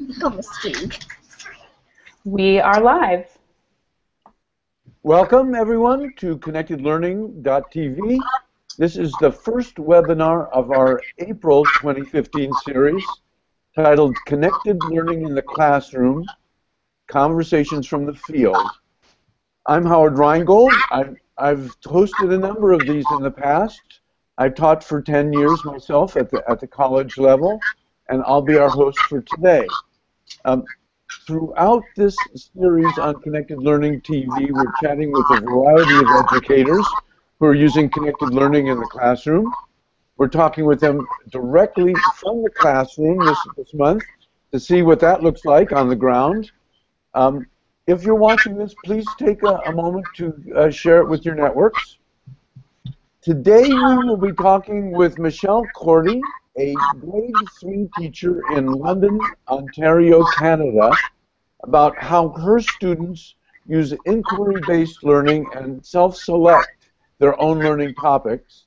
Come 0.20 0.40
speak. 0.42 1.00
We 2.24 2.58
are 2.58 2.80
live. 2.80 3.26
Welcome, 5.02 5.54
everyone, 5.54 6.12
to 6.16 6.38
ConnectedLearning.tv. 6.38 8.18
This 8.78 8.96
is 8.96 9.12
the 9.20 9.30
first 9.30 9.76
webinar 9.76 10.50
of 10.52 10.70
our 10.70 11.00
April 11.18 11.64
2015 11.64 12.52
series 12.64 13.04
titled 13.74 14.16
Connected 14.26 14.78
Learning 14.84 15.26
in 15.26 15.34
the 15.34 15.42
Classroom 15.42 16.24
Conversations 17.08 17.86
from 17.86 18.06
the 18.06 18.14
Field. 18.14 18.56
I'm 19.66 19.84
Howard 19.84 20.18
Rheingold. 20.18 20.72
I've, 20.90 21.16
I've 21.36 21.78
hosted 21.82 22.32
a 22.32 22.38
number 22.38 22.72
of 22.72 22.80
these 22.86 23.04
in 23.12 23.22
the 23.22 23.30
past. 23.30 24.00
I've 24.38 24.54
taught 24.54 24.82
for 24.82 25.02
10 25.02 25.32
years 25.32 25.64
myself 25.64 26.16
at 26.16 26.30
the, 26.30 26.42
at 26.48 26.60
the 26.60 26.66
college 26.66 27.18
level, 27.18 27.60
and 28.08 28.22
I'll 28.26 28.42
be 28.42 28.56
our 28.56 28.70
host 28.70 28.98
for 29.00 29.20
today. 29.20 29.66
Um, 30.44 30.64
throughout 31.26 31.82
this 31.96 32.16
series 32.34 32.98
on 32.98 33.20
Connected 33.22 33.58
Learning 33.58 34.00
TV, 34.00 34.50
we're 34.50 34.72
chatting 34.82 35.12
with 35.12 35.26
a 35.30 35.40
variety 35.40 35.96
of 35.96 36.24
educators 36.24 36.86
who 37.38 37.46
are 37.46 37.54
using 37.54 37.88
Connected 37.90 38.30
Learning 38.30 38.68
in 38.68 38.78
the 38.78 38.86
classroom. 38.86 39.52
We're 40.16 40.28
talking 40.28 40.66
with 40.66 40.80
them 40.80 41.06
directly 41.30 41.94
from 42.20 42.42
the 42.42 42.50
classroom 42.50 43.24
this, 43.24 43.38
this 43.56 43.74
month 43.74 44.02
to 44.52 44.60
see 44.60 44.82
what 44.82 45.00
that 45.00 45.22
looks 45.22 45.44
like 45.44 45.72
on 45.72 45.88
the 45.88 45.96
ground. 45.96 46.50
Um, 47.14 47.46
if 47.86 48.04
you're 48.04 48.14
watching 48.14 48.56
this, 48.56 48.74
please 48.84 49.06
take 49.18 49.42
a, 49.42 49.60
a 49.66 49.72
moment 49.72 50.06
to 50.16 50.34
uh, 50.54 50.70
share 50.70 51.00
it 51.00 51.08
with 51.08 51.24
your 51.24 51.34
networks. 51.34 51.98
Today 53.22 53.68
we 53.68 53.96
will 53.96 54.16
be 54.16 54.32
talking 54.32 54.92
with 54.92 55.18
Michelle 55.18 55.64
Cordy, 55.74 56.20
a 56.60 56.74
grade 57.00 57.34
3 57.58 57.88
teacher 57.96 58.42
in 58.52 58.66
London, 58.66 59.18
Ontario, 59.48 60.22
Canada, 60.36 60.92
about 61.62 61.96
how 61.98 62.28
her 62.28 62.60
students 62.60 63.34
use 63.66 63.94
inquiry-based 64.04 65.02
learning 65.02 65.46
and 65.54 65.84
self-select 65.84 66.68
their 67.18 67.40
own 67.40 67.60
learning 67.60 67.94
topics. 67.94 68.64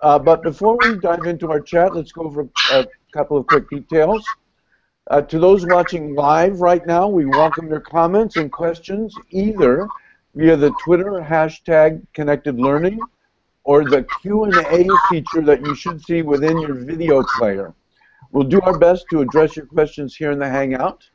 Uh, 0.00 0.18
but 0.18 0.42
before 0.42 0.76
we 0.82 0.98
dive 0.98 1.24
into 1.24 1.50
our 1.50 1.60
chat, 1.60 1.94
let's 1.94 2.12
go 2.12 2.22
over 2.22 2.46
a 2.72 2.86
couple 3.12 3.38
of 3.38 3.46
quick 3.46 3.68
details. 3.70 4.22
Uh, 5.10 5.22
to 5.22 5.38
those 5.38 5.64
watching 5.64 6.14
live 6.14 6.60
right 6.60 6.86
now, 6.86 7.08
we 7.08 7.24
welcome 7.24 7.68
your 7.68 7.80
comments 7.80 8.36
and 8.36 8.52
questions 8.52 9.14
either 9.30 9.88
via 10.34 10.56
the 10.56 10.72
Twitter 10.84 11.24
hashtag 11.26 12.06
Connected 12.12 12.60
Learning 12.60 13.00
or 13.68 13.84
the 13.84 14.02
Q&A 14.22 14.88
feature 15.10 15.42
that 15.42 15.60
you 15.60 15.74
should 15.74 16.02
see 16.02 16.22
within 16.22 16.58
your 16.58 16.72
video 16.72 17.22
player. 17.36 17.74
We'll 18.32 18.48
do 18.48 18.62
our 18.62 18.78
best 18.78 19.04
to 19.10 19.20
address 19.20 19.56
your 19.56 19.66
questions 19.66 20.16
here 20.16 20.30
in 20.30 20.38
the 20.38 20.48
Hangout. 20.48 21.06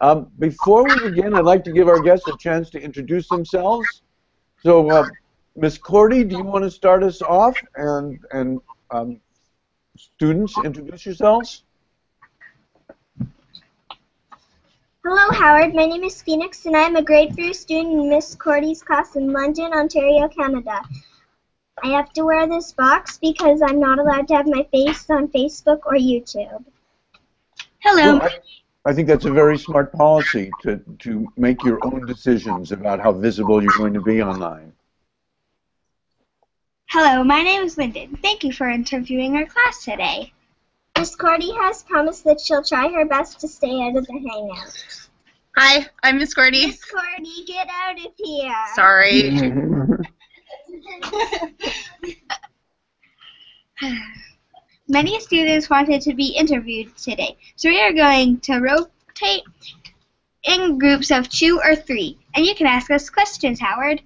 Um, 0.00 0.28
before 0.38 0.84
we 0.84 1.10
begin, 1.10 1.34
I'd 1.34 1.44
like 1.44 1.64
to 1.64 1.72
give 1.72 1.88
our 1.88 2.00
guests 2.00 2.28
a 2.28 2.36
chance 2.36 2.70
to 2.70 2.80
introduce 2.80 3.28
themselves. 3.28 4.02
So, 4.62 4.88
uh, 4.88 5.04
Ms. 5.56 5.78
Cordy, 5.78 6.22
do 6.22 6.36
you 6.36 6.44
want 6.44 6.62
to 6.62 6.70
start 6.70 7.02
us 7.02 7.22
off 7.22 7.60
and, 7.74 8.20
and 8.30 8.60
um, 8.92 9.20
students 9.96 10.54
introduce 10.64 11.04
yourselves? 11.04 11.64
Hello, 15.04 15.32
Howard. 15.32 15.74
My 15.74 15.86
name 15.86 16.04
is 16.04 16.22
Phoenix, 16.22 16.66
and 16.66 16.76
I'm 16.76 16.94
a 16.94 17.02
grade 17.02 17.34
3 17.34 17.52
student 17.52 17.94
in 17.94 18.10
Miss 18.10 18.36
Cordy's 18.36 18.80
class 18.80 19.16
in 19.16 19.32
London, 19.32 19.72
Ontario, 19.72 20.28
Canada. 20.28 20.82
I 21.82 21.88
have 21.88 22.12
to 22.14 22.24
wear 22.24 22.46
this 22.46 22.72
box 22.72 23.18
because 23.18 23.62
I'm 23.62 23.80
not 23.80 23.98
allowed 23.98 24.28
to 24.28 24.36
have 24.36 24.46
my 24.46 24.66
face 24.70 25.08
on 25.10 25.28
Facebook 25.28 25.80
or 25.86 25.94
YouTube. 25.94 26.64
Hello. 27.78 28.18
Well, 28.18 28.22
I, 28.22 28.90
I 28.90 28.92
think 28.92 29.08
that's 29.08 29.24
a 29.24 29.30
very 29.30 29.58
smart 29.58 29.92
policy 29.92 30.50
to, 30.62 30.78
to 31.00 31.26
make 31.36 31.62
your 31.64 31.78
own 31.84 32.06
decisions 32.06 32.72
about 32.72 33.00
how 33.00 33.12
visible 33.12 33.62
you're 33.62 33.76
going 33.76 33.94
to 33.94 34.00
be 34.00 34.22
online. 34.22 34.72
Hello, 36.86 37.22
my 37.22 37.42
name 37.42 37.62
is 37.62 37.78
Lyndon. 37.78 38.18
Thank 38.20 38.42
you 38.42 38.52
for 38.52 38.68
interviewing 38.68 39.36
our 39.36 39.46
class 39.46 39.84
today. 39.84 40.32
Miss 40.98 41.14
Cordy 41.14 41.52
has 41.52 41.82
promised 41.84 42.24
that 42.24 42.40
she'll 42.40 42.64
try 42.64 42.88
her 42.88 43.06
best 43.06 43.40
to 43.40 43.48
stay 43.48 43.80
out 43.80 43.96
of 43.96 44.06
the 44.06 44.12
hangout. 44.12 45.08
Hi, 45.56 45.86
I'm 46.02 46.18
Miss 46.18 46.34
Cordy. 46.34 46.66
Miss 46.66 46.84
Cordy, 46.84 47.44
get 47.46 47.68
out 47.70 47.98
of 47.98 48.12
here. 48.16 48.54
Sorry. 48.74 49.52
Many 54.88 55.20
students 55.20 55.70
wanted 55.70 56.00
to 56.02 56.14
be 56.14 56.34
interviewed 56.36 56.96
today, 56.96 57.36
so 57.56 57.68
we 57.68 57.80
are 57.80 57.92
going 57.92 58.38
to 58.40 58.58
rotate 58.58 59.42
in 60.44 60.78
groups 60.78 61.10
of 61.10 61.28
two 61.28 61.60
or 61.64 61.76
three, 61.76 62.18
and 62.34 62.44
you 62.44 62.54
can 62.54 62.66
ask 62.66 62.90
us 62.90 63.08
questions, 63.08 63.60
Howard. 63.60 64.02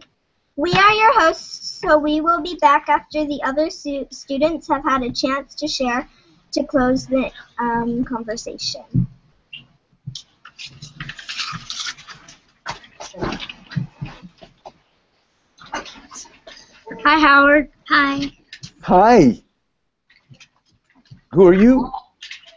We 0.57 0.73
are 0.73 0.93
your 0.93 1.21
hosts, 1.21 1.81
so 1.81 1.99
we 1.99 2.21
will 2.21 2.41
be 2.41 2.57
back 2.61 2.89
after 2.89 3.25
the 3.25 3.43
other 3.43 3.71
stu- 3.71 4.07
students 4.11 4.69
have 4.69 4.85
had 4.85 5.03
a 5.03 5.11
chance 5.11 5.55
to 5.57 5.67
share 5.67 6.07
to 6.53 6.65
close 6.65 7.07
the 7.07 7.31
um, 7.59 8.05
conversation. 8.05 9.09
Hi, 16.91 17.19
Howard. 17.19 17.71
Hi. 17.89 18.31
Hi. 18.83 19.43
Who 21.33 21.47
are 21.47 21.55
you? 21.55 21.91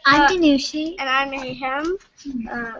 I'm 0.05 0.21
Uh, 0.21 0.27
Danushi. 0.27 0.95
And 0.99 1.09
I'm 1.09 1.29
Mayhem. 1.31 1.97
Uh, 2.51 2.79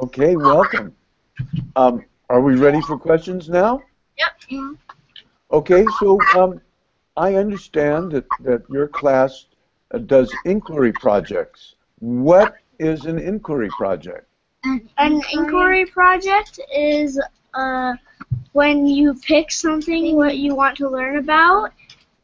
Okay, 0.00 0.36
welcome. 0.36 0.94
Um, 1.74 2.04
are 2.30 2.40
we 2.40 2.54
ready 2.56 2.80
for 2.82 2.96
questions 2.98 3.48
now? 3.48 3.82
yeah. 4.16 4.72
Okay, 5.50 5.84
so 5.98 6.18
um, 6.36 6.60
I 7.16 7.34
understand 7.34 8.12
that, 8.12 8.26
that 8.40 8.62
your 8.70 8.86
class 8.86 9.46
uh, 9.92 9.98
does 9.98 10.32
inquiry 10.44 10.92
projects. 10.92 11.74
What 11.98 12.54
is 12.78 13.06
an 13.06 13.18
inquiry 13.18 13.70
project? 13.70 14.26
An 14.98 15.20
inquiry 15.32 15.86
project 15.86 16.60
is 16.72 17.20
uh, 17.54 17.94
when 18.58 18.86
you 18.86 19.14
pick 19.14 19.52
something 19.52 20.16
what 20.16 20.36
you 20.36 20.52
want 20.52 20.76
to 20.76 20.88
learn 20.88 21.16
about, 21.18 21.70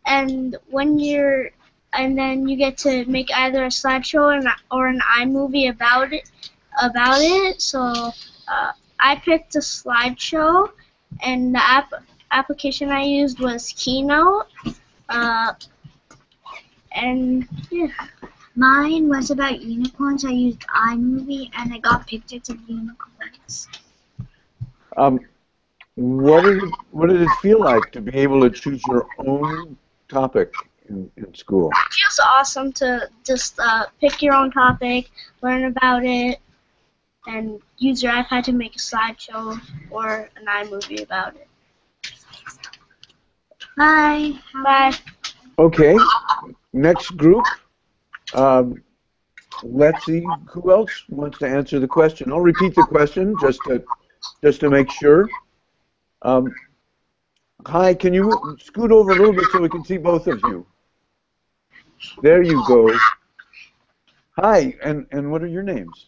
and 0.04 0.56
when 0.68 0.98
you're, 0.98 1.50
and 1.92 2.18
then 2.18 2.48
you 2.48 2.56
get 2.56 2.76
to 2.76 3.04
make 3.04 3.30
either 3.32 3.62
a 3.64 3.68
slideshow 3.68 4.22
or 4.22 4.32
an, 4.32 4.48
or 4.68 4.88
an 4.88 5.00
iMovie 5.18 5.70
about 5.70 6.12
it. 6.12 6.28
About 6.82 7.20
it. 7.20 7.62
So 7.62 7.80
uh, 8.48 8.72
I 8.98 9.14
picked 9.28 9.54
a 9.54 9.60
slideshow, 9.60 10.70
and 11.22 11.54
the 11.54 11.62
app 11.62 11.92
application 12.32 12.90
I 12.90 13.04
used 13.04 13.38
was 13.38 13.72
Keynote. 13.76 14.48
Uh, 15.08 15.52
and 16.90 17.46
yeah. 17.70 17.86
Mine 18.56 19.08
was 19.08 19.30
about 19.30 19.60
unicorns. 19.60 20.24
I 20.24 20.30
used 20.30 20.62
iMovie 20.90 21.50
and 21.56 21.72
I 21.72 21.78
got 21.78 22.08
pictures 22.08 22.48
of 22.48 22.58
unicorns. 22.68 23.68
Um, 24.96 25.20
what 25.96 26.42
did 26.42 26.62
it, 26.62 26.74
what 26.90 27.08
did 27.08 27.22
it 27.22 27.30
feel 27.40 27.60
like 27.60 27.92
to 27.92 28.00
be 28.00 28.16
able 28.18 28.40
to 28.40 28.50
choose 28.50 28.82
your 28.86 29.06
own 29.18 29.76
topic 30.08 30.52
in, 30.88 31.10
in 31.16 31.34
school? 31.34 31.70
It 31.70 31.94
feels 31.94 32.20
awesome 32.20 32.72
to 32.74 33.08
just 33.24 33.58
uh, 33.58 33.86
pick 34.00 34.22
your 34.22 34.34
own 34.34 34.50
topic, 34.50 35.10
learn 35.42 35.64
about 35.64 36.04
it, 36.04 36.40
and 37.26 37.60
use 37.78 38.02
your 38.02 38.12
iPad 38.12 38.44
to 38.44 38.52
make 38.52 38.74
a 38.74 38.78
slideshow 38.78 39.58
or 39.90 40.28
an 40.36 40.46
iMovie 40.46 41.02
about 41.02 41.36
it. 41.36 41.48
Bye. 43.76 44.32
Bye. 44.62 44.92
Okay, 45.58 45.96
next 46.72 47.16
group. 47.16 47.44
Um, 48.34 48.82
let's 49.62 50.04
see 50.04 50.24
who 50.48 50.72
else 50.72 51.04
wants 51.08 51.38
to 51.38 51.48
answer 51.48 51.78
the 51.78 51.86
question. 51.86 52.32
I'll 52.32 52.40
repeat 52.40 52.74
the 52.74 52.82
question 52.82 53.36
just 53.40 53.60
to 53.66 53.84
just 54.42 54.60
to 54.60 54.70
make 54.70 54.90
sure. 54.90 55.28
Um, 56.24 56.54
hi, 57.66 57.92
can 57.94 58.14
you 58.14 58.56
scoot 58.58 58.90
over 58.90 59.12
a 59.12 59.14
little 59.14 59.34
bit 59.34 59.44
so 59.52 59.60
we 59.60 59.68
can 59.68 59.84
see 59.84 59.98
both 59.98 60.26
of 60.26 60.40
you? 60.48 60.66
There 62.22 62.42
you 62.42 62.64
go. 62.66 62.90
Hi, 64.38 64.74
and 64.82 65.06
and 65.12 65.30
what 65.30 65.42
are 65.42 65.46
your 65.46 65.62
names? 65.62 66.06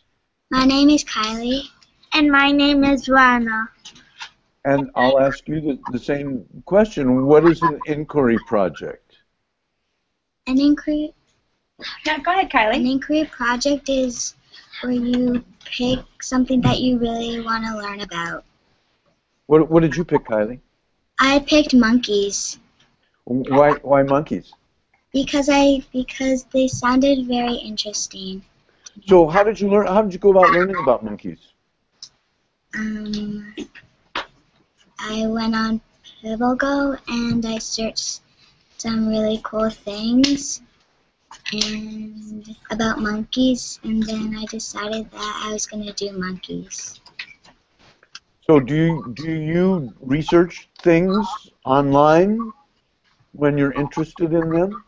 My 0.50 0.64
name 0.64 0.90
is 0.90 1.04
Kylie. 1.04 1.62
And 2.14 2.30
my 2.30 2.50
name 2.50 2.82
is 2.82 3.08
Rana. 3.08 3.68
And 4.64 4.90
I'll 4.94 5.20
ask 5.20 5.46
you 5.46 5.60
the, 5.60 5.78
the 5.92 5.98
same 5.98 6.44
question. 6.64 7.26
What 7.26 7.44
is 7.44 7.62
an 7.62 7.80
inquiry 7.86 8.38
project? 8.46 9.18
An 10.46 10.58
inquiry 10.58 11.12
Yeah, 12.04 12.18
go 12.18 12.32
ahead, 12.32 12.50
Kylie. 12.50 12.76
an 12.76 12.86
inquiry 12.86 13.26
project 13.26 13.88
is 13.88 14.34
where 14.80 14.92
you 14.92 15.44
pick 15.64 16.00
something 16.22 16.60
that 16.62 16.80
you 16.80 16.98
really 16.98 17.40
want 17.44 17.64
to 17.64 17.76
learn 17.76 18.00
about. 18.00 18.44
What 19.46 19.70
what 19.70 19.82
did 19.82 19.96
you 19.96 20.04
pick, 20.04 20.24
Kylie? 20.24 20.60
I 21.18 21.38
picked 21.40 21.74
monkeys 21.74 22.58
Why 23.24 23.72
why 23.82 24.02
monkeys? 24.02 24.52
because 25.12 25.48
I 25.50 25.82
because 25.92 26.44
they 26.52 26.68
sounded 26.68 27.26
very 27.26 27.54
interesting. 27.54 28.44
So 29.06 29.28
how 29.28 29.42
did 29.44 29.60
you 29.60 29.68
learn? 29.68 29.86
How 29.86 30.02
did 30.02 30.12
you 30.12 30.18
go 30.18 30.30
about 30.30 30.52
learning 30.52 30.76
about 30.76 31.04
monkeys? 31.04 31.38
Um, 32.74 33.54
I 35.00 35.26
went 35.26 35.54
on 35.54 35.80
PebbleGo 36.22 36.98
and 37.08 37.44
I 37.46 37.58
searched 37.58 38.20
some 38.78 39.08
really 39.08 39.40
cool 39.42 39.70
things 39.70 40.60
and 41.52 42.56
about 42.70 43.00
monkeys, 43.00 43.80
and 43.82 44.02
then 44.02 44.36
I 44.36 44.44
decided 44.46 45.10
that 45.10 45.42
I 45.46 45.52
was 45.52 45.66
gonna 45.66 45.92
do 45.92 46.12
monkeys. 46.12 47.00
So 48.46 48.60
do 48.60 48.74
you 48.74 49.12
do 49.14 49.32
you 49.32 49.92
research 50.00 50.68
things 50.78 51.26
online 51.64 52.52
when 53.32 53.58
you're 53.58 53.72
interested 53.72 54.32
in 54.32 54.50
them? 54.50 54.84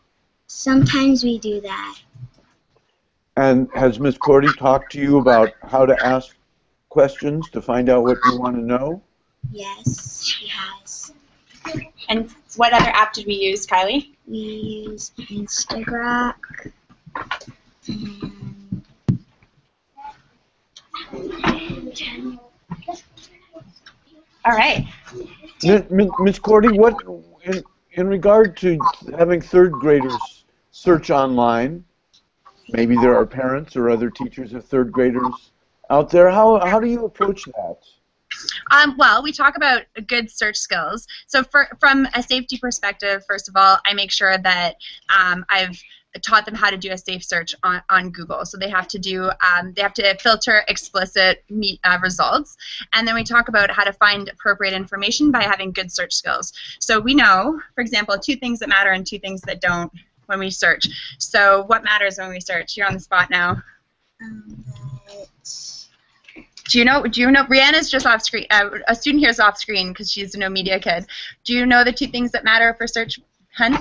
Sometimes 0.47 1.25
we 1.25 1.39
do 1.39 1.59
that. 1.61 1.99
And 3.35 3.69
has 3.75 3.99
Miss 3.99 4.17
Cordy 4.17 4.47
talked 4.57 4.93
to 4.93 4.99
you 4.99 5.17
about 5.17 5.51
how 5.63 5.85
to 5.85 6.05
ask 6.05 6.35
questions 6.87 7.49
to 7.49 7.61
find 7.61 7.89
out 7.89 8.03
what 8.03 8.17
you 8.25 8.39
want 8.39 8.55
to 8.55 8.61
know? 8.61 9.01
Yes, 9.51 10.23
she 10.23 10.47
has. 10.47 11.11
And 12.07 12.33
what 12.55 12.73
other 12.73 12.89
app 12.89 13.13
did 13.13 13.27
we 13.27 13.33
use, 13.33 13.67
Kylie? 13.67 14.11
We 14.25 14.37
use 14.87 15.11
Instagram 15.17 16.33
and 21.11 22.39
All 24.45 24.53
right. 24.53 24.87
Mi- 25.63 25.83
Mi- 25.89 26.09
Miss 26.19 26.39
Cordy, 26.39 26.77
what 26.77 26.95
in, 27.43 27.63
in 27.93 28.07
regard 28.07 28.55
to 28.57 28.79
having 29.17 29.41
third 29.41 29.73
graders 29.73 30.45
search 30.71 31.09
online? 31.09 31.83
Maybe 32.69 32.95
there 32.95 33.15
are 33.15 33.25
parents 33.25 33.75
or 33.75 33.89
other 33.89 34.09
teachers 34.09 34.53
of 34.53 34.63
third 34.65 34.91
graders 34.91 35.51
out 35.89 36.09
there. 36.09 36.29
How 36.29 36.65
how 36.65 36.79
do 36.79 36.87
you 36.87 37.05
approach 37.05 37.45
that? 37.45 37.77
Um, 38.71 38.95
well, 38.97 39.23
we 39.23 39.31
talk 39.31 39.57
about 39.57 39.83
good 40.07 40.29
search 40.29 40.57
skills. 40.57 41.07
So, 41.27 41.43
for, 41.43 41.67
from 41.79 42.07
a 42.13 42.21
safety 42.21 42.57
perspective, 42.57 43.23
first 43.27 43.49
of 43.49 43.55
all, 43.55 43.79
I 43.85 43.93
make 43.93 44.11
sure 44.11 44.37
that 44.37 44.75
um, 45.17 45.45
I've 45.49 45.81
taught 46.21 46.45
them 46.45 46.55
how 46.55 46.69
to 46.69 46.77
do 46.77 46.91
a 46.91 46.97
safe 46.97 47.23
search 47.23 47.53
on, 47.63 47.81
on 47.89 48.09
Google. 48.09 48.45
So 48.45 48.57
they 48.57 48.69
have 48.69 48.87
to 48.89 48.99
do 48.99 49.29
um, 49.45 49.73
they 49.73 49.81
have 49.81 49.93
to 49.95 50.17
filter 50.17 50.63
explicit 50.67 51.43
meet, 51.49 51.79
uh, 51.83 51.99
results, 52.01 52.57
and 52.93 53.07
then 53.07 53.15
we 53.15 53.23
talk 53.23 53.47
about 53.47 53.69
how 53.69 53.83
to 53.83 53.93
find 53.93 54.29
appropriate 54.29 54.73
information 54.73 55.31
by 55.31 55.43
having 55.43 55.71
good 55.71 55.91
search 55.91 56.13
skills. 56.13 56.53
So 56.79 56.99
we 56.99 57.13
know, 57.13 57.61
for 57.75 57.81
example, 57.81 58.17
two 58.17 58.35
things 58.35 58.59
that 58.59 58.69
matter 58.69 58.91
and 58.91 59.05
two 59.05 59.19
things 59.19 59.41
that 59.41 59.61
don't 59.61 59.91
when 60.25 60.39
we 60.39 60.49
search. 60.49 60.87
So 61.17 61.63
what 61.67 61.83
matters 61.83 62.17
when 62.17 62.29
we 62.29 62.39
search? 62.39 62.77
You're 62.77 62.87
on 62.87 62.93
the 62.93 62.99
spot 62.99 63.29
now. 63.29 63.61
Do 66.69 66.77
you 66.77 66.85
know? 66.85 67.03
Do 67.03 67.21
you 67.21 67.31
know? 67.31 67.43
Brianna's 67.43 67.89
just 67.89 68.05
off 68.05 68.21
screen. 68.21 68.45
Uh, 68.51 68.69
a 68.87 68.95
student 68.95 69.21
here 69.21 69.29
is 69.29 69.39
off 69.39 69.57
screen 69.57 69.89
because 69.89 70.11
she's 70.11 70.35
a 70.35 70.37
no 70.37 70.49
media 70.49 70.79
kid. 70.79 71.05
Do 71.43 71.53
you 71.53 71.65
know 71.65 71.83
the 71.83 71.91
two 71.91 72.07
things 72.07 72.31
that 72.31 72.43
matter 72.43 72.75
for 72.75 72.85
search, 72.85 73.19
hun? 73.55 73.77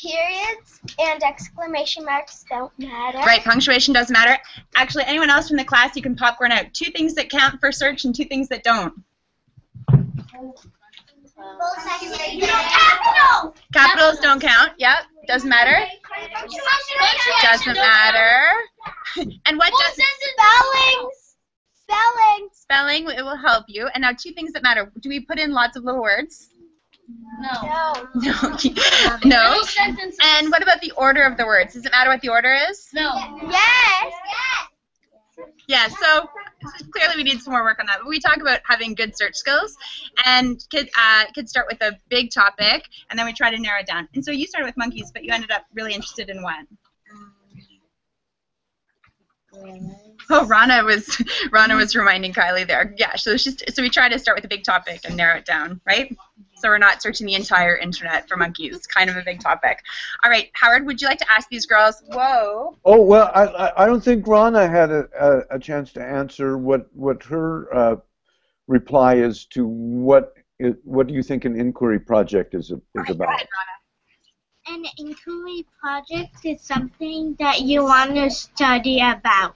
Periods 0.00 0.80
and 0.98 1.22
exclamation 1.22 2.04
marks 2.04 2.44
don't 2.48 2.72
matter. 2.78 3.18
Right. 3.18 3.42
Punctuation 3.42 3.92
doesn't 3.92 4.12
matter. 4.12 4.38
Actually, 4.74 5.04
anyone 5.06 5.28
else 5.30 5.48
from 5.48 5.58
the 5.58 5.64
class, 5.64 5.94
you 5.94 6.02
can 6.02 6.16
popcorn 6.16 6.52
out. 6.52 6.72
Two 6.72 6.90
things 6.92 7.14
that 7.14 7.28
count 7.28 7.60
for 7.60 7.70
search 7.70 8.04
and 8.04 8.14
two 8.14 8.24
things 8.24 8.48
that 8.48 8.62
don't. 8.62 8.94
Capital. 12.38 13.54
Capitals 13.72 14.18
don't 14.20 14.40
count. 14.40 14.72
Yep. 14.78 14.98
Doesn't 15.26 15.48
matter. 15.48 15.86
Doesn't 17.42 17.74
matter. 17.74 18.50
And 19.46 19.58
what 19.58 19.72
does 19.78 19.98
Spellings. 20.36 21.36
Spellings. 21.82 22.52
spelling? 22.52 23.08
It 23.08 23.22
will 23.22 23.36
help 23.36 23.64
you. 23.68 23.88
And 23.94 24.02
now 24.02 24.12
two 24.12 24.32
things 24.32 24.52
that 24.52 24.62
matter. 24.62 24.90
Do 25.00 25.08
we 25.08 25.20
put 25.20 25.38
in 25.38 25.52
lots 25.52 25.76
of 25.76 25.84
little 25.84 26.02
words? 26.02 26.49
No. 27.40 28.08
No. 28.14 28.34
no. 29.24 29.62
And 30.22 30.50
what 30.50 30.62
about 30.62 30.80
the 30.80 30.92
order 30.96 31.22
of 31.22 31.36
the 31.36 31.46
words? 31.46 31.74
Does 31.74 31.86
it 31.86 31.92
matter 31.92 32.10
what 32.10 32.20
the 32.20 32.28
order 32.28 32.54
is? 32.68 32.88
No. 32.92 33.12
Yes. 33.48 34.12
Yeah, 35.66 35.86
so 35.88 36.28
clearly 36.92 37.14
we 37.16 37.22
need 37.22 37.40
some 37.40 37.52
more 37.52 37.62
work 37.62 37.78
on 37.78 37.86
that. 37.86 37.98
But 38.00 38.08
we 38.08 38.18
talk 38.18 38.38
about 38.38 38.60
having 38.66 38.94
good 38.94 39.16
search 39.16 39.36
skills, 39.36 39.76
and 40.26 40.62
kids 40.68 40.90
uh, 40.98 41.26
kids 41.34 41.50
start 41.50 41.66
with 41.70 41.80
a 41.80 41.96
big 42.08 42.30
topic, 42.32 42.84
and 43.08 43.18
then 43.18 43.24
we 43.24 43.32
try 43.32 43.50
to 43.50 43.58
narrow 43.58 43.80
it 43.80 43.86
down. 43.86 44.08
And 44.14 44.24
so 44.24 44.32
you 44.32 44.46
started 44.46 44.66
with 44.66 44.76
monkeys, 44.76 45.10
but 45.12 45.24
you 45.24 45.32
ended 45.32 45.50
up 45.50 45.64
really 45.72 45.94
interested 45.94 46.28
in 46.28 46.42
what? 46.42 46.66
Oh, 50.32 50.46
Rana 50.46 50.84
was 50.84 51.22
Rana 51.50 51.76
was 51.76 51.96
reminding 51.96 52.32
Kylie 52.32 52.66
there. 52.66 52.94
Yeah, 52.96 53.16
so 53.16 53.30
it's 53.30 53.44
just 53.44 53.64
so 53.74 53.82
we 53.82 53.90
try 53.90 54.08
to 54.08 54.18
start 54.18 54.36
with 54.36 54.44
a 54.44 54.48
big 54.48 54.64
topic 54.64 55.00
and 55.04 55.16
narrow 55.16 55.38
it 55.38 55.44
down, 55.44 55.80
right? 55.86 56.16
So 56.60 56.68
we're 56.68 56.78
not 56.78 57.02
searching 57.02 57.26
the 57.26 57.34
entire 57.34 57.76
internet 57.76 58.28
for 58.28 58.36
monkeys. 58.36 58.76
It's 58.76 58.86
Kind 58.86 59.08
of 59.08 59.16
a 59.16 59.22
big 59.22 59.40
topic. 59.40 59.82
All 60.24 60.30
right, 60.30 60.50
Howard, 60.54 60.84
would 60.86 61.00
you 61.00 61.08
like 61.08 61.18
to 61.18 61.30
ask 61.34 61.48
these 61.48 61.64
girls? 61.66 62.02
Whoa. 62.12 62.76
Oh 62.84 63.00
well, 63.00 63.30
I 63.34 63.44
I, 63.44 63.84
I 63.84 63.86
don't 63.86 64.02
think 64.02 64.26
Rana 64.26 64.68
had 64.68 64.90
a, 64.90 65.08
a, 65.18 65.56
a 65.56 65.58
chance 65.58 65.92
to 65.94 66.02
answer 66.02 66.58
what 66.58 66.94
what 66.94 67.22
her 67.24 67.74
uh, 67.74 67.96
reply 68.68 69.14
is 69.16 69.46
to 69.46 69.66
what 69.66 70.34
what 70.84 71.06
do 71.06 71.14
you 71.14 71.22
think 71.22 71.44
an 71.46 71.58
inquiry 71.58 71.98
project 71.98 72.54
is 72.54 72.70
is 72.70 72.80
Go 72.94 73.12
about? 73.14 73.28
ahead, 73.28 73.48
An 74.68 74.84
inquiry 74.98 75.66
project 75.80 76.44
is 76.44 76.60
something 76.60 77.34
that 77.38 77.62
you 77.62 77.84
want 77.84 78.14
to 78.14 78.30
study 78.30 79.00
about. 79.00 79.54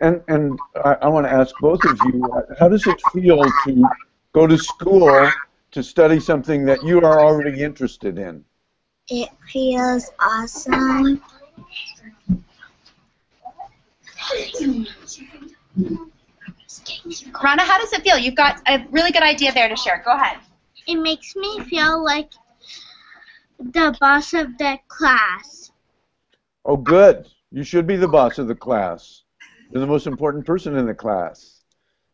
And 0.00 0.20
and 0.26 0.58
I, 0.84 0.94
I 1.02 1.08
want 1.08 1.26
to 1.26 1.32
ask 1.32 1.54
both 1.60 1.84
of 1.84 1.96
you, 2.06 2.24
uh, 2.32 2.54
how 2.58 2.68
does 2.68 2.86
it 2.86 3.00
feel 3.12 3.40
to 3.64 3.88
go 4.32 4.46
to 4.46 4.58
school 4.58 5.30
to 5.72 5.82
study 5.82 6.20
something 6.20 6.64
that 6.66 6.82
you 6.84 6.98
are 6.98 7.20
already 7.20 7.62
interested 7.62 8.18
in? 8.18 8.44
It 9.08 9.28
feels 9.50 10.10
awesome. 10.20 11.20
Rana, 17.42 17.62
how 17.62 17.78
does 17.78 17.92
it 17.92 18.02
feel? 18.02 18.16
You've 18.16 18.36
got 18.36 18.62
a 18.68 18.86
really 18.90 19.10
good 19.10 19.22
idea 19.22 19.52
there 19.52 19.68
to 19.68 19.76
share. 19.76 20.02
Go 20.04 20.14
ahead. 20.14 20.38
It 20.86 20.96
makes 20.96 21.34
me 21.36 21.60
feel 21.60 22.02
like 22.02 22.30
the 23.58 23.96
boss 24.00 24.32
of 24.34 24.56
the 24.58 24.78
class. 24.88 25.72
Oh, 26.64 26.76
good. 26.76 27.28
You 27.50 27.64
should 27.64 27.86
be 27.86 27.96
the 27.96 28.08
boss 28.08 28.38
of 28.38 28.46
the 28.48 28.54
class. 28.54 29.22
You're 29.70 29.80
the 29.80 29.86
most 29.86 30.06
important 30.06 30.46
person 30.46 30.76
in 30.76 30.86
the 30.86 30.94
class, 30.94 31.62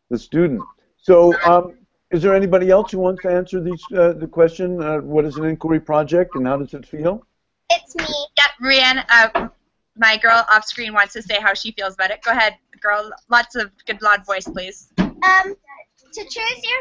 the 0.09 0.17
student. 0.17 0.61
So, 0.97 1.33
um, 1.43 1.78
is 2.11 2.23
there 2.23 2.33
anybody 2.33 2.69
else 2.69 2.91
who 2.91 2.99
wants 2.99 3.21
to 3.21 3.29
answer 3.29 3.61
these, 3.61 3.83
uh, 3.95 4.13
the 4.13 4.27
question? 4.27 4.81
Uh, 4.81 4.97
what 4.97 5.25
is 5.25 5.35
an 5.37 5.45
inquiry 5.45 5.79
project 5.79 6.35
and 6.35 6.47
how 6.47 6.57
does 6.57 6.73
it 6.73 6.85
feel? 6.85 7.25
It's 7.71 7.95
me. 7.95 8.27
Yep, 8.37 8.71
Rianne, 8.71 9.05
uh, 9.09 9.49
my 9.95 10.17
girl 10.17 10.43
off 10.49 10.65
screen 10.65 10.93
wants 10.93 11.13
to 11.13 11.21
say 11.21 11.39
how 11.39 11.53
she 11.53 11.71
feels 11.71 11.93
about 11.93 12.09
it. 12.09 12.21
Go 12.23 12.31
ahead, 12.31 12.55
girl. 12.81 13.11
Lots 13.29 13.55
of 13.55 13.71
good 13.85 14.01
loud 14.01 14.25
voice, 14.25 14.47
please. 14.47 14.91
Um, 14.97 15.55
to 16.13 16.23
choose 16.23 16.61
your 16.63 16.79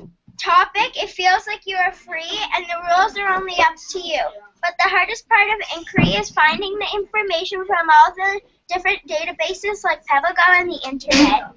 own 0.00 0.10
topic, 0.38 1.00
it 1.00 1.10
feels 1.10 1.46
like 1.46 1.60
you 1.66 1.76
are 1.76 1.92
free 1.92 2.40
and 2.54 2.64
the 2.64 2.74
rules 2.88 3.16
are 3.16 3.28
only 3.34 3.54
up 3.60 3.76
to 3.90 4.00
you. 4.00 4.22
But 4.62 4.74
the 4.78 4.88
hardest 4.88 5.28
part 5.28 5.48
of 5.48 5.78
inquiry 5.78 6.18
is 6.18 6.30
finding 6.30 6.76
the 6.78 6.88
information 6.94 7.64
from 7.66 7.88
all 7.88 8.12
the 8.16 8.40
different 8.68 8.98
databases 9.06 9.84
like 9.84 10.04
PebbleGo 10.06 10.60
and 10.60 10.70
the 10.70 10.80
internet. 10.88 11.54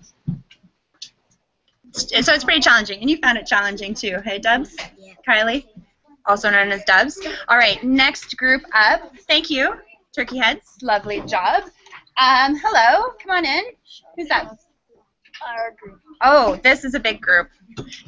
So 1.91 2.33
it's 2.33 2.43
pretty 2.43 2.61
challenging, 2.61 2.99
and 3.01 3.09
you 3.09 3.17
found 3.17 3.37
it 3.37 3.45
challenging 3.45 3.93
too. 3.93 4.19
Hey, 4.23 4.39
Dubs? 4.39 4.75
Yeah. 4.97 5.13
Kylie? 5.27 5.65
Also 6.25 6.49
known 6.49 6.71
as 6.71 6.83
Dubs. 6.85 7.19
All 7.47 7.57
right, 7.57 7.83
next 7.83 8.37
group 8.37 8.61
up. 8.73 9.15
Thank 9.27 9.49
you, 9.49 9.75
Turkey 10.15 10.37
Heads. 10.37 10.77
Lovely 10.81 11.21
job. 11.21 11.63
Um, 12.17 12.55
hello, 12.61 13.13
come 13.21 13.31
on 13.31 13.45
in. 13.45 13.63
Who's 14.15 14.27
that? 14.27 14.57
Our 15.47 15.75
group. 15.81 15.99
Oh, 16.21 16.59
this 16.63 16.83
is 16.83 16.93
a 16.93 16.99
big 16.99 17.21
group. 17.21 17.49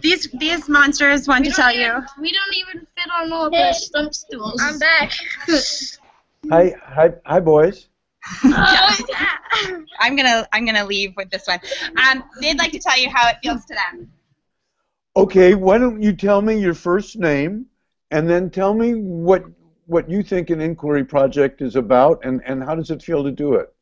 These 0.02 0.28
these 0.34 0.68
monsters 0.68 1.28
want 1.28 1.46
to 1.46 1.52
tell 1.52 1.74
you. 1.74 2.04
We 2.20 2.32
don't 2.32 2.56
even 2.56 2.86
fit 2.96 3.12
on 3.18 3.32
all 3.32 3.50
the 3.50 3.74
stump 3.74 4.14
stools. 4.14 4.62
I'm 4.62 4.78
back. 4.80 5.14
Hi, 6.50 6.74
hi, 6.84 7.14
hi, 7.24 7.40
boys. 7.40 7.88
I'm 10.00 10.16
gonna 10.16 10.48
I'm 10.54 10.66
gonna 10.66 10.86
leave 10.86 11.13
with 11.18 11.30
this 11.30 11.48
one. 11.48 11.60
Um, 12.08 12.24
they'd 12.40 12.58
like 12.58 12.72
to 12.72 12.80
tell 12.80 12.98
you 12.98 13.10
how 13.10 13.28
it 13.30 13.38
feels 13.42 13.66
to 13.66 13.74
them. 13.74 14.12
Okay, 15.16 15.56
why 15.56 15.78
don't 15.78 16.01
you 16.01 16.13
tell 16.13 16.42
me 16.42 16.60
your 16.60 16.74
first 16.74 17.18
name 17.18 17.66
and 18.12 18.30
then 18.30 18.50
tell 18.50 18.74
me 18.74 18.94
what 18.94 19.44
what 19.88 20.10
you 20.10 20.24
think 20.24 20.50
an 20.50 20.62
inquiry 20.62 21.04
project 21.04 21.62
is 21.62 21.75
about 21.75 22.24
and, 22.24 22.42
and 22.46 22.63
how 22.63 22.75
does 22.75 22.92
it 22.92 23.01
feel 23.01 23.24
to 23.24 23.32
do 23.32 23.56
it? 23.56 23.74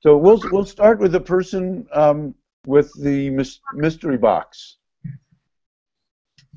So 0.00 0.16
we'll 0.16 0.40
we'll 0.50 0.64
start 0.64 0.98
with 0.98 1.12
the 1.12 1.20
person 1.20 1.86
um, 1.92 2.34
with 2.66 2.92
the 3.00 3.30
mys- 3.30 3.60
mystery 3.74 4.18
box. 4.18 4.76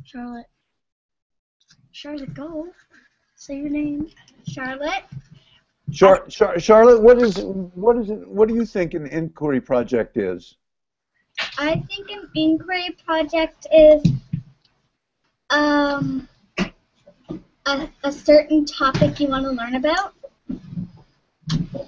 Charlotte. 0.04 0.48
Charlotte, 1.92 2.34
go. 2.34 2.68
Say 3.36 3.58
your 3.58 3.70
name. 3.70 4.10
Charlotte. 4.48 5.04
Char- 5.92 6.27
Char- 6.27 6.60
Charlotte, 6.60 7.01
what 7.01 7.22
is 7.22 7.38
what 7.38 7.98
is? 7.98 8.10
What 8.10 8.48
do 8.50 8.56
you 8.56 8.65
think 8.65 8.94
an 8.94 9.06
inquiry 9.08 9.62
project 9.62 10.18
is? 10.18 10.56
I 11.58 11.84
think 11.88 12.10
an 12.10 12.30
inquiry 12.36 12.96
project 13.06 13.68
is 13.72 14.04
um, 15.50 16.27
a, 17.65 17.88
a 18.04 18.12
certain 18.12 18.65
topic 18.65 19.20
you 19.20 19.27
want 19.27 19.46
to 19.46 19.51
learn 19.51 19.75
about. 19.75 20.13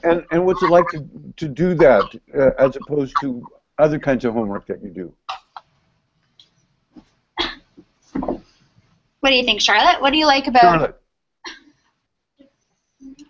And 0.04 0.26
and 0.32 0.46
what's 0.46 0.62
it 0.62 0.70
like 0.70 0.88
to 0.90 1.08
to 1.38 1.48
do 1.48 1.74
that 1.76 2.04
uh, 2.38 2.52
as 2.60 2.76
opposed 2.76 3.16
to 3.22 3.46
other 3.80 4.00
kinds 4.00 4.26
of 4.26 4.34
homework 4.34 4.68
that 4.68 4.84
you 4.84 4.90
do? 4.90 5.14
What 9.20 9.32
do 9.32 9.36
you 9.36 9.44
think, 9.44 9.60
Charlotte? 9.60 10.02
What 10.02 10.12
do 10.12 10.18
you 10.18 10.28
like 10.28 10.48
about 10.48 10.62
Charlotte, 10.62 11.02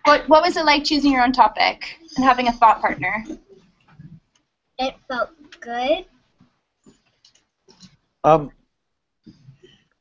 what 0.07 0.29
what 0.29 0.43
was 0.43 0.55
it 0.55 0.65
like 0.65 0.85
choosing 0.85 1.11
your 1.11 1.21
own 1.21 1.33
topic 1.33 1.99
and 2.15 2.25
having 2.25 2.47
a 2.47 2.51
thought 2.51 2.79
partner? 2.79 3.25
It 4.79 4.95
felt 5.07 5.31
good. 5.59 6.05
um, 8.23 8.51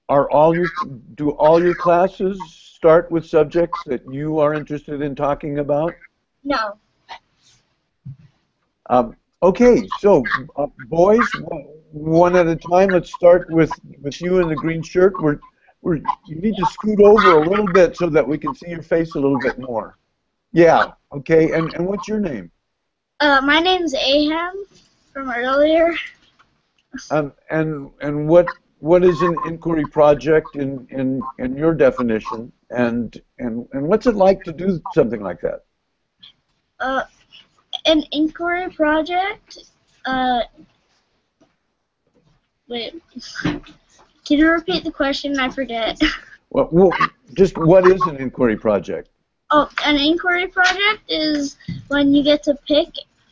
are 0.08 0.30
all 0.30 0.54
your 0.54 0.68
do 1.14 1.30
all 1.30 1.60
your 1.60 1.75
classes 1.75 2.40
start 2.52 3.10
with 3.10 3.26
subjects 3.26 3.82
that 3.84 4.06
you 4.08 4.38
are 4.38 4.54
interested 4.54 5.02
in 5.02 5.14
talking 5.16 5.58
about? 5.58 5.96
No. 6.44 6.78
Um, 8.88 9.16
okay, 9.42 9.88
so 9.98 10.25
uh, 10.54 10.66
boys, 10.78 11.34
one- 11.34 11.66
one 11.90 12.36
at 12.36 12.46
a 12.46 12.54
time. 12.54 12.92
Let's 12.92 13.12
start 13.12 13.50
with 13.50 13.80
with 14.02 14.20
you 14.20 14.38
in 14.38 14.48
the 14.48 14.56
green 14.56 14.82
shirt. 14.82 15.18
We're, 15.18 15.40
we're 15.87 16.00
you 16.26 16.35
need 16.40 16.57
to 16.57 16.66
scoot 16.66 17.00
over 17.00 17.37
a 17.37 17.49
little 17.49 17.73
bit 17.73 17.97
so 17.97 18.09
that 18.09 18.26
we 18.26 18.37
can 18.37 18.52
see 18.57 18.71
your 18.71 18.83
face 18.83 19.14
a 19.14 19.21
little 19.21 19.38
bit 19.38 19.57
more. 19.61 19.97
Yeah. 20.52 20.93
Okay. 21.12 21.52
And 21.52 21.73
and 21.75 21.87
what's 21.87 22.09
your 22.09 22.19
name? 22.19 22.50
Uh, 23.21 23.40
my 23.40 23.61
name's 23.61 23.95
Aham 23.95 24.64
from 25.12 25.31
earlier. 25.31 25.95
Um, 27.12 27.33
and 27.50 27.90
and 28.00 28.28
what 28.28 28.49
what 28.81 29.05
is 29.05 29.23
an 29.23 29.37
inquiry 29.47 29.87
project 29.87 30.57
in 30.57 30.88
in 30.90 31.23
in 31.38 31.57
your 31.57 31.73
definition? 31.73 32.52
And 32.71 33.16
and 33.38 33.69
and 33.73 33.87
what's 33.87 34.07
it 34.07 34.16
like 34.16 34.43
to 34.43 34.52
do 34.52 34.81
something 34.93 35.23
like 35.23 35.40
that? 35.43 35.61
Uh, 36.81 37.05
an 37.85 38.02
inquiry 38.11 38.71
project. 38.71 39.59
Uh, 40.05 40.40
wait. 42.66 43.00
Can 44.26 44.38
you 44.38 44.50
repeat 44.50 44.85
the 44.85 44.90
question? 44.92 45.38
I 45.38 45.49
forget. 45.50 45.99
Well, 46.50 46.68
well, 46.71 46.92
just 47.35 47.59
what 47.59 47.87
is 47.88 48.00
an 48.02 48.16
inquiry 48.18 48.56
project? 48.56 49.09
Oh, 49.50 49.68
an 49.85 49.97
inquiry 49.97 50.47
project 50.47 51.02
is 51.09 51.56
when 51.88 52.14
you 52.14 52.23
get 52.23 52.45
to 52.45 52.54
pick 52.68 52.87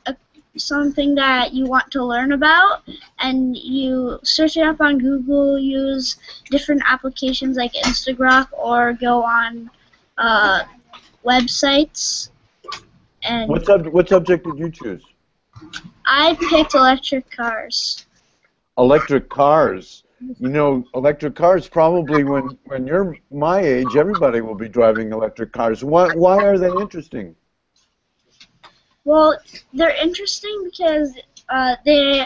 a, 0.06 0.16
something 0.56 1.14
that 1.14 1.54
you 1.54 1.64
want 1.66 1.92
to 1.92 2.04
learn 2.04 2.32
about, 2.32 2.82
and 3.20 3.56
you 3.56 4.18
search 4.24 4.56
it 4.56 4.62
up 4.66 4.80
on 4.80 4.98
Google, 4.98 5.56
use 5.60 6.16
different 6.50 6.82
applications 6.86 7.56
like 7.56 7.72
Instagram, 7.74 8.48
or 8.52 8.94
go 8.94 9.22
on 9.22 9.70
uh, 10.18 10.64
websites. 11.24 12.30
And 13.22 13.48
What 13.48 13.64
sub 13.64 13.86
what 13.86 14.08
subject 14.08 14.44
did 14.44 14.58
you 14.58 14.70
choose? 14.70 15.04
I 16.04 16.36
picked 16.50 16.74
electric 16.74 17.30
cars. 17.30 18.06
electric 18.76 19.28
cars. 19.30 20.03
You 20.38 20.48
know, 20.48 20.84
electric 20.94 21.34
cars 21.34 21.68
probably 21.68 22.24
when 22.24 22.56
when 22.64 22.86
you're 22.86 23.16
my 23.30 23.60
age, 23.60 23.96
everybody 23.96 24.40
will 24.40 24.54
be 24.54 24.68
driving 24.68 25.12
electric 25.12 25.52
cars. 25.52 25.84
Why 25.84 26.14
why 26.14 26.42
are 26.44 26.58
they 26.58 26.72
interesting? 26.72 27.36
Well, 29.04 29.38
they're 29.72 29.96
interesting 30.02 30.62
because 30.64 31.14
uh, 31.50 31.76
they 31.84 32.20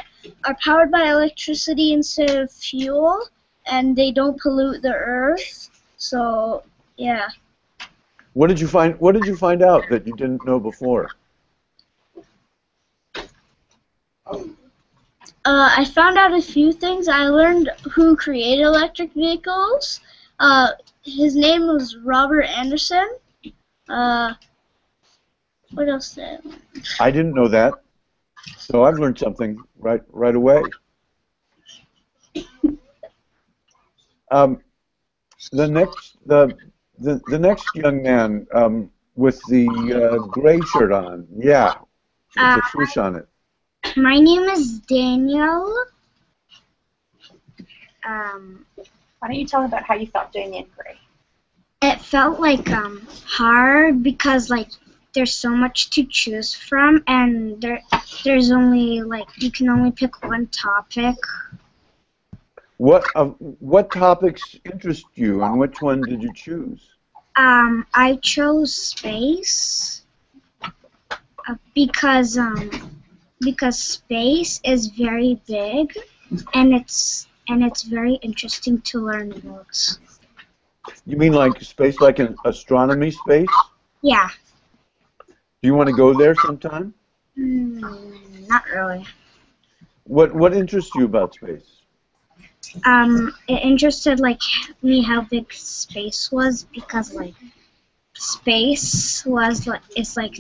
are 0.45 0.57
powered 0.63 0.91
by 0.91 1.11
electricity 1.11 1.93
instead 1.93 2.31
of 2.31 2.53
fuel, 2.53 3.19
and 3.67 3.97
they 3.97 4.13
don't 4.13 4.41
pollute 4.41 4.83
the 4.83 4.95
earth. 4.95 5.71
So, 5.97 6.63
yeah. 6.97 7.29
What 8.35 8.47
did 8.47 8.61
you 8.61 8.69
find 8.69 8.99
what 9.01 9.13
did 9.13 9.27
you 9.27 9.37
find 9.37 9.63
out 9.63 9.89
that 9.91 10.07
you 10.07 10.15
didn't 10.15 10.45
know 10.47 10.61
before? 10.61 11.09
Uh, 15.49 15.71
I 15.79 15.85
found 15.87 16.19
out 16.19 16.35
a 16.35 16.43
few 16.43 16.73
things. 16.75 17.09
I 17.09 17.25
learned 17.29 17.71
who 17.95 18.15
created 18.17 18.65
electric 18.65 19.15
vehicles. 19.15 20.01
Uh, 20.39 20.73
his 21.03 21.35
name 21.37 21.63
was 21.63 21.97
Robert 22.05 22.43
Anderson. 22.43 23.09
Uh, 23.89 24.35
what 25.73 25.89
else 25.89 26.15
did 26.15 26.25
I 26.25 26.39
learn? 26.45 26.61
I 27.01 27.11
didn't 27.11 27.35
know 27.35 27.49
that. 27.49 27.83
So 28.57 28.85
I've 28.85 28.99
learned 28.99 29.19
something 29.19 29.65
right 29.79 30.03
right 30.11 30.35
away. 30.35 30.75
Um, 34.31 34.63
the 35.53 35.67
next 35.67 36.19
the 36.27 36.57
the, 36.99 37.23
the 37.27 37.39
next 37.39 37.75
young 37.75 38.03
man 38.03 38.47
um, 38.53 38.91
with 39.17 39.47
the 39.47 39.95
uh, 39.95 40.19
gray 40.19 40.63
shirt 40.63 40.93
on, 40.93 41.27
yeah, 41.39 41.79
with 42.37 42.53
Uh, 42.53 42.55
the 42.55 42.63
swoosh 42.63 42.97
on 42.99 43.17
it. 43.17 43.27
My 43.97 44.19
name 44.19 44.43
is 44.45 44.81
Daniel. 44.81 45.75
Um, 48.07 48.65
Why 49.19 49.29
don't 49.29 49.37
you 49.39 49.47
tell 49.47 49.61
me 49.61 49.67
about 49.67 49.85
how 49.85 49.95
you 49.95 50.07
felt 50.07 50.33
doing 50.33 50.51
the 50.51 50.59
inquiry? 50.59 50.99
it 51.83 52.01
felt 52.01 52.41
like 52.41 52.71
um 52.71 53.07
hard 53.25 54.03
because 54.03 54.51
like 54.51 54.69
there's 55.15 55.35
so 55.35 55.51
much 55.51 55.91
to 55.91 56.05
choose 56.05 56.55
from 56.55 57.03
and 57.07 57.61
there 57.61 57.81
there's 58.25 58.51
only 58.51 59.03
like 59.03 59.29
you 59.37 59.51
can 59.51 59.69
only 59.69 59.91
pick 59.91 60.23
one 60.25 60.47
topic. 60.49 61.17
What 62.79 63.11
uh, 63.15 63.27
what 63.61 63.93
topics 63.93 64.57
interest 64.65 65.07
you, 65.15 65.43
and 65.43 65.59
which 65.59 65.81
one 65.81 66.05
did 66.07 66.23
you 66.23 66.31
choose? 66.33 66.97
Um, 67.37 67.87
I 67.95 68.17
chose 68.17 68.75
space 68.75 70.03
uh, 71.49 71.55
because 71.75 72.37
um 72.39 72.71
because 73.41 73.79
space 73.79 74.61
is 74.65 74.89
very 74.89 75.41
big 75.47 75.97
and 76.55 76.75
it's 76.75 77.27
and 77.49 77.65
it's 77.65 77.83
very 77.83 78.15
interesting 78.23 78.81
to 78.83 79.01
learn 79.01 79.33
about. 79.33 79.99
You 81.07 81.17
mean 81.17 81.33
like 81.33 81.61
space, 81.63 82.01
like 82.01 82.19
an 82.19 82.37
astronomy 82.45 83.11
space? 83.11 83.49
Yeah. 84.03 84.29
Do 85.29 85.67
you 85.69 85.75
want 85.75 85.89
to 85.89 85.95
go 85.97 86.13
there 86.15 86.35
sometime? 86.35 86.95
Mm, 87.39 88.49
not 88.49 88.65
really. 88.75 89.07
What 90.05 90.35
what 90.35 90.55
interests 90.55 90.95
you 90.95 91.05
about 91.05 91.35
space? 91.35 91.79
um 92.85 93.35
it 93.49 93.63
interested 93.63 94.21
like 94.21 94.41
me 94.83 95.03
how 95.03 95.21
big 95.23 95.53
space 95.53 96.31
was 96.31 96.65
because 96.75 97.15
like 97.15 97.35
space 98.19 99.25
was 99.25 99.67
like 99.67 99.83
is 99.97 100.17
like 100.17 100.37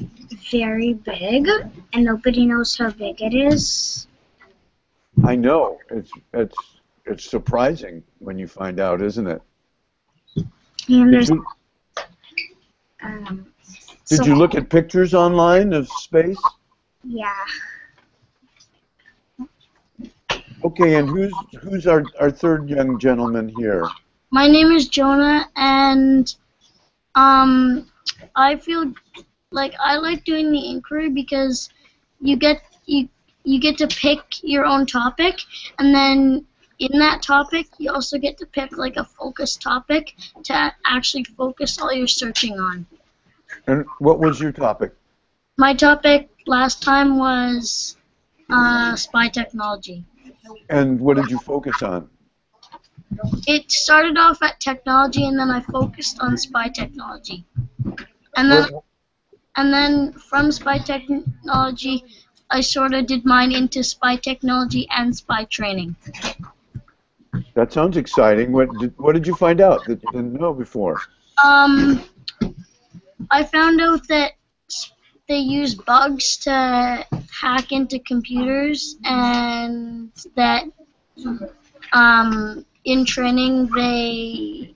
very 0.51 0.95
big 0.95 1.47
and 1.93 2.05
nobody 2.05 2.45
knows 2.45 2.77
how 2.77 2.91
big 2.91 3.23
it 3.23 3.33
is 3.35 4.07
I 5.25 5.37
know 5.37 5.79
it's 5.91 6.13
it's 6.35 6.57
it's 7.07 7.25
surprising 7.25 8.03
when 8.19 8.39
you 8.39 8.47
find 8.47 8.79
out, 8.81 9.01
isn't 9.01 9.27
it? 9.27 9.41
and 10.37 10.47
Did 10.89 11.13
there's 11.13 11.31
you, 11.31 11.47
um 13.03 13.47
did 14.09 14.19
so- 14.19 14.25
you 14.25 14.35
look 14.35 14.55
at 14.55 14.69
pictures 14.71 15.15
online 15.15 15.73
of 15.73 15.89
space? 15.89 16.55
yeah 17.05 17.33
Okay, 20.65 20.97
and 20.97 21.09
who's 21.09 21.33
who's 21.63 21.87
our 21.87 22.05
our 22.21 22.31
third 22.31 22.69
young 22.69 22.99
gentleman 22.99 23.49
here? 23.49 23.89
My 24.31 24.49
name 24.49 24.73
is 24.73 24.89
Jonah, 24.89 25.49
and 25.57 26.35
um, 27.19 27.87
I 28.37 28.57
feel 28.57 28.93
like 29.51 29.75
I 29.81 29.97
like 29.97 30.25
doing 30.25 30.53
the 30.53 30.71
inquiry 30.71 31.11
because 31.11 31.71
you 32.21 32.37
get 32.37 32.63
you 32.87 33.09
you 33.45 33.61
get 33.61 33.79
to 33.79 33.89
pick 33.89 34.21
your 34.43 34.65
own 34.65 34.87
topic, 34.87 35.41
and 35.79 35.95
then 35.95 36.45
in 36.79 36.99
that 36.99 37.23
topic 37.23 37.67
you 37.79 37.91
also 37.93 38.19
get 38.19 38.39
to 38.39 38.47
pick 38.47 38.77
like 38.77 38.97
a 38.97 39.05
focus 39.05 39.57
topic 39.57 40.15
to 40.45 40.73
actually 40.87 41.25
focus 41.25 41.79
all 41.81 41.93
your 41.93 42.07
searching 42.07 42.59
on. 42.61 42.87
And 43.67 43.85
what 43.99 44.21
was 44.21 44.41
your 44.41 44.53
topic? 44.53 44.93
My 45.57 45.75
topic 45.75 46.29
last 46.47 46.83
time 46.83 47.19
was 47.19 47.97
uh, 48.51 48.95
spy 48.95 49.29
technology. 49.29 50.05
And 50.71 51.01
what 51.01 51.17
did 51.17 51.31
you 51.31 51.39
focus 51.39 51.83
on? 51.83 52.09
It 53.47 53.71
started 53.71 54.19
off 54.19 54.43
at 54.43 54.61
technology, 54.61 55.27
and 55.27 55.39
then 55.39 55.51
I 55.51 55.61
focused 55.61 56.21
on 56.21 56.37
spy 56.37 56.69
technology, 56.69 57.45
and 58.37 58.51
then. 58.51 58.69
And 59.59 59.73
then 59.73 60.13
from 60.13 60.53
spy 60.53 60.79
technology, 60.79 62.05
I 62.49 62.61
sort 62.61 62.95
of 62.95 63.07
did 63.07 63.25
mine 63.25 63.51
into 63.51 63.83
spy 63.83 64.15
technology 64.15 64.87
and 64.89 65.15
spy 65.15 65.45
training. 65.47 65.97
that 67.55 67.73
sounds 67.73 67.97
exciting. 67.97 68.53
What 68.53 68.69
did 68.79 68.97
what 68.99 69.15
did 69.15 69.27
you 69.27 69.35
find 69.35 69.61
out 69.61 69.85
that 69.87 70.01
you 70.03 70.11
didn't 70.13 70.35
know 70.35 70.55
before? 70.55 71.01
Um, 71.45 72.05
I 73.33 73.43
found 73.43 73.81
out 73.81 74.07
that 74.07 74.33
they 75.29 75.39
use 75.39 75.75
bugs 75.75 76.37
to 76.39 77.05
hack 77.31 77.73
into 77.73 77.99
computers, 77.99 78.97
and 79.05 80.13
that 80.37 80.65
um, 81.93 82.65
in 82.89 83.05
training 83.05 83.67
they 83.75 84.75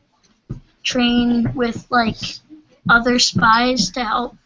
train 0.83 1.53
with 1.55 1.87
like 1.91 2.19
other 2.89 3.19
spies 3.19 3.91
to 3.91 4.05
help, 4.05 4.37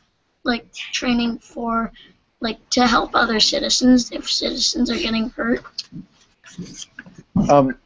like 0.45 0.73
training 0.73 1.39
for 1.39 1.93
like 2.41 2.59
to 2.71 2.87
help 2.87 3.11
other 3.15 3.41
citizens 3.41 4.13
if 4.13 4.31
citizens 4.31 4.89
are 4.89 4.97
getting 4.97 5.31
hurt. 5.31 5.65
Um, 7.51 7.77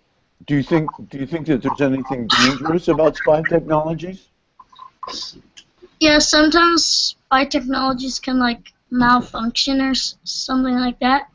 do 0.46 0.54
you 0.54 0.62
think 0.62 0.92
do 1.08 1.18
you 1.18 1.26
think 1.26 1.46
that 1.46 1.62
there's 1.62 1.80
anything 1.80 2.28
dangerous 2.28 2.88
about 2.88 3.16
spy 3.16 3.42
technologies? 3.42 4.28
Yeah, 5.98 6.18
sometimes 6.18 6.84
spy 6.84 7.46
technologies 7.46 8.18
can 8.18 8.38
like 8.38 8.72
malfunction 8.90 9.80
or 9.80 9.94
something 9.94 10.74
like 10.74 10.98
that. 11.00 11.28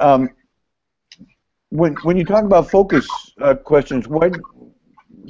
Um, 0.00 0.30
when 1.72 1.94
when 2.02 2.18
you 2.18 2.24
talk 2.24 2.44
about 2.44 2.70
focus 2.70 3.32
uh, 3.40 3.54
questions, 3.54 4.06
why 4.06 4.28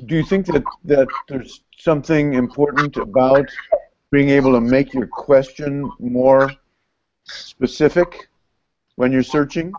do 0.07 0.17
you 0.17 0.25
think 0.25 0.47
that 0.47 0.65
that 0.85 1.09
there's 1.29 1.63
something 1.79 2.35
important 2.35 2.97
about 2.97 3.49
being 4.11 4.29
able 4.29 4.53
to 4.53 4.61
make 4.61 4.93
your 4.93 5.07
question 5.07 5.93
more 6.01 6.51
specific 7.27 8.29
when 8.97 9.13
you're 9.13 9.23
searching? 9.23 9.73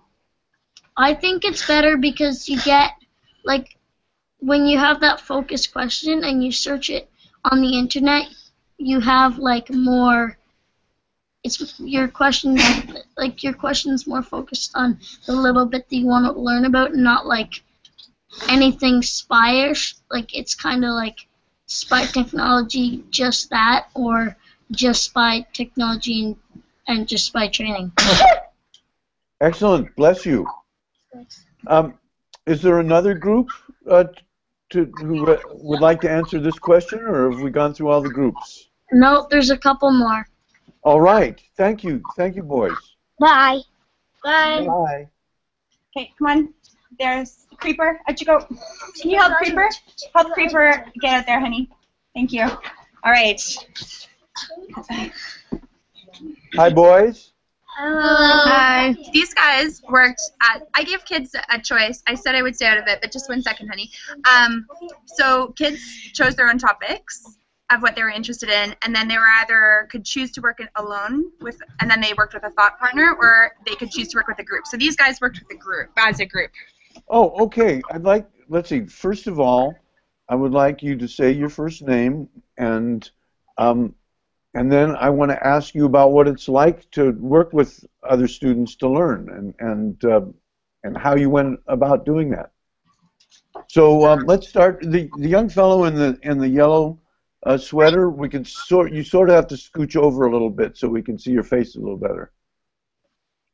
I 0.96 1.14
think 1.14 1.44
it's 1.44 1.68
better 1.68 1.98
because 1.98 2.48
you 2.48 2.62
get 2.62 2.92
like 3.44 3.78
when 4.40 4.66
you 4.66 4.78
have 4.78 5.02
that 5.02 5.20
focus 5.20 5.68
question 5.68 6.24
and 6.24 6.42
you 6.42 6.52
search 6.52 6.90
it 6.90 7.10
on 7.52 7.62
the 7.62 7.78
internet, 7.78 8.28
you 8.78 9.02
have 9.02 9.38
like 9.38 9.70
more 9.70 10.38
it's 11.44 11.80
your 11.80 12.08
question 12.08 12.58
like 13.18 13.44
your 13.44 13.54
question's 13.54 14.08
more 14.08 14.24
focused 14.24 14.72
on 14.76 15.00
the 15.26 15.34
little 15.34 15.66
bit 15.66 15.90
that 15.90 15.96
you 15.96 16.06
want 16.06 16.26
to 16.26 16.42
learn 16.42 16.66
about 16.66 16.92
and 16.92 17.04
not 17.04 17.26
like 17.26 17.62
anything 18.50 19.02
spyish. 19.02 19.96
Like 20.10 20.36
it's 20.36 20.56
kind 20.56 20.86
of 20.86 20.92
like 20.92 21.28
spy 21.66 22.06
technology 22.06 23.04
just 23.10 23.50
that 23.50 23.88
or 23.94 24.36
just 24.72 25.04
spy 25.04 25.46
technology 25.54 26.24
and, 26.24 26.36
and 26.88 27.08
just 27.08 27.26
spy 27.26 27.48
training. 27.48 27.92
Excellent, 29.42 29.94
bless 29.96 30.26
you. 30.26 30.48
Um, 31.68 31.96
is 32.46 32.62
there 32.62 32.80
another 32.80 33.14
group 33.14 33.50
uh, 33.90 34.06
to, 34.70 34.86
who 35.00 35.38
would 35.52 35.82
like 35.82 36.02
to 36.02 36.10
answer 36.10 36.40
this 36.40 36.58
question, 36.58 37.00
or 37.00 37.30
have 37.30 37.42
we 37.42 37.52
gone 37.52 37.74
through 37.74 37.90
all 37.90 38.02
the 38.02 38.10
groups? 38.10 38.70
No, 38.92 39.28
there's 39.30 39.50
a 39.50 39.58
couple 39.58 39.92
more. 39.92 40.26
All 40.84 41.00
right, 41.00 41.42
thank 41.56 41.84
you, 41.84 42.02
thank 42.18 42.36
you, 42.36 42.44
boys. 42.44 42.76
Bye. 43.20 43.62
Bye. 44.24 44.66
Bye. 44.66 45.08
Okay, 45.96 46.12
come 46.18 46.28
on. 46.28 46.54
There's 47.00 47.48
Creeper. 47.58 48.00
How'd 48.06 48.20
you 48.20 48.26
go? 48.26 48.40
Can 49.00 49.10
you 49.12 49.18
help 49.18 49.34
Creeper? 49.38 49.70
Help 50.14 50.32
Creeper 50.34 50.86
get 51.02 51.14
out 51.14 51.26
there, 51.26 51.40
honey. 51.40 51.70
Thank 52.14 52.32
you. 52.32 52.44
All 52.44 53.12
right. 53.12 53.42
Hi, 56.56 56.70
boys. 56.70 57.32
Uh, 57.80 58.94
these 59.12 59.34
guys 59.34 59.82
worked 59.90 60.22
at. 60.42 60.68
I 60.74 60.84
gave 60.84 61.04
kids 61.06 61.36
a 61.50 61.60
choice. 61.60 62.04
I 62.08 62.14
said 62.16 62.36
I 62.36 62.42
would 62.42 62.56
stay 62.56 62.68
out 62.68 62.78
of 62.78 62.88
it, 62.88 63.00
but 63.02 63.12
just 63.12 63.30
one 63.30 63.42
second, 63.42 63.68
honey. 63.70 63.90
Um, 64.32 64.68
so 65.06 65.48
kids 65.58 65.82
chose 66.14 66.36
their 66.36 66.50
own 66.50 66.60
topics 66.60 67.38
of 67.74 67.82
what 67.82 67.96
they 67.96 68.04
were 68.04 68.10
interested 68.10 68.50
in, 68.50 68.76
and 68.84 68.96
then 68.96 69.08
they 69.08 69.18
were 69.18 69.30
either 69.42 69.88
could 69.92 70.06
choose 70.06 70.32
to 70.32 70.42
work 70.42 70.62
alone 70.76 71.32
with, 71.42 71.60
and 71.80 71.90
then 71.90 72.02
they 72.02 72.14
worked 72.14 72.34
with 72.34 72.44
a 72.44 72.50
thought 72.52 72.80
partner, 72.80 73.16
or 73.20 73.52
they 73.66 73.76
could 73.76 73.92
choose 73.92 74.08
to 74.10 74.18
work 74.18 74.28
with 74.28 74.40
a 74.40 74.44
group. 74.44 74.66
So 74.68 74.78
these 74.78 74.96
guys 74.96 75.20
worked 75.22 75.40
with 75.40 75.58
a 75.58 75.60
group 75.60 75.90
as 75.98 76.20
a 76.20 76.26
group. 76.26 76.52
Oh, 77.10 77.46
okay. 77.46 77.82
I'd 77.92 78.04
like. 78.04 78.28
Let's 78.50 78.70
see. 78.70 78.86
First 78.86 79.28
of 79.28 79.40
all, 79.40 79.76
I 80.30 80.36
would 80.36 80.52
like 80.52 80.84
you 80.84 80.96
to 80.98 81.08
say 81.08 81.32
your 81.32 81.50
first 81.50 81.82
name, 81.82 82.30
and 82.58 83.10
um, 83.58 83.96
and 84.54 84.72
then 84.72 84.96
I 84.96 85.10
want 85.10 85.32
to 85.32 85.48
ask 85.48 85.74
you 85.74 85.86
about 85.86 86.12
what 86.12 86.28
it's 86.28 86.48
like 86.48 86.90
to 86.92 87.12
work 87.12 87.54
with 87.54 87.84
other 88.08 88.28
students 88.28 88.76
to 88.78 88.90
learn, 88.90 89.30
and 89.30 89.56
and 89.60 90.06
uh, 90.06 90.22
and 90.84 90.98
how 90.98 91.16
you 91.16 91.30
went 91.30 91.60
about 91.68 92.06
doing 92.06 92.30
that. 92.32 92.52
So 93.68 94.06
um, 94.06 94.26
let's 94.26 94.48
start. 94.48 94.82
The 94.82 95.10
the 95.18 95.30
young 95.30 95.50
fellow 95.50 95.86
in 95.86 95.96
the 95.96 96.20
in 96.24 96.38
the 96.38 96.50
yellow 96.50 97.00
uh, 97.46 97.58
sweater. 97.58 98.10
We 98.10 98.30
can 98.30 98.46
sort. 98.46 98.94
You 98.94 99.04
sort 99.04 99.30
of 99.30 99.36
have 99.36 99.48
to 99.48 99.56
scooch 99.56 99.96
over 99.96 100.26
a 100.26 100.32
little 100.32 100.50
bit 100.50 100.78
so 100.78 100.88
we 100.88 101.02
can 101.02 101.18
see 101.18 101.32
your 101.32 101.44
face 101.44 101.76
a 101.76 101.80
little 101.80 101.98
better. 101.98 102.32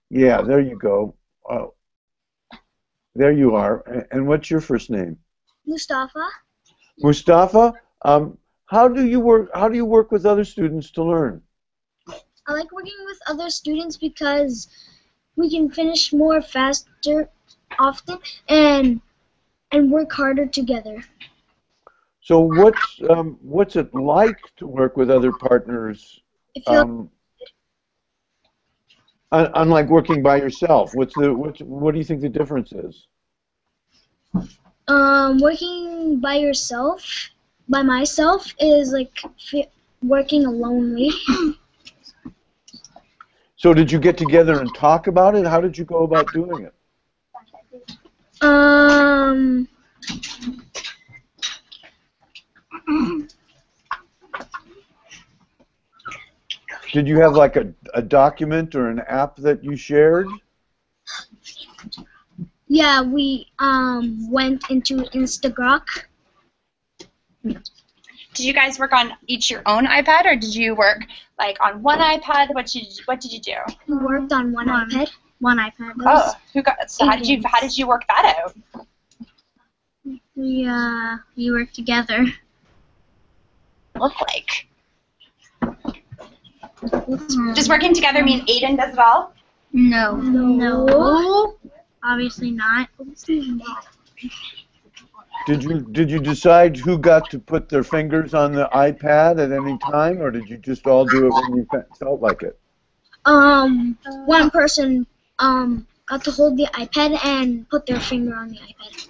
Yeah, 0.10 0.42
there 0.42 0.60
you 0.60 0.78
go. 0.78 1.16
Uh, 1.50 1.68
there 3.16 3.32
you 3.32 3.56
are. 3.56 4.08
And 4.12 4.28
what's 4.28 4.50
your 4.50 4.62
first 4.62 4.90
name? 4.90 5.18
Mustafa. 5.66 6.28
Mustafa. 7.00 7.74
Um, 8.04 8.38
how 8.66 8.88
do 8.88 9.06
you 9.06 9.20
work? 9.20 9.50
How 9.54 9.68
do 9.68 9.76
you 9.76 9.86
work 9.86 10.12
with 10.12 10.26
other 10.26 10.46
students 10.46 10.92
to 10.92 11.04
learn? 11.04 11.42
I 12.48 12.54
like 12.54 12.72
working 12.72 12.98
with 13.06 13.20
other 13.28 13.50
students 13.50 13.98
because 13.98 14.68
we 15.36 15.50
can 15.50 15.70
finish 15.70 16.12
more 16.14 16.42
faster 16.42 17.30
often 17.78 18.20
and 18.48 19.02
and 19.72 19.92
work 19.92 20.12
harder 20.12 20.48
together. 20.48 21.04
So 22.22 22.40
what's 22.40 23.00
um, 23.10 23.38
what's 23.42 23.76
it 23.76 23.94
like 23.94 24.52
to 24.58 24.68
work 24.68 24.96
with 24.98 25.10
other 25.10 25.32
partners? 25.32 26.22
Um, 26.66 27.10
un- 29.32 29.52
unlike 29.56 29.90
working 29.90 30.22
by 30.22 30.38
yourself, 30.38 30.94
what's 30.94 31.16
the 31.16 31.34
what's, 31.34 31.60
what 31.62 31.92
do 31.94 31.98
you 31.98 32.04
think 32.06 32.22
the 32.22 32.30
difference 32.30 32.72
is? 32.72 33.08
um 34.88 35.38
working 35.40 36.20
by 36.20 36.36
yourself 36.36 37.30
by 37.70 37.82
myself 37.82 38.54
is 38.60 38.92
like 38.94 39.22
working 40.02 40.44
lonely. 40.44 41.12
So 43.56 43.74
did 43.74 43.92
you 43.92 44.00
get 44.00 44.18
together 44.18 44.60
and 44.60 44.74
talk 44.74 45.08
about 45.08 45.36
it? 45.36 45.46
How 45.46 45.60
did 45.62 45.78
you 45.78 45.86
go 45.86 46.04
about 46.04 46.32
doing 46.32 46.62
it? 46.62 46.74
um 48.42 49.68
Did 57.00 57.08
you 57.08 57.22
have 57.22 57.34
like 57.34 57.56
a, 57.56 57.74
a 57.94 58.02
document 58.02 58.76
or 58.76 58.90
an 58.90 59.00
app 59.08 59.38
that 59.38 59.64
you 59.64 59.78
shared? 59.78 60.28
yeah, 62.68 63.02
we 63.02 63.48
um 63.60 64.30
went 64.30 64.70
into 64.70 64.96
Instagram. 65.16 65.80
Did 67.42 67.64
you 68.36 68.52
guys 68.52 68.80
work 68.80 68.92
on 68.92 69.14
each 69.28 69.50
your 69.50 69.62
own 69.66 69.86
iPad, 69.86 70.26
or 70.26 70.36
did 70.36 70.54
you 70.54 70.76
work 70.76 71.06
like 71.38 71.56
on 71.64 71.82
one 71.82 72.00
iPad? 72.00 72.54
What 72.54 72.66
did 72.66 72.84
you, 72.84 73.04
what 73.06 73.22
did 73.22 73.32
you 73.32 73.40
do? 73.40 73.56
We 73.88 73.96
worked 73.96 74.34
on 74.34 74.52
one 74.52 74.68
One. 74.68 74.90
iPad. 74.90 75.10
One 75.40 75.58
iPad. 75.58 75.94
Oh, 76.06 76.34
who 76.54 76.62
got? 76.62 76.92
So 76.92 77.06
how 77.06 77.16
did 77.16 77.28
you 77.30 77.42
how 77.46 77.62
did 77.62 77.78
you 77.78 77.88
work 77.88 78.04
that 78.10 78.36
out? 78.44 78.54
We 80.36 80.68
uh 80.68 81.16
we 81.38 81.50
worked 81.50 81.76
together. 81.76 82.26
Look 83.96 84.20
like. 84.20 84.69
Does 86.82 87.68
working 87.68 87.94
together 87.94 88.24
mean 88.24 88.46
Aiden 88.46 88.78
does 88.78 88.94
it 88.94 89.00
all? 89.00 89.34
No. 89.74 90.16
No. 90.16 91.58
Obviously 92.04 92.52
not. 92.52 92.90
Did 95.46 95.64
you 95.64 95.82
did 95.82 96.12
you 96.12 96.20
decide 96.20 96.78
who 96.78 96.98
got 96.98 97.30
to 97.32 97.40
put 97.40 97.70
their 97.70 97.84
fingers 97.84 98.34
on 98.34 98.54
the 98.54 98.70
iPad 98.74 99.44
at 99.44 99.52
any 99.52 99.78
time, 99.80 100.22
or 100.22 100.32
did 100.32 100.50
you 100.50 100.58
just 100.58 100.86
all 100.88 101.06
do 101.06 101.28
it 101.28 101.32
when 101.32 101.56
you 101.56 101.68
felt 101.98 102.22
like 102.22 102.44
it? 102.44 102.60
Um, 103.26 103.98
one 104.26 104.50
person 104.50 105.06
um 105.40 105.88
got 106.08 106.24
to 106.26 106.32
hold 106.32 106.58
the 106.58 106.66
iPad 106.74 107.20
and 107.26 107.68
put 107.70 107.86
their 107.86 108.00
finger 108.00 108.36
on 108.36 108.50
the 108.50 108.58
iPad. 108.58 109.08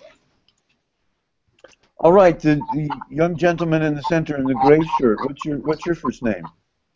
All 1.97 2.13
right, 2.13 2.39
the, 2.39 2.55
the 2.73 2.89
young 3.09 3.35
gentleman 3.35 3.81
in 3.81 3.93
the 3.93 4.03
center 4.03 4.37
in 4.37 4.45
the 4.45 4.55
gray 4.55 4.79
shirt. 4.97 5.19
What's 5.19 5.43
your 5.45 5.57
what's 5.57 5.85
your 5.85 5.95
first 5.95 6.23
name? 6.23 6.45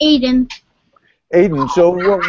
Aiden. 0.02 0.52
Aiden. 1.34 1.70
So 1.70 1.90
what 1.92 2.24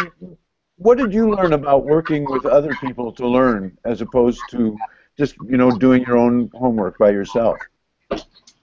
what 0.77 0.99
did 0.99 1.13
you 1.13 1.31
learn 1.35 1.53
about 1.53 1.85
working 1.85 2.27
with 2.27 2.45
other 2.47 2.75
people 2.75 3.13
to 3.13 3.27
learn, 3.27 3.77
as 3.85 4.01
opposed 4.01 4.49
to 4.51 4.79
just 5.17 5.37
you 5.41 5.57
know 5.57 5.71
doing 5.71 6.03
your 6.05 6.17
own 6.17 6.51
homework 6.55 6.99
by 6.99 7.11
yourself? 7.11 7.61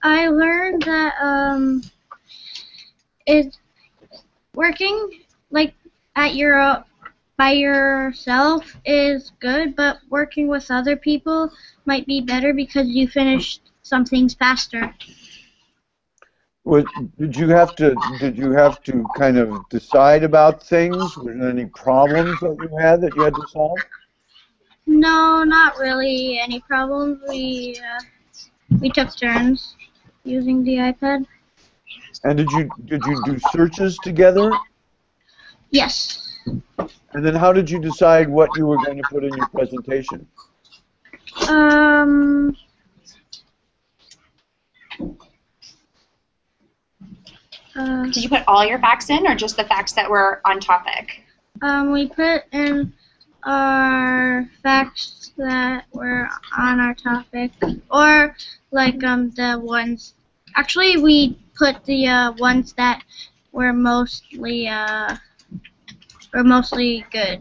I 0.02 0.28
learned 0.28 0.82
that 0.82 1.14
um 1.20 1.82
it 3.26 3.56
working 4.54 5.22
like 5.50 5.74
at 6.16 6.34
your 6.34 6.60
uh, 6.60 6.82
by 7.36 7.52
yourself 7.52 8.76
is 8.84 9.32
good, 9.40 9.74
but 9.74 9.98
working 10.10 10.48
with 10.48 10.70
other 10.70 10.96
people 10.96 11.50
might 11.86 12.06
be 12.06 12.20
better 12.20 12.52
because 12.52 12.88
you 12.88 13.08
finish 13.08 13.58
some 13.82 14.04
things 14.04 14.34
faster. 14.34 14.94
Was, 16.64 16.84
did 17.18 17.36
you 17.36 17.48
have 17.48 17.74
to 17.76 17.96
did 18.20 18.38
you 18.38 18.52
have 18.52 18.80
to 18.84 19.04
kind 19.16 19.36
of 19.36 19.68
decide 19.68 20.22
about 20.22 20.62
things? 20.62 21.16
Were 21.16 21.34
there 21.34 21.50
any 21.50 21.66
problems 21.66 22.38
that 22.40 22.56
you 22.60 22.76
had 22.76 23.00
that 23.00 23.16
you 23.16 23.22
had 23.22 23.34
to 23.34 23.46
solve? 23.48 23.78
No, 24.86 25.42
not 25.42 25.76
really 25.78 26.38
any 26.38 26.60
problems. 26.60 27.18
We 27.28 27.80
uh, 27.80 28.00
we 28.80 28.90
took 28.90 29.14
turns 29.16 29.74
using 30.24 30.62
the 30.62 30.76
iPad. 30.76 31.26
And 32.22 32.38
did 32.38 32.52
you 32.52 32.70
did 32.84 33.04
you 33.06 33.20
do 33.24 33.38
searches 33.50 33.98
together? 33.98 34.52
Yes. 35.70 36.38
And 36.76 37.24
then 37.24 37.34
how 37.34 37.52
did 37.52 37.68
you 37.68 37.80
decide 37.80 38.28
what 38.28 38.56
you 38.56 38.66
were 38.66 38.76
going 38.76 39.02
to 39.02 39.08
put 39.08 39.24
in 39.24 39.34
your 39.36 39.46
presentation? 39.48 40.26
Um. 41.48 42.56
Uh, 47.76 48.04
Did 48.04 48.22
you 48.22 48.28
put 48.28 48.42
all 48.46 48.64
your 48.64 48.78
facts 48.78 49.10
in, 49.10 49.26
or 49.26 49.34
just 49.34 49.56
the 49.56 49.64
facts 49.64 49.92
that 49.92 50.10
were 50.10 50.40
on 50.44 50.60
topic? 50.60 51.22
um, 51.62 51.92
we 51.92 52.08
put 52.08 52.44
in 52.52 52.92
our 53.44 54.48
facts 54.62 55.32
that 55.36 55.84
were 55.92 56.28
on 56.58 56.80
our 56.80 56.94
topic, 56.94 57.52
or 57.90 58.34
like 58.70 59.02
um 59.04 59.30
the 59.30 59.58
ones. 59.62 60.14
Actually, 60.56 60.96
we 61.02 61.38
put 61.54 61.84
the 61.84 62.06
uh, 62.06 62.32
ones 62.32 62.72
that 62.74 63.02
were 63.52 63.72
mostly 63.72 64.68
uh 64.68 65.16
were 66.32 66.44
mostly 66.44 67.04
good. 67.12 67.40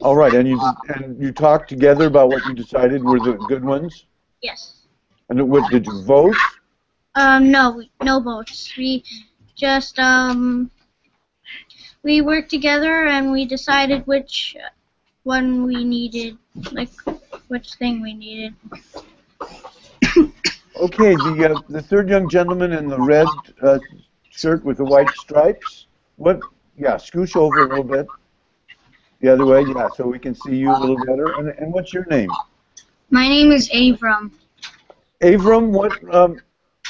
All 0.00 0.16
right, 0.16 0.34
and 0.34 0.46
you 0.48 0.58
and 0.88 1.20
you 1.22 1.32
talked 1.32 1.68
together 1.68 2.06
about 2.06 2.28
what 2.30 2.44
you 2.46 2.52
decided 2.54 3.02
were 3.04 3.20
the 3.20 3.34
good 3.34 3.64
ones. 3.64 4.06
Yes. 4.42 4.86
And 5.28 5.48
what 5.50 5.68
did 5.68 5.86
you 5.86 6.00
vote? 6.02 6.42
Um, 7.14 7.50
no, 7.50 7.82
no 8.02 8.20
votes. 8.20 8.74
We 8.76 9.04
just 9.54 9.98
um, 9.98 10.70
we 12.02 12.20
worked 12.20 12.50
together 12.50 13.06
and 13.06 13.30
we 13.30 13.44
decided 13.44 14.06
which 14.06 14.56
one 15.24 15.64
we 15.64 15.84
needed, 15.84 16.38
like 16.72 16.90
which 17.48 17.74
thing 17.74 18.02
we 18.02 18.14
needed. 18.14 18.54
Okay, 20.80 21.14
the 21.14 21.54
uh, 21.54 21.60
the 21.68 21.82
third 21.82 22.08
young 22.08 22.28
gentleman 22.30 22.72
in 22.72 22.88
the 22.88 22.98
red 22.98 23.28
uh, 23.60 23.78
shirt 24.30 24.64
with 24.64 24.78
the 24.78 24.84
white 24.84 25.10
stripes. 25.10 25.86
What? 26.16 26.40
Yeah, 26.78 26.94
scooch 26.94 27.36
over 27.36 27.66
a 27.66 27.68
little 27.68 27.84
bit. 27.84 28.06
The 29.20 29.28
other 29.28 29.44
way, 29.44 29.62
yeah, 29.62 29.88
so 29.94 30.06
we 30.06 30.18
can 30.18 30.34
see 30.34 30.56
you 30.56 30.74
a 30.74 30.78
little 30.78 30.96
better. 31.04 31.34
And, 31.38 31.50
and 31.50 31.72
what's 31.72 31.92
your 31.92 32.06
name? 32.06 32.30
My 33.10 33.28
name 33.28 33.52
is 33.52 33.68
Avram. 33.68 34.32
Avram, 35.22 35.68
what 35.68 35.92
um, 36.12 36.40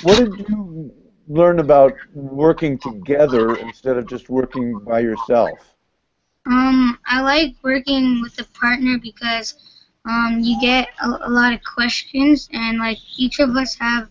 what 0.03 0.19
did 0.19 0.49
you 0.49 0.93
learn 1.29 1.61
about 1.61 1.95
working 2.15 2.79
together 2.79 3.57
instead 3.57 3.97
of 3.97 4.07
just 4.07 4.29
working 4.29 4.79
by 4.81 5.01
yourself? 5.01 5.75
Um, 6.47 6.99
I 7.07 7.21
like 7.21 7.55
working 7.63 8.21
with 8.21 8.39
a 8.41 8.45
partner 8.59 8.99
because 8.99 9.55
um, 10.05 10.41
you 10.41 10.61
get 10.61 10.89
a, 11.01 11.09
a 11.09 11.31
lot 11.31 11.53
of 11.53 11.61
questions, 11.63 12.49
and 12.53 12.79
like 12.79 12.99
each 13.17 13.39
of 13.39 13.57
us 13.57 13.77
have 13.77 14.09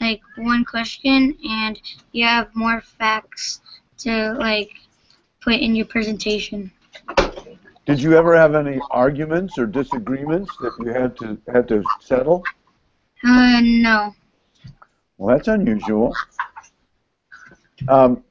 like 0.00 0.20
one 0.36 0.64
question, 0.64 1.36
and 1.48 1.80
you 2.12 2.26
have 2.26 2.54
more 2.54 2.80
facts 2.82 3.60
to 3.98 4.34
like 4.34 4.70
put 5.40 5.54
in 5.54 5.74
your 5.74 5.86
presentation. 5.86 6.70
Did 7.86 8.02
you 8.02 8.14
ever 8.14 8.36
have 8.36 8.54
any 8.54 8.78
arguments 8.90 9.58
or 9.58 9.66
disagreements 9.66 10.54
that 10.58 10.74
you 10.78 10.92
had 10.92 11.16
to 11.18 11.38
had 11.50 11.66
to 11.68 11.82
settle? 12.00 12.44
Uh, 13.24 13.60
no. 13.62 14.14
Well, 15.20 15.36
that's 15.36 15.48
unusual. 15.48 16.14
Um, 17.88 18.24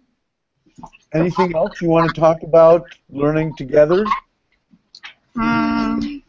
anything 1.14 1.56
else 1.56 1.80
you 1.84 1.88
want 1.88 2.10
to 2.10 2.20
talk 2.20 2.42
about 2.42 2.84
learning 3.12 3.56
together? 3.58 4.04
Um, 5.36 6.24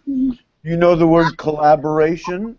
You 0.62 0.76
know 0.76 0.94
the 0.96 1.06
word 1.06 1.38
collaboration? 1.38 2.58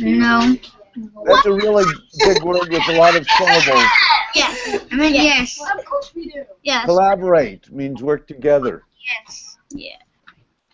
no. 0.00 0.56
That's 1.24 1.46
a 1.46 1.52
really 1.52 1.84
big 2.26 2.42
word 2.42 2.68
with 2.70 2.88
a 2.88 2.98
lot 2.98 3.14
of 3.14 3.24
syllables. 3.38 3.88
Yes. 4.34 4.80
I 4.90 4.96
mean, 4.96 5.14
yes. 5.14 5.60
Of 5.78 5.84
course 5.84 6.12
we 6.12 6.28
do. 6.28 6.42
Yes. 6.64 6.86
Collaborate 6.86 7.70
means 7.70 8.02
work 8.02 8.26
together. 8.26 8.82
Yes. 9.08 9.56
Yeah. 9.70 9.94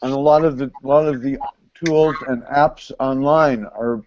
And 0.01 0.13
a 0.13 0.19
lot 0.19 0.47
of 0.47 0.57
the 0.57 0.73
a 0.83 0.87
lot 0.87 1.07
of 1.07 1.21
the 1.21 1.37
tools 1.75 2.17
and 2.27 2.43
apps 2.45 2.91
online 2.99 3.67
are 3.67 4.03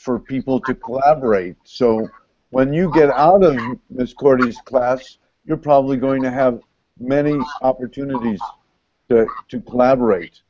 for 0.00 0.18
people 0.18 0.58
to 0.60 0.74
collaborate. 0.74 1.56
So 1.64 2.10
when 2.50 2.72
you 2.72 2.90
get 2.90 3.10
out 3.10 3.42
of 3.44 3.78
Miss 3.90 4.14
Cordy's 4.14 4.60
class, 4.60 5.18
you're 5.44 5.58
probably 5.58 5.98
going 5.98 6.22
to 6.22 6.30
have 6.30 6.62
many 6.98 7.50
opportunities 7.60 8.40
to, 9.10 9.30
to 9.48 9.60
collaborate, 9.60 10.40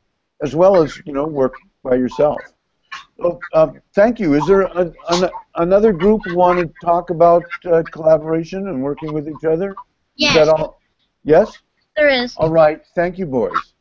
as 0.43 0.55
well 0.55 0.81
as 0.83 0.97
you 1.05 1.13
know 1.13 1.27
work 1.27 1.61
by 1.83 1.97
yourself. 1.97 2.53
So, 3.21 3.43
uh, 3.53 3.69
thank 3.93 4.21
you. 4.21 4.35
Is 4.35 4.47
there 4.47 4.63
a, 4.63 4.93
an, 5.09 5.31
another 5.57 5.93
group 5.93 6.23
who 6.25 6.35
want 6.35 6.59
to 6.59 6.87
talk 6.87 7.11
about 7.11 7.51
uh, 7.65 7.83
collaboration 7.91 8.69
and 8.69 8.83
working 8.83 9.13
with 9.13 9.29
each 9.29 9.45
other? 9.45 9.75
Yes. 10.17 10.31
Is 10.31 10.35
that 10.37 10.47
Yes. 10.47 10.61
all? 10.61 10.81
Yes. 11.25 11.59
There 11.97 12.09
is. 12.09 12.37
All 12.37 12.51
right. 12.51 12.81
Thank 12.95 13.19
you, 13.19 13.27
boys. 13.27 13.75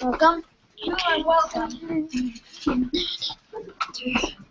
Welcome. 0.00 0.42
You 0.76 0.96
are 1.08 1.24
welcome. 1.24 2.08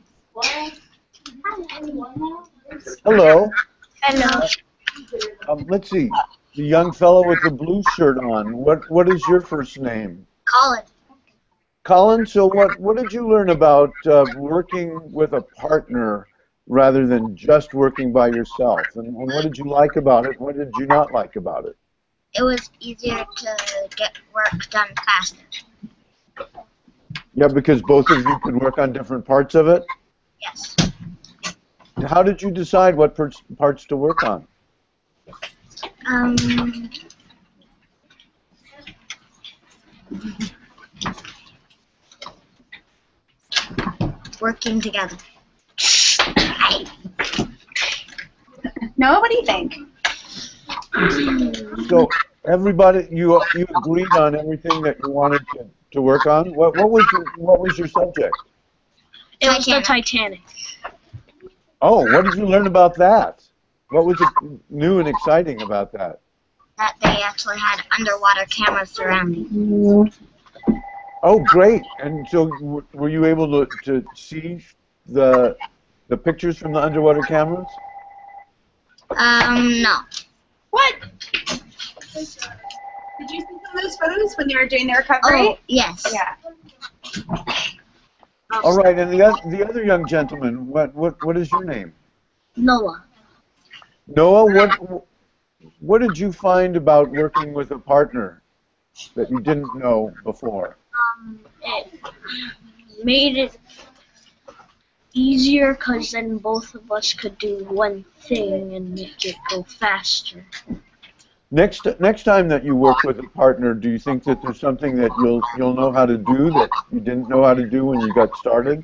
Hello. 3.04 3.50
Hello. 4.02 4.42
Um, 5.48 5.66
let's 5.68 5.90
see. 5.90 6.10
The 6.56 6.64
young 6.64 6.92
fellow 6.92 7.28
with 7.28 7.42
the 7.42 7.50
blue 7.50 7.82
shirt 7.84 8.18
on. 8.18 8.56
What 8.58 8.90
What 8.90 9.10
is 9.10 9.28
your 9.28 9.42
first 9.42 9.80
name? 9.80 10.28
Colin. 10.46 10.84
Colin. 11.84 12.26
So 12.26 12.48
what 12.48 12.80
What 12.80 12.98
did 12.98 13.12
you 13.14 13.28
learn 13.28 13.50
about 13.50 13.94
uh, 14.06 14.26
working 14.36 15.12
with 15.12 15.34
a 15.34 15.42
partner 15.42 16.28
rather 16.68 17.08
than 17.08 17.36
just 17.36 17.74
working 17.74 18.12
by 18.12 18.28
yourself? 18.28 18.96
And, 18.96 19.08
and 19.08 19.34
what 19.34 19.44
did 19.44 19.58
you 19.58 19.66
like 19.66 19.96
about 19.96 20.26
it? 20.26 20.40
What 20.40 20.58
did 20.58 20.76
you 20.78 20.86
not 20.86 21.12
like 21.14 21.36
about 21.36 21.66
it? 21.66 21.76
It 22.34 22.44
was 22.44 22.70
easier 22.80 23.26
to 23.38 23.56
get 23.96 24.18
work 24.34 24.70
done 24.70 24.90
faster. 25.06 25.38
Yeah, 27.34 27.48
because 27.48 27.82
both 27.82 28.10
of 28.10 28.18
you 28.28 28.40
could 28.44 28.60
work 28.62 28.78
on 28.78 28.92
different 28.94 29.26
parts 29.26 29.56
of 29.56 29.68
it. 29.68 29.84
Yes. 30.42 30.76
How 32.08 32.24
did 32.24 32.42
you 32.42 32.52
decide 32.52 32.96
what 32.96 33.16
parts 33.16 33.42
parts 33.58 33.86
to 33.86 33.98
work 33.98 34.24
on? 34.24 34.48
Um. 36.08 36.90
Working 44.40 44.80
together. 44.80 45.18
No, 48.98 49.20
what 49.20 49.30
do 49.32 49.38
you 49.38 49.46
think? 49.46 49.76
So 51.88 52.08
everybody, 52.46 53.08
you 53.12 53.42
you 53.54 53.68
agreed 53.78 54.12
on 54.16 54.36
everything 54.36 54.82
that 54.84 54.98
you 55.04 55.12
wanted 55.12 55.42
to, 55.54 55.68
to 55.92 56.02
work 56.02 56.26
on. 56.26 56.54
What 56.54 56.76
What 56.78 56.90
was 56.90 57.06
your 57.12 57.26
What 57.38 57.60
was 57.60 57.78
your 57.78 57.88
subject? 57.88 58.36
It 59.40 59.48
was 59.48 59.66
the 59.66 59.82
Titanic. 59.82 59.86
Titanic. 59.86 60.42
Oh, 61.82 62.04
what 62.04 62.26
did 62.26 62.34
you 62.34 62.46
learn 62.46 62.68
about 62.68 62.96
that? 62.96 63.44
What 63.90 64.06
was 64.06 64.20
it 64.20 64.30
new 64.70 65.00
and 65.00 65.08
exciting 65.08 65.62
about 65.62 65.92
that? 65.94 66.22
That 66.78 66.96
they 67.02 67.22
actually 67.24 67.58
had 67.58 67.82
underwater 67.98 68.46
cameras 68.46 68.92
surrounding. 68.92 70.12
Oh, 71.24 71.40
great! 71.40 71.84
And 72.00 72.28
so, 72.28 72.46
w- 72.46 72.84
were 72.94 73.10
you 73.10 73.26
able 73.26 73.66
to, 73.66 73.72
to 73.84 74.08
see 74.16 74.64
the 75.08 75.58
the 76.10 76.18
pictures 76.18 76.58
from 76.58 76.74
the 76.74 76.80
underwater 76.80 77.22
cameras? 77.22 77.68
Um, 79.12 79.82
no. 79.82 80.00
What? 80.70 80.96
Did 82.14 83.32
you 83.32 83.42
see 83.42 83.48
some 83.48 83.78
of 83.78 83.82
those 83.82 83.98
photos 83.98 84.36
when 84.38 84.48
they 84.48 84.56
were 84.56 84.68
doing 84.68 84.88
their 84.88 84.98
recovery? 84.98 85.48
Oh, 85.48 85.58
yes. 85.68 86.06
Yeah. 86.14 86.36
All 88.52 88.76
right, 88.78 88.98
and 88.98 89.12
the 89.12 89.18
the 89.50 89.68
other 89.68 89.84
young 89.84 90.08
gentleman, 90.08 90.68
what 90.68 90.96
what 90.96 91.22
what 91.22 91.36
is 91.36 91.52
your 91.52 91.66
name? 91.66 91.94
Noah. 92.56 93.04
Noah. 94.08 94.46
What 94.46 95.06
what 95.80 96.02
did 96.02 96.18
you 96.18 96.32
find 96.32 96.78
about 96.78 97.10
working 97.10 97.54
with 97.54 97.72
a 97.72 97.80
partner 97.80 98.42
that 99.16 99.30
you 99.30 99.42
didn't 99.42 99.76
know 99.76 100.14
before? 100.24 100.78
Um, 100.96 101.40
it 101.62 101.94
made 103.04 103.38
it 103.38 103.58
easier 105.14 105.74
because 105.74 106.12
then 106.12 106.38
both 106.38 106.74
of 106.74 106.90
us 106.92 107.14
could 107.14 107.38
do 107.38 107.66
one 107.66 108.06
thing 108.22 108.76
and 108.76 108.96
make 108.96 109.26
it 109.26 109.36
go 109.50 109.64
faster. 109.64 110.46
Next 111.50 111.88
next 112.02 112.24
time 112.24 112.50
that 112.50 112.66
you 112.66 112.76
work 112.76 113.04
with 113.04 113.20
a 113.20 113.28
partner, 113.30 113.74
do 113.74 113.90
you 113.90 114.00
think 114.00 114.24
that 114.26 114.42
there's 114.42 114.60
something 114.60 114.98
that 114.98 115.12
you'll 115.22 115.42
you'll 115.58 115.74
know 115.74 115.94
how 115.94 116.06
to 116.06 116.18
do 116.18 116.52
that 116.52 116.70
you 116.92 117.00
didn't 117.00 117.30
know 117.30 117.42
how 117.42 117.54
to 117.54 117.66
do 117.66 117.86
when 117.86 118.02
you 118.02 118.14
got 118.14 118.36
started? 118.36 118.84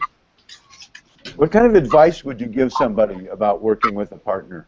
What 1.35 1.51
kind 1.51 1.65
of 1.65 1.75
advice 1.75 2.23
would 2.23 2.39
you 2.39 2.47
give 2.47 2.71
somebody 2.71 3.27
about 3.27 3.61
working 3.61 3.95
with 3.95 4.13
a 4.13 4.17
partner? 4.17 4.67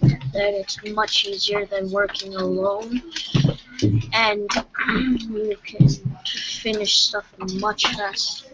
That 0.00 0.54
it's 0.54 0.82
much 0.86 1.26
easier 1.26 1.66
than 1.66 1.90
working 1.90 2.34
alone, 2.34 3.02
and 4.14 4.50
you 5.30 5.56
can 5.64 5.88
finish 6.24 6.98
stuff 6.98 7.26
much 7.60 7.86
faster. 7.94 8.48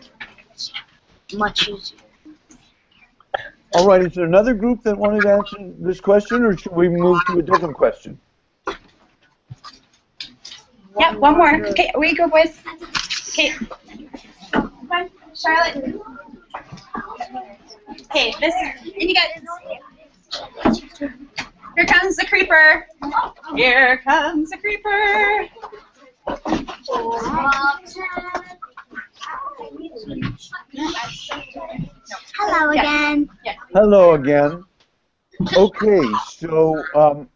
Much 1.32 1.68
easier. 1.68 2.03
All 3.74 3.88
right, 3.88 4.02
is 4.02 4.14
there 4.14 4.24
another 4.24 4.54
group 4.54 4.82
that 4.84 4.96
wanted 4.96 5.22
to 5.22 5.32
answer 5.32 5.56
this 5.80 6.00
question, 6.00 6.44
or 6.44 6.56
should 6.56 6.72
we 6.72 6.88
move 6.88 7.20
to 7.26 7.38
a 7.38 7.42
different 7.42 7.74
question? 7.74 8.18
Yeah, 10.98 11.16
one 11.16 11.36
more. 11.36 11.66
Okay, 11.66 11.90
away 11.94 12.10
you 12.10 12.16
go, 12.16 12.28
boys. 12.28 12.56
Okay. 13.30 13.52
Come 14.52 15.10
Charlotte. 15.34 16.00
Okay, 18.10 18.32
this, 18.40 18.54
and 18.54 18.94
you 18.96 19.14
guys. 19.14 19.42
Here 21.76 21.86
comes 21.86 22.14
the 22.16 22.26
creeper. 22.26 22.86
Here 23.56 23.98
comes 24.04 24.50
the 24.50 24.58
creeper. 24.58 25.48
Hello 32.38 32.70
again. 32.70 33.28
Hello 33.74 34.14
again. 34.14 34.64
Okay, 35.56 36.02
so 36.28 36.80
um, 36.94 37.28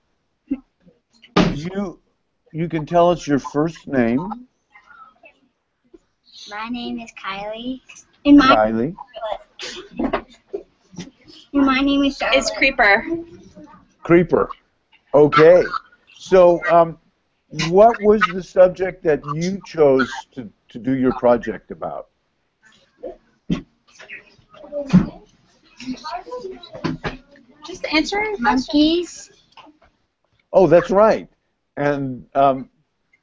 you 1.52 1.98
you 2.52 2.68
can 2.68 2.86
tell 2.86 3.10
us 3.10 3.26
your 3.26 3.40
first 3.40 3.88
name, 3.88 4.46
My 6.48 6.68
name 6.68 7.00
is 7.00 7.10
Kylie. 7.20 7.80
And 8.24 8.36
my 8.38 8.54
Kylie. 8.54 8.94
and 11.52 11.66
my 11.66 11.80
name 11.80 12.04
is 12.04 12.16
Charlotte. 12.16 12.38
It's 12.38 12.50
creeper. 12.52 13.04
Creeper. 14.04 14.48
Okay. 15.14 15.64
So, 16.16 16.64
um, 16.70 16.98
what 17.68 18.00
was 18.02 18.22
the 18.22 18.44
subject 18.44 19.02
that 19.02 19.24
you 19.34 19.60
chose 19.66 20.08
to, 20.36 20.48
to 20.68 20.78
do 20.78 20.96
your 20.96 21.14
project 21.14 21.72
about? 21.72 22.10
Just 27.66 27.84
answer. 27.92 28.24
Monkeys. 28.38 29.30
Oh, 30.52 30.66
that's 30.66 30.90
right. 30.90 31.28
And 31.76 32.26
um, 32.34 32.70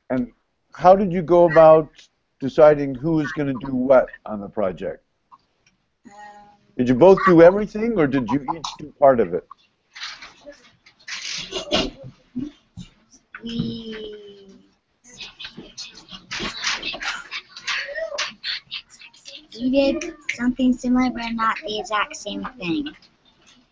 and 0.10 0.32
how 0.74 0.96
did 0.96 1.12
you 1.12 1.22
go 1.22 1.46
about 1.46 1.90
deciding 2.40 2.96
who 2.96 3.20
is 3.20 3.32
going 3.32 3.48
to 3.48 3.66
do 3.66 3.74
what 3.74 4.10
on 4.26 4.40
the 4.40 4.48
project? 4.50 5.04
Did 6.78 6.90
you 6.90 6.96
both 6.96 7.24
do 7.26 7.42
everything, 7.42 7.98
or 7.98 8.08
did 8.08 8.30
you 8.30 8.42
each 8.44 8.76
do 8.78 8.94
part 9.00 9.20
of 9.20 9.34
it? 9.34 9.48
We. 13.44 14.35
We 19.60 19.70
did 19.70 20.14
something 20.34 20.74
similar, 20.74 21.10
but 21.12 21.32
not 21.32 21.58
the 21.66 21.80
exact 21.80 22.16
same 22.16 22.44
thing. 22.58 22.96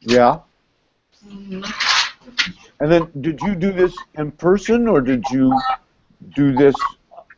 Yeah. 0.02 0.40
Mhm. 1.26 1.66
And 2.80 2.92
then, 2.92 3.12
did 3.22 3.42
you 3.42 3.56
do 3.56 3.72
this 3.72 3.96
in 4.16 4.32
person, 4.32 4.88
or 4.88 5.02
did 5.02 5.24
you 5.32 5.58
do 6.36 6.54
this 6.56 6.76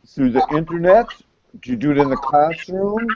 through 0.06 0.30
the 0.30 0.46
internet? 0.50 1.08
Did 1.52 1.66
you 1.66 1.76
do 1.76 1.90
it 1.92 1.98
in 1.98 2.08
the 2.10 2.16
classroom? 2.16 3.08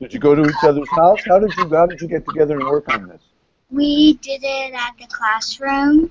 Did 0.00 0.12
you 0.12 0.20
go 0.20 0.34
to 0.34 0.42
each 0.42 0.64
other's 0.64 0.90
house? 0.90 1.20
How 1.26 1.38
did 1.38 1.56
you 1.56 1.68
How 1.68 1.86
did 1.86 2.00
you 2.00 2.08
get 2.08 2.26
together 2.26 2.58
and 2.58 2.66
work 2.66 2.92
on 2.92 3.08
this? 3.08 3.22
We 3.70 4.14
did 4.14 4.42
it 4.44 4.74
at 4.74 4.94
the 4.98 5.06
classroom. 5.06 6.10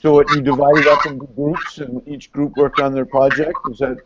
So, 0.00 0.12
what 0.12 0.30
you 0.30 0.40
divided 0.42 0.86
up 0.88 1.06
into 1.06 1.26
groups, 1.26 1.78
and 1.78 2.06
each 2.08 2.32
group 2.32 2.56
worked 2.56 2.80
on 2.80 2.92
their 2.92 3.06
project. 3.06 3.58
Is 3.70 3.78
that 3.78 3.98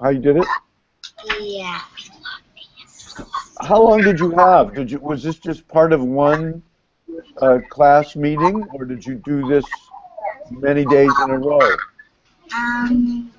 how 0.00 0.10
you 0.10 0.18
did 0.20 0.36
it? 0.38 0.46
Yeah. 1.40 1.80
How 3.60 3.82
long 3.82 4.02
did 4.02 4.18
you 4.18 4.30
have? 4.32 4.74
Did 4.74 4.90
you 4.90 4.98
was 4.98 5.22
this 5.22 5.38
just 5.38 5.66
part 5.68 5.92
of 5.92 6.02
one 6.02 6.62
uh, 7.40 7.58
class 7.70 8.16
meeting, 8.16 8.66
or 8.72 8.84
did 8.84 9.04
you 9.06 9.14
do 9.16 9.46
this 9.48 9.64
many 10.50 10.84
days 10.84 11.12
in 11.22 11.30
a 11.30 11.38
row? 11.38 11.76
Um, 12.54 13.30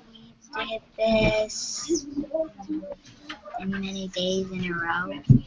we 0.56 0.66
did 0.66 0.82
this 0.96 2.06
many 3.66 4.08
days 4.08 4.50
in 4.50 4.64
a 4.64 4.72
row. 4.72 5.42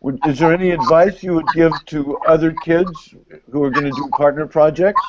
Would, 0.00 0.18
is 0.26 0.38
there 0.38 0.52
any 0.52 0.70
advice 0.70 1.22
you 1.22 1.34
would 1.34 1.46
give 1.54 1.72
to 1.86 2.18
other 2.26 2.52
kids 2.64 3.14
who 3.50 3.62
are 3.62 3.70
going 3.70 3.86
to 3.86 3.92
do 3.92 4.08
partner 4.16 4.46
projects? 4.46 5.00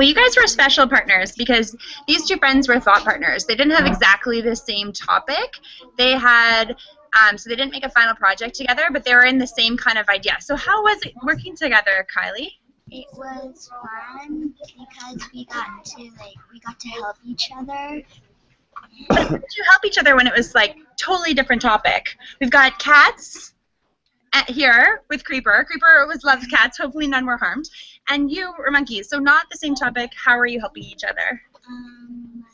Well, 0.00 0.08
you 0.08 0.14
guys 0.14 0.34
were 0.34 0.46
special 0.46 0.88
partners 0.88 1.32
because 1.32 1.76
these 2.08 2.26
two 2.26 2.38
friends 2.38 2.66
were 2.66 2.80
thought 2.80 3.04
partners. 3.04 3.44
They 3.44 3.54
didn't 3.54 3.74
have 3.74 3.86
exactly 3.86 4.40
the 4.40 4.56
same 4.56 4.94
topic. 4.94 5.58
They 5.98 6.12
had, 6.12 6.76
um, 7.12 7.36
so 7.36 7.50
they 7.50 7.56
didn't 7.56 7.72
make 7.72 7.84
a 7.84 7.90
final 7.90 8.14
project 8.14 8.54
together, 8.54 8.84
but 8.90 9.04
they 9.04 9.12
were 9.12 9.26
in 9.26 9.36
the 9.36 9.46
same 9.46 9.76
kind 9.76 9.98
of 9.98 10.08
idea. 10.08 10.38
So 10.40 10.56
how 10.56 10.82
was 10.82 11.02
it 11.02 11.12
working 11.22 11.54
together, 11.54 12.06
Kylie? 12.16 12.48
It 12.90 13.08
was 13.12 13.68
fun 13.68 14.54
because 14.64 15.28
we 15.34 15.44
got 15.44 15.84
to 15.84 16.02
like 16.18 16.36
we 16.50 16.60
got 16.60 16.80
to 16.80 16.88
help 16.88 17.16
each 17.22 17.50
other. 17.54 18.02
But 19.10 19.18
how 19.18 19.28
did 19.28 19.54
you 19.54 19.64
help 19.68 19.84
each 19.84 19.98
other 19.98 20.16
when 20.16 20.26
it 20.26 20.34
was 20.34 20.54
like 20.54 20.76
totally 20.96 21.34
different 21.34 21.60
topic? 21.60 22.16
We've 22.40 22.50
got 22.50 22.78
cats 22.78 23.52
at 24.32 24.48
here 24.48 25.02
with 25.10 25.24
Creeper. 25.24 25.64
Creeper 25.68 26.06
was 26.06 26.24
loves 26.24 26.46
cats. 26.46 26.78
Hopefully 26.78 27.06
none 27.06 27.26
were 27.26 27.36
harmed. 27.36 27.68
And 28.08 28.30
you 28.30 28.52
were 28.58 28.70
monkeys. 28.70 29.08
So 29.08 29.18
not 29.18 29.48
the 29.50 29.56
same 29.56 29.74
topic. 29.74 30.12
How 30.14 30.38
are 30.38 30.46
you 30.46 30.60
helping 30.60 30.82
each 30.82 31.04
other? 31.04 31.40
Um, 31.68 32.44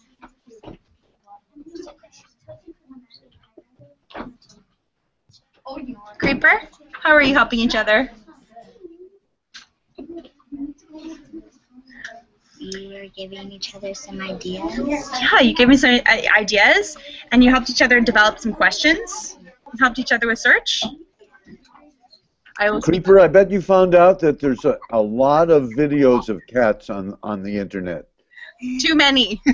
Creeper, 6.18 6.62
how 6.92 7.12
are 7.12 7.22
you 7.22 7.34
helping 7.34 7.58
each 7.60 7.74
other? 7.74 8.10
we 12.74 12.88
were 12.88 13.06
giving 13.14 13.52
each 13.52 13.74
other 13.74 13.94
some 13.94 14.20
ideas. 14.20 14.78
Yeah, 15.20 15.40
you 15.40 15.54
gave 15.54 15.68
me 15.68 15.76
some 15.76 16.00
ideas, 16.36 16.96
and 17.32 17.42
you 17.44 17.50
helped 17.50 17.70
each 17.70 17.82
other 17.82 18.00
develop 18.00 18.38
some 18.38 18.52
questions. 18.52 19.38
You 19.42 19.78
helped 19.80 19.98
each 19.98 20.12
other 20.12 20.26
with 20.26 20.38
search. 20.38 20.82
I. 22.58 22.80
Creeper, 22.80 23.20
I 23.20 23.28
bet 23.28 23.50
you 23.50 23.60
found 23.60 23.94
out 23.94 24.18
that 24.20 24.40
there's 24.40 24.64
a, 24.64 24.78
a 24.90 25.00
lot 25.00 25.50
of 25.50 25.64
videos 25.70 26.28
of 26.28 26.40
cats 26.48 26.90
on, 26.90 27.16
on 27.22 27.42
the 27.42 27.56
internet. 27.58 28.06
Too 28.80 28.94
many. 28.94 29.40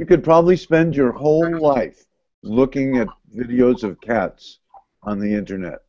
You 0.00 0.06
could 0.06 0.24
probably 0.24 0.56
spend 0.56 0.96
your 0.96 1.12
whole 1.12 1.60
life 1.60 2.06
looking 2.42 2.96
at 2.96 3.08
videos 3.36 3.82
of 3.82 4.00
cats 4.00 4.60
on 5.02 5.18
the 5.18 5.34
internet. 5.34 5.80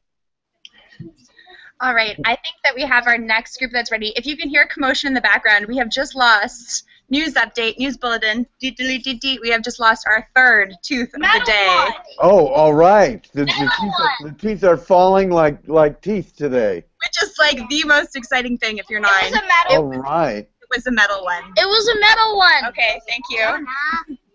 All 1.80 1.96
right, 1.96 2.20
I 2.26 2.36
think 2.36 2.56
that 2.66 2.76
we 2.76 2.82
have 2.82 3.08
our 3.08 3.18
next 3.18 3.58
group 3.58 3.72
that's 3.72 3.90
ready. 3.90 4.12
If 4.18 4.26
you 4.26 4.36
can 4.36 4.50
hear 4.50 4.68
commotion 4.68 5.08
in 5.08 5.14
the 5.14 5.22
background, 5.22 5.66
we 5.66 5.78
have 5.78 5.90
just 5.90 6.14
lost 6.14 6.84
news 7.12 7.34
update, 7.36 7.78
news 7.78 7.98
bulletin. 7.98 8.48
Deet, 8.60 8.78
deet, 8.78 9.04
deet, 9.04 9.22
deet. 9.22 9.42
We 9.42 9.50
have 9.50 9.62
just 9.62 9.80
lost 9.80 10.08
our 10.08 10.28
third 10.36 10.74
tooth 10.82 11.14
of 11.14 11.22
the 11.22 11.44
day. 11.46 11.88
Oh, 12.20 12.48
all 12.48 12.74
right. 12.74 13.28
The, 13.34 13.46
the, 13.46 13.72
teeth, 13.80 13.94
are, 14.00 14.30
the 14.30 14.36
teeth 14.40 14.64
are 14.64 14.78
falling 14.78 15.30
like, 15.30 15.60
like 15.68 16.02
teeth 16.02 16.34
today. 16.36 16.84
Which 17.04 17.24
is 17.24 17.38
like 17.38 17.70
the 17.70 17.84
most 17.86 18.16
exciting 18.16 18.58
thing 18.58 18.78
if 18.78 18.90
you're 18.90 19.02
nine. 19.02 19.12
It 19.26 19.32
was 19.32 19.42
a 19.42 19.48
metal. 19.48 19.86
All 19.86 20.02
right. 20.02 20.50
It 20.62 20.68
was 20.76 20.88
a 20.88 20.92
metal 20.92 21.24
one. 21.24 21.44
It 21.58 21.68
was 21.68 21.88
a 21.90 22.00
metal 22.00 22.38
one. 22.38 22.66
Okay, 22.70 23.02
thank 23.08 23.24
you. 23.30 23.68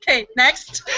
Okay, 0.02 0.26
next. 0.36 0.88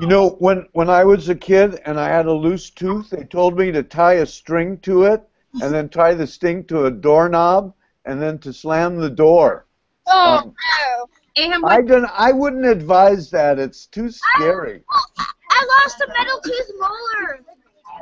You 0.00 0.06
know, 0.06 0.30
when, 0.38 0.66
when 0.72 0.88
I 0.88 1.04
was 1.04 1.28
a 1.28 1.34
kid 1.34 1.80
and 1.84 1.98
I 1.98 2.08
had 2.08 2.26
a 2.26 2.32
loose 2.32 2.70
tooth, 2.70 3.10
they 3.10 3.24
told 3.24 3.58
me 3.58 3.72
to 3.72 3.82
tie 3.82 4.14
a 4.14 4.26
string 4.26 4.78
to 4.78 5.04
it 5.04 5.22
and 5.60 5.74
then 5.74 5.88
tie 5.88 6.14
the 6.14 6.26
string 6.26 6.64
to 6.64 6.86
a 6.86 6.90
doorknob 6.90 7.74
and 8.04 8.22
then 8.22 8.38
to 8.38 8.52
slam 8.52 8.96
the 8.96 9.10
door. 9.10 9.66
Oh 10.08 10.36
Um, 10.38 10.54
no! 10.54 11.06
And 11.38 11.64
I 11.66 11.82
don't, 11.82 12.06
I 12.16 12.32
wouldn't 12.32 12.64
advise 12.64 13.30
that. 13.30 13.58
It's 13.58 13.86
too 13.86 14.08
scary. 14.10 14.82
I 15.50 15.80
lost 15.82 16.00
a 16.00 16.08
metal 16.08 16.40
tooth 16.40 16.70
molar. 16.78 17.40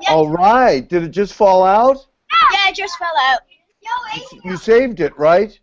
All 0.09 0.29
right. 0.29 0.89
Did 0.89 1.03
it 1.03 1.09
just 1.11 1.35
fall 1.35 1.65
out? 1.65 1.97
Yeah, 2.53 2.69
it 2.69 2.77
just 2.77 2.97
fell 2.99 3.13
out. 3.31 3.41
You 4.45 4.57
saved 4.57 5.01
it, 5.01 5.17
right? 5.19 5.59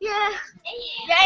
Yeah. 0.00 0.30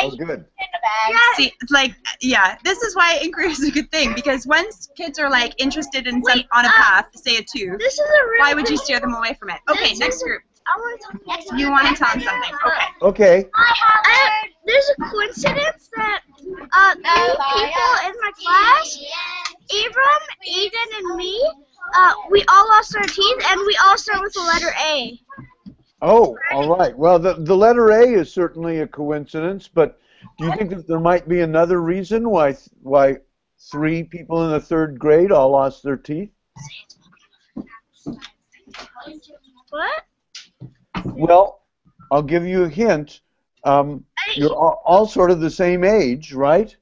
Oh, 0.02 0.10
good. 0.10 0.20
In 0.20 0.26
the 0.28 0.44
bag. 0.82 1.14
see, 1.36 1.52
it's 1.60 1.72
like, 1.72 1.94
yeah, 2.20 2.56
this 2.64 2.80
is 2.82 2.94
why 2.96 3.18
inquiry 3.22 3.50
is 3.50 3.62
a 3.66 3.70
good 3.70 3.90
thing 3.90 4.14
because 4.14 4.46
once 4.46 4.88
kids 4.96 5.18
are 5.18 5.28
like 5.30 5.54
interested 5.58 6.06
in 6.06 6.22
some 6.22 6.36
Wait, 6.38 6.46
on 6.52 6.64
a 6.64 6.68
uh, 6.68 6.72
path, 6.72 7.06
say 7.14 7.36
a 7.36 7.42
tooth, 7.42 7.78
This 7.78 7.94
is 7.94 8.00
a 8.00 8.28
real. 8.30 8.40
why 8.40 8.54
would 8.54 8.68
you 8.68 8.76
steer 8.76 8.98
them 9.00 9.12
away 9.14 9.34
from 9.38 9.50
it? 9.50 9.60
Okay, 9.68 9.94
next 9.94 10.16
is 10.16 10.22
a- 10.22 10.26
group. 10.26 10.42
I 10.66 10.78
want 10.78 11.00
to 11.00 11.06
talk 11.06 11.26
next. 11.26 11.52
You 11.58 11.70
want 11.70 11.88
to 11.88 11.94
tell 11.94 12.12
them 12.12 12.20
something? 12.22 12.54
Okay. 13.02 13.40
Okay. 13.40 13.50
I, 13.54 14.48
there's 14.66 14.90
a 14.98 15.10
coincidence 15.10 15.90
that 15.96 16.22
uh, 16.72 16.94
three 16.94 17.64
people 17.64 17.92
in 18.06 18.14
my 18.20 18.32
class, 18.42 18.98
Abram, 19.70 20.22
Aiden, 20.48 20.98
and 20.98 21.16
me, 21.16 21.42
uh, 21.94 22.12
we 22.30 22.44
all 22.48 22.68
lost 22.68 22.96
our 22.96 23.02
teeth, 23.02 23.44
and 23.48 23.60
we 23.66 23.76
all 23.84 23.98
start 23.98 24.22
with 24.22 24.32
the 24.32 24.40
letter 24.40 24.72
A. 24.84 25.20
Oh, 26.00 26.36
all 26.50 26.76
right. 26.76 26.96
Well, 26.96 27.18
the, 27.18 27.34
the 27.34 27.56
letter 27.56 27.90
A 27.90 28.06
is 28.06 28.32
certainly 28.32 28.80
a 28.80 28.86
coincidence, 28.86 29.68
but 29.68 30.00
do 30.38 30.46
you 30.46 30.56
think 30.56 30.70
that 30.70 30.86
there 30.86 31.00
might 31.00 31.28
be 31.28 31.40
another 31.40 31.80
reason 31.80 32.28
why 32.28 32.56
why 32.82 33.18
three 33.70 34.02
people 34.02 34.44
in 34.44 34.50
the 34.50 34.60
third 34.60 34.98
grade 34.98 35.32
all 35.32 35.50
lost 35.50 35.82
their 35.82 35.96
teeth? 35.96 36.30
What? 39.70 40.02
Well, 41.04 41.62
I'll 42.10 42.22
give 42.22 42.46
you 42.46 42.64
a 42.64 42.68
hint. 42.68 43.20
Um, 43.64 44.04
you're 44.34 44.54
all, 44.54 44.82
all 44.84 45.06
sort 45.06 45.30
of 45.30 45.40
the 45.40 45.50
same 45.50 45.84
age, 45.84 46.32
right? 46.32 46.74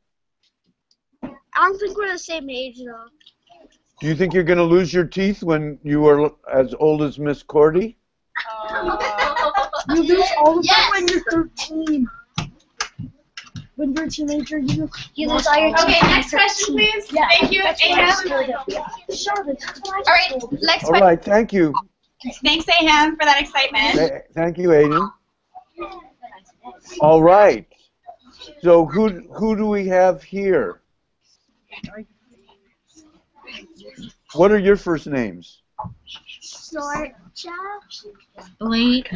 I 1.22 1.28
don't 1.56 1.78
think 1.78 1.96
we're 1.96 2.12
the 2.12 2.18
same 2.18 2.48
age 2.48 2.78
though. 2.78 3.04
Do 4.00 4.06
you 4.06 4.14
think 4.14 4.32
you're 4.32 4.44
going 4.44 4.58
to 4.58 4.64
lose 4.64 4.94
your 4.94 5.04
teeth 5.04 5.42
when 5.42 5.78
you 5.82 6.06
are 6.06 6.32
as 6.52 6.74
old 6.80 7.02
as 7.02 7.18
Miss 7.18 7.42
Cordy? 7.42 7.98
You 9.90 10.02
lose 10.02 10.28
all 10.38 10.58
of 10.58 10.66
them 10.66 10.76
when 10.90 11.08
you're 11.08 11.24
13. 11.30 12.08
When 13.76 13.94
you're 13.94 14.04
a 14.04 14.10
teenager, 14.10 14.58
you 14.58 14.90
You 15.14 15.28
lose 15.28 15.46
all 15.46 15.58
your 15.58 15.76
teeth. 15.76 15.84
Okay, 15.84 16.00
next 16.02 16.30
question, 16.30 16.76
please. 16.76 17.06
Thank 17.06 17.52
you, 17.52 17.62
Aham. 17.62 18.30
All 18.30 18.38
right, 20.06 20.62
next 20.62 20.84
question. 20.86 21.02
right. 21.02 21.22
Thank 21.22 21.52
you. 21.52 21.74
Thanks, 22.22 22.66
Aham, 22.66 23.12
for 23.12 23.24
that 23.24 23.40
excitement. 23.40 24.24
Thank 24.34 24.58
you, 24.58 24.68
Aiden. 24.68 25.10
All 27.00 27.22
right. 27.22 27.66
So 28.62 28.84
who 28.84 29.08
who 29.32 29.56
do 29.56 29.66
we 29.66 29.86
have 29.88 30.22
here? 30.22 30.82
What 34.34 34.52
are 34.52 34.58
your 34.58 34.76
first 34.76 35.06
names? 35.06 35.62
Sorcha. 36.42 37.12
Blake. 38.58 39.10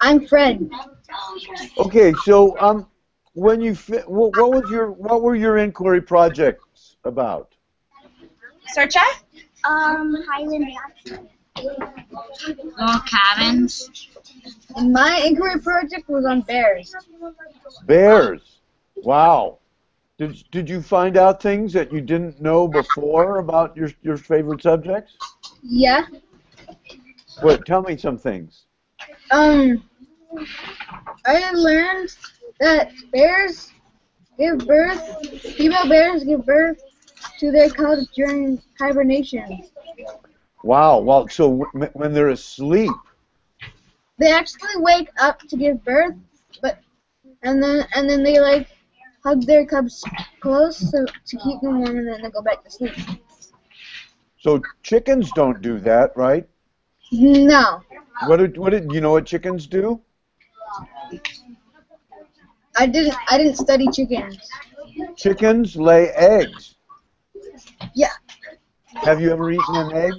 I'm 0.00 0.26
Fred. 0.26 0.68
Okay, 1.78 2.12
so 2.24 2.58
um, 2.60 2.86
when 3.34 3.60
you 3.60 3.74
fi- 3.74 4.06
what, 4.06 4.36
what 4.36 4.50
was 4.50 4.70
your 4.70 4.90
what 4.90 5.22
were 5.22 5.36
your 5.36 5.58
inquiry 5.58 6.00
projects 6.02 6.96
about? 7.04 7.54
Sorcha? 8.76 9.04
Um, 9.64 10.16
Highland. 10.28 10.66
Little 11.62 13.00
cabins. 13.06 13.90
And 14.76 14.92
my 14.92 15.22
inquiry 15.26 15.60
project 15.60 16.08
was 16.08 16.24
on 16.24 16.42
bears. 16.42 16.94
Bears. 17.86 18.60
Wow. 18.96 19.58
Did 20.18 20.44
did 20.50 20.68
you 20.68 20.82
find 20.82 21.16
out 21.16 21.40
things 21.40 21.72
that 21.72 21.92
you 21.92 22.00
didn't 22.00 22.40
know 22.40 22.68
before 22.68 23.38
about 23.38 23.76
your 23.76 23.90
your 24.02 24.16
favorite 24.16 24.62
subjects? 24.62 25.16
Yeah. 25.62 26.04
What? 27.40 27.64
Tell 27.64 27.82
me 27.82 27.96
some 27.96 28.18
things. 28.18 28.66
Um, 29.30 29.82
I 31.24 31.50
learned 31.52 32.14
that 32.60 32.92
bears 33.12 33.72
give 34.38 34.58
birth, 34.66 35.26
female 35.40 35.88
bears 35.88 36.24
give 36.24 36.44
birth 36.44 36.82
to 37.38 37.50
their 37.50 37.70
cubs 37.70 38.08
during 38.14 38.60
hibernation. 38.78 39.62
Wow. 40.62 40.98
Well, 41.00 41.28
so 41.28 41.66
w- 41.72 41.90
when 41.94 42.12
they're 42.14 42.28
asleep, 42.30 43.06
They 44.18 44.30
actually 44.32 44.76
wake 44.76 45.08
up 45.20 45.38
to 45.48 45.56
give 45.56 45.82
birth, 45.84 46.14
but 46.62 46.78
and 47.42 47.62
then 47.62 47.86
and 47.94 48.08
then 48.08 48.22
they 48.22 48.38
like 48.40 48.68
hug 49.24 49.42
their 49.42 49.64
cubs 49.66 50.04
close 50.40 50.76
so, 50.78 51.04
to 51.06 51.36
keep 51.38 51.60
them 51.60 51.80
warm, 51.80 51.98
and 51.98 52.08
then 52.08 52.22
they 52.22 52.30
go 52.30 52.42
back 52.42 52.62
to 52.64 52.70
sleep. 52.70 52.94
so 54.38 54.66
chickens 54.82 55.32
don't 55.32 55.60
do 55.62 55.78
that, 55.80 56.10
right? 56.16 56.46
No, 57.12 57.82
What 58.20 58.36
did 58.38 58.56
what 58.56 58.70
did 58.70 58.92
you 58.92 59.00
know 59.00 59.12
what 59.12 59.26
chickens 59.26 59.66
do? 59.66 60.00
I 62.76 62.86
didn't. 62.86 63.14
I 63.28 63.38
didn't 63.38 63.56
study 63.56 63.88
chickens. 63.88 64.38
Chickens 65.16 65.76
lay 65.76 66.10
eggs. 66.10 66.76
Yeah. 67.94 68.12
Have 68.96 69.20
you 69.20 69.30
ever 69.30 69.50
eaten 69.50 69.74
an 69.76 69.92
egg? 69.92 70.12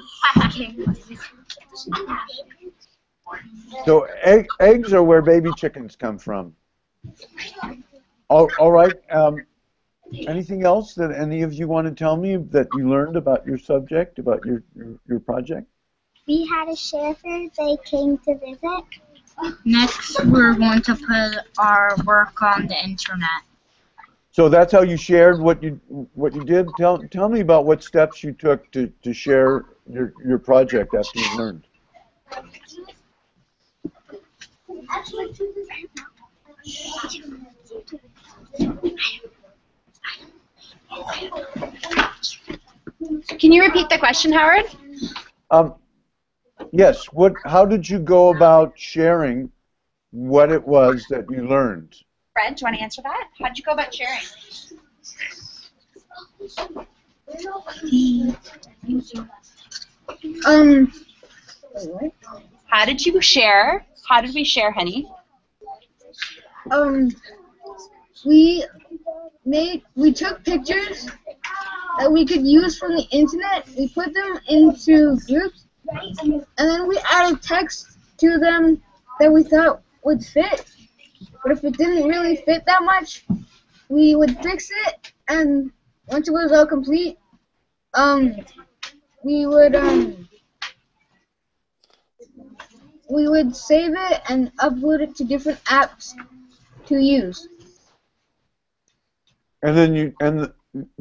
So 3.86 4.04
egg, 4.22 4.48
eggs 4.60 4.94
are 4.94 5.04
where 5.04 5.22
baby 5.22 5.52
chickens 5.56 5.96
come 5.96 6.18
from. 6.18 6.56
All, 8.30 8.50
all 8.60 8.72
right. 8.72 8.94
Um, 9.10 9.46
anything 10.28 10.64
else 10.64 10.94
that 10.96 11.12
any 11.12 11.42
of 11.42 11.54
you 11.54 11.68
want 11.68 11.88
to 11.88 11.94
tell 11.94 12.18
me 12.18 12.38
that 12.38 12.68
you 12.78 12.90
learned 12.90 13.16
about 13.16 13.46
your 13.46 13.58
subject, 13.58 14.20
about 14.20 14.46
your, 14.46 14.64
your, 14.76 15.00
your 15.08 15.20
project? 15.20 15.68
We 16.28 16.46
had 16.48 16.70
a 16.70 16.76
sheriff. 16.76 17.22
They 17.24 17.78
came 17.86 18.18
to 18.20 18.36
visit. 18.36 18.86
Next, 19.66 20.24
we're 20.26 20.54
going 20.54 20.82
to 20.84 20.96
put 20.96 21.44
our 21.58 21.96
work 22.06 22.42
on 22.42 22.68
the 22.68 22.84
internet. 22.84 23.42
So 24.34 24.48
that's 24.48 24.72
how 24.72 24.82
you 24.82 24.96
shared 24.96 25.42
what 25.42 25.62
you 25.62 25.80
what 26.14 26.34
you 26.34 26.44
did. 26.46 26.68
Tell 26.78 27.00
tell 27.10 27.28
me 27.28 27.42
about 27.42 27.66
what 27.66 27.84
steps 27.84 28.24
you 28.24 28.32
took 28.32 28.72
to, 28.72 28.88
to 29.04 29.14
share 29.14 29.66
your, 29.90 30.14
your 30.26 30.40
project 30.40 30.96
after 30.96 31.20
you 31.20 31.38
learned. 31.38 31.68
Can 43.38 43.52
you 43.52 43.64
repeat 43.64 43.90
the 43.90 43.98
question, 43.98 44.32
Howard? 44.32 44.66
Um, 45.50 45.76
yes. 46.72 47.06
What? 47.08 47.34
How 47.46 47.66
did 47.66 47.90
you 47.90 48.00
go 48.00 48.30
about 48.30 48.80
sharing 48.80 49.52
what 50.12 50.54
it 50.54 50.66
was 50.66 51.06
that 51.10 51.26
you 51.30 51.48
learned? 51.48 51.96
Fred, 52.34 52.56
do 52.56 52.62
you 52.62 52.66
want 52.66 52.78
to 52.78 52.82
answer 52.82 53.02
that? 53.02 53.28
How'd 53.42 53.58
you 53.58 53.64
go 53.64 53.72
about 53.72 53.94
sharing? 53.94 54.22
Um. 60.46 60.92
How 62.68 62.86
did 62.86 63.06
you 63.06 63.22
share? 63.22 63.86
How 64.08 64.22
did 64.22 64.34
we 64.34 64.44
share, 64.46 64.72
honey? 64.72 65.10
Um. 66.70 67.12
We 68.26 68.66
made. 69.46 69.84
We 69.96 70.14
took 70.14 70.44
pictures 70.46 71.10
that 72.00 72.12
we 72.12 72.26
could 72.26 72.46
use 72.48 72.78
from 72.78 72.96
the 72.96 73.06
internet. 73.12 73.68
We 73.78 73.90
put 73.90 74.14
them 74.14 74.40
into 74.48 75.18
groups, 75.28 75.66
and 75.90 76.46
then 76.58 76.88
we 76.88 76.98
added 77.10 77.42
text 77.42 77.98
to 78.20 78.38
them 78.38 78.82
that 79.20 79.32
we 79.32 79.44
thought 79.44 79.82
would 80.04 80.24
fit. 80.24 80.66
But 81.44 81.52
if 81.54 81.64
it 81.64 81.78
didn't 81.78 82.08
really 82.08 82.36
fit 82.36 82.66
that 82.66 82.84
much, 82.84 83.26
we 83.90 84.16
would 84.16 84.38
fix 84.42 84.70
it, 84.88 85.14
and 85.28 85.72
once 86.08 86.28
it 86.28 86.32
was 86.32 86.52
all 86.52 86.66
complete, 86.66 87.18
um, 87.94 88.36
we 89.24 89.46
would 89.46 89.76
um, 89.76 90.28
we 93.10 93.28
would 93.28 93.56
save 93.56 93.92
it 93.94 94.22
and 94.30 94.56
upload 94.58 95.02
it 95.02 95.16
to 95.18 95.24
different 95.24 95.62
apps 95.66 96.14
to 96.86 96.98
use. 96.98 97.48
And 99.64 99.78
then 99.78 99.94
you 99.94 100.14
and 100.22 100.52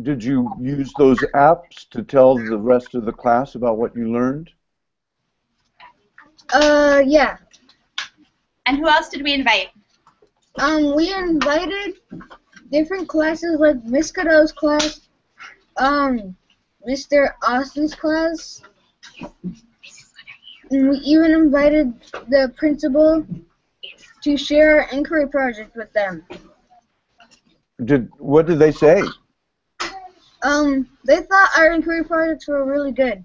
did 0.02 0.22
you 0.22 0.52
use 0.60 0.92
those 0.98 1.18
apps 1.34 1.88
to 1.90 2.02
tell 2.02 2.34
the 2.34 2.58
rest 2.58 2.94
of 2.94 3.04
the 3.04 3.12
class 3.12 3.54
about 3.54 3.78
what 3.78 3.94
you 3.94 4.12
learned? 4.12 4.50
Uh, 6.52 7.02
yeah. 7.06 7.36
And 8.66 8.76
who 8.76 8.88
else 8.88 9.08
did 9.08 9.22
we 9.22 9.32
invite? 9.32 9.68
Um, 10.58 10.94
we 10.96 11.14
invited 11.14 12.00
different 12.70 13.08
classes 13.08 13.58
like 13.58 13.82
Miss 13.84 14.10
Cadeau's 14.12 14.52
class, 14.52 15.08
um, 15.76 16.36
Mr. 16.88 17.32
Austin's 17.42 17.94
class, 17.94 18.62
and 20.70 20.90
we 20.90 20.96
even 20.98 21.32
invited 21.32 21.92
the 22.28 22.52
principal 22.56 23.26
to 24.22 24.36
share 24.36 24.82
our 24.82 24.88
inquiry 24.90 25.28
project 25.28 25.76
with 25.76 25.92
them. 25.92 26.24
Did 27.84 28.10
what 28.18 28.46
did 28.46 28.58
they 28.58 28.72
say? 28.72 29.02
Um, 30.42 30.88
they 31.04 31.20
thought 31.22 31.48
our 31.56 31.72
inquiry 31.72 32.04
projects 32.04 32.48
were 32.48 32.64
really 32.64 32.92
good. 32.92 33.24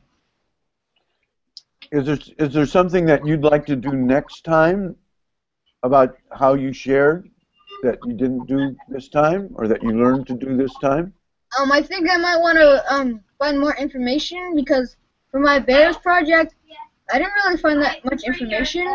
Is 1.91 2.05
there 2.05 2.19
is 2.39 2.53
there 2.53 2.65
something 2.65 3.05
that 3.05 3.25
you'd 3.25 3.43
like 3.43 3.65
to 3.67 3.75
do 3.75 3.91
next 3.91 4.43
time 4.43 4.95
about 5.85 6.17
how 6.31 6.55
you 6.55 6.73
shared 6.73 7.29
that 7.83 7.97
you 8.05 8.13
didn't 8.13 8.45
do 8.47 8.75
this 8.89 9.07
time 9.07 9.49
or 9.55 9.67
that 9.67 9.81
you 9.83 9.91
learned 9.91 10.25
to 10.27 10.33
do 10.33 10.57
this 10.57 10.73
time? 10.81 11.13
Um, 11.59 11.71
I 11.71 11.81
think 11.81 12.09
I 12.09 12.17
might 12.17 12.39
want 12.39 12.57
to 12.57 12.93
um 12.93 13.21
find 13.39 13.59
more 13.59 13.75
information 13.77 14.55
because 14.55 14.97
for 15.31 15.39
my 15.39 15.59
bears 15.59 15.97
project, 15.97 16.55
I 17.13 17.19
didn't 17.19 17.33
really 17.43 17.57
find 17.57 17.81
that 17.81 18.03
much 18.03 18.23
information, 18.23 18.85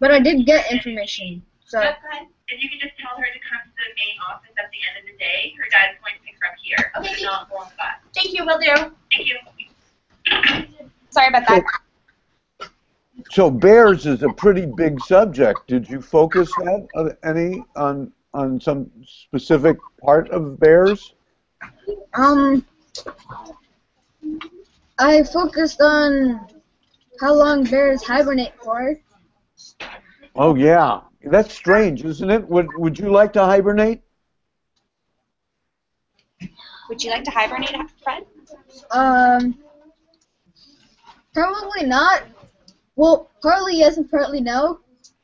but 0.00 0.10
I 0.10 0.20
did 0.20 0.44
get 0.44 0.70
information. 0.70 1.42
So 1.64 1.80
If 1.80 2.62
you 2.62 2.68
can 2.70 2.78
just 2.78 2.94
tell 3.00 3.16
her 3.16 3.24
to 3.24 3.40
come 3.48 3.62
to 3.64 3.82
the 3.88 3.94
main 3.98 4.16
office 4.30 4.54
at 4.58 4.70
the 4.70 4.80
end 4.86 4.94
of 5.00 5.04
the 5.10 5.18
day, 5.18 5.54
her 5.58 5.66
dad's 5.72 5.98
going 5.98 6.14
to 6.14 6.22
pick 6.22 6.36
her 6.40 6.46
up 6.46 6.56
here. 6.62 6.92
Okay, 6.98 7.14
so 7.18 7.24
not 7.24 7.50
go 7.50 7.56
on 7.56 7.68
the 7.70 7.76
bus. 7.76 7.96
Thank 8.14 8.34
you, 8.34 8.44
will 8.44 8.58
do. 8.58 8.92
Thank 9.10 9.26
you. 9.26 10.90
Sorry 11.10 11.28
about 11.28 11.48
that. 11.48 11.64
So 13.36 13.50
bears 13.50 14.06
is 14.06 14.22
a 14.22 14.30
pretty 14.30 14.64
big 14.64 14.98
subject. 14.98 15.66
Did 15.66 15.86
you 15.90 16.00
focus 16.00 16.54
that 16.54 16.88
uh, 16.94 17.10
any 17.22 17.66
on 17.76 18.10
on 18.32 18.58
some 18.58 18.90
specific 19.04 19.78
part 20.02 20.30
of 20.30 20.58
bears? 20.58 21.12
um, 22.14 22.64
I 24.98 25.22
focused 25.22 25.82
on 25.82 26.46
how 27.20 27.34
long 27.34 27.64
bears 27.64 28.02
hibernate 28.02 28.54
for. 28.64 28.98
Oh 30.34 30.54
yeah, 30.54 31.02
that's 31.22 31.52
strange, 31.52 32.06
isn't 32.06 32.30
it? 32.30 32.48
Would 32.48 32.72
Would 32.78 32.98
you 32.98 33.12
like 33.12 33.34
to 33.34 33.44
hibernate? 33.44 34.00
Would 36.88 37.04
you 37.04 37.10
like 37.10 37.24
to 37.24 37.30
hibernate, 37.30 37.76
Fred? 38.02 38.24
Um, 38.92 39.58
probably 41.34 41.84
not. 41.84 42.22
Well, 42.96 43.30
partly 43.42 43.78
yes 43.78 43.96
and 43.98 44.10
partly 44.10 44.40
no. 44.40 44.80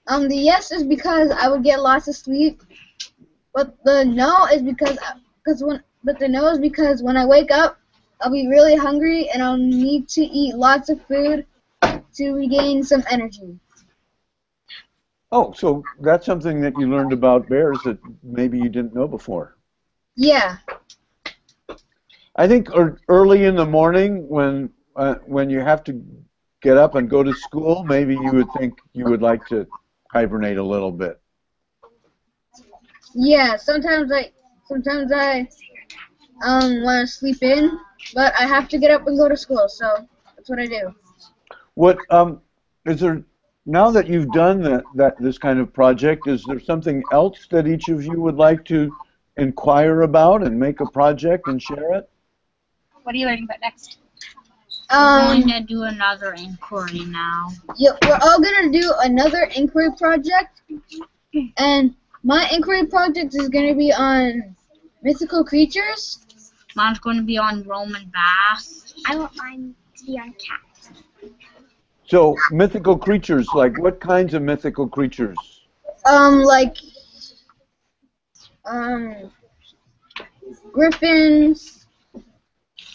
Um, 0.06 0.28
the 0.28 0.36
yes 0.36 0.70
is 0.72 0.84
because 0.84 1.30
I 1.30 1.48
would 1.48 1.64
get 1.64 1.80
lots 1.80 2.08
of 2.08 2.14
sleep, 2.14 2.60
but 3.54 3.74
the 3.84 4.04
no 4.04 4.46
is 4.46 4.62
because 4.62 4.98
because 5.44 5.62
when 5.62 5.80
but 6.04 6.18
the 6.18 6.28
no 6.28 6.48
is 6.48 6.58
because 6.58 7.02
when 7.02 7.16
I 7.16 7.24
wake 7.26 7.50
up, 7.50 7.76
I'll 8.20 8.30
be 8.32 8.46
really 8.48 8.76
hungry 8.76 9.28
and 9.30 9.42
I'll 9.42 9.56
need 9.56 10.08
to 10.10 10.22
eat 10.22 10.54
lots 10.56 10.88
of 10.90 11.00
food 11.06 11.46
to 12.14 12.32
regain 12.32 12.82
some 12.84 13.02
energy. 13.10 13.58
Oh, 15.32 15.52
so 15.52 15.86
that's 16.00 16.24
something 16.26 16.60
that 16.60 16.76
you 16.76 16.88
learned 16.88 17.12
about 17.12 17.48
bears 17.48 17.82
that 17.84 17.98
maybe 18.22 18.58
you 18.58 18.68
didn't 18.68 18.94
know 18.94 19.06
before. 19.08 19.56
Yeah. 20.16 20.56
I 22.36 22.46
think 22.46 22.68
early 23.08 23.44
in 23.44 23.56
the 23.56 23.66
morning 23.66 24.28
when 24.28 24.70
uh, 24.96 25.16
when 25.26 25.50
you 25.50 25.60
have 25.60 25.82
to 25.84 26.02
get 26.62 26.78
up 26.78 26.94
and 26.94 27.10
go 27.10 27.22
to 27.22 27.34
school, 27.34 27.84
maybe 27.84 28.16
you 28.16 28.32
would 28.32 28.52
think 28.52 28.82
you 28.94 29.06
would 29.06 29.22
like 29.22 29.46
to 29.46 29.66
hibernate 30.12 30.58
a 30.58 30.62
little 30.62 30.92
bit. 30.92 31.20
Yeah, 33.14 33.56
sometimes 33.56 34.10
I 34.12 34.30
sometimes 34.66 35.12
I 35.12 35.48
um 36.44 36.82
want 36.82 37.06
to 37.06 37.12
sleep 37.12 37.42
in, 37.42 37.78
but 38.14 38.32
I 38.38 38.46
have 38.46 38.68
to 38.68 38.78
get 38.78 38.90
up 38.90 39.06
and 39.06 39.18
go 39.18 39.28
to 39.28 39.36
school, 39.36 39.68
so 39.68 40.06
that's 40.36 40.48
what 40.48 40.58
I 40.60 40.66
do. 40.66 40.94
What 41.74 42.04
um 42.10 42.40
is 42.86 43.00
there 43.00 43.24
now 43.66 43.90
that 43.90 44.08
you've 44.08 44.30
done 44.32 44.62
that 44.62 44.86
that 44.94 45.20
this 45.20 45.38
kind 45.38 45.58
of 45.58 45.72
project? 45.72 46.26
Is 46.26 46.44
there 46.46 46.60
something 46.60 47.04
else 47.10 47.46
that 47.50 47.66
each 47.66 47.88
of 47.88 48.04
you 48.04 48.20
would 48.20 48.36
like 48.36 48.64
to 48.66 48.94
inquire 49.36 50.02
about 50.02 50.42
and 50.42 50.58
make 50.58 50.80
a 50.80 50.86
project 50.86 51.48
and 51.48 51.60
share 51.60 51.92
it? 51.94 52.08
What 53.02 53.14
are 53.14 53.18
you 53.18 53.26
learning 53.26 53.44
about 53.44 53.60
next? 53.60 54.01
Um, 54.92 55.40
going 55.40 55.48
to 55.48 55.60
do 55.60 55.84
another 55.84 56.34
inquiry 56.34 57.04
now. 57.06 57.48
yeah, 57.76 57.92
we're 58.02 58.18
all 58.22 58.40
gonna 58.40 58.70
do 58.70 58.92
another 59.00 59.50
inquiry 59.56 59.90
project, 59.96 60.62
and 61.56 61.94
my 62.22 62.48
inquiry 62.52 62.86
project 62.86 63.34
is 63.34 63.48
gonna 63.48 63.74
be 63.74 63.92
on 63.92 64.54
mythical 65.02 65.44
creatures. 65.44 66.18
Mine's 66.74 66.98
going 66.98 67.16
to 67.16 67.22
be 67.22 67.38
on 67.38 67.64
Roman 67.64 68.10
bass. 68.12 68.94
I 69.06 69.16
want 69.16 69.36
mine 69.36 69.74
to 69.96 70.04
be 70.04 70.18
on 70.18 70.32
cats. 70.32 70.90
So 72.06 72.36
mythical 72.50 72.96
creatures, 72.96 73.48
like 73.54 73.78
what 73.78 74.00
kinds 74.00 74.34
of 74.34 74.42
mythical 74.42 74.88
creatures? 74.88 75.36
Um, 76.06 76.42
like 76.42 76.76
um, 78.64 79.30
griffins, 80.72 81.81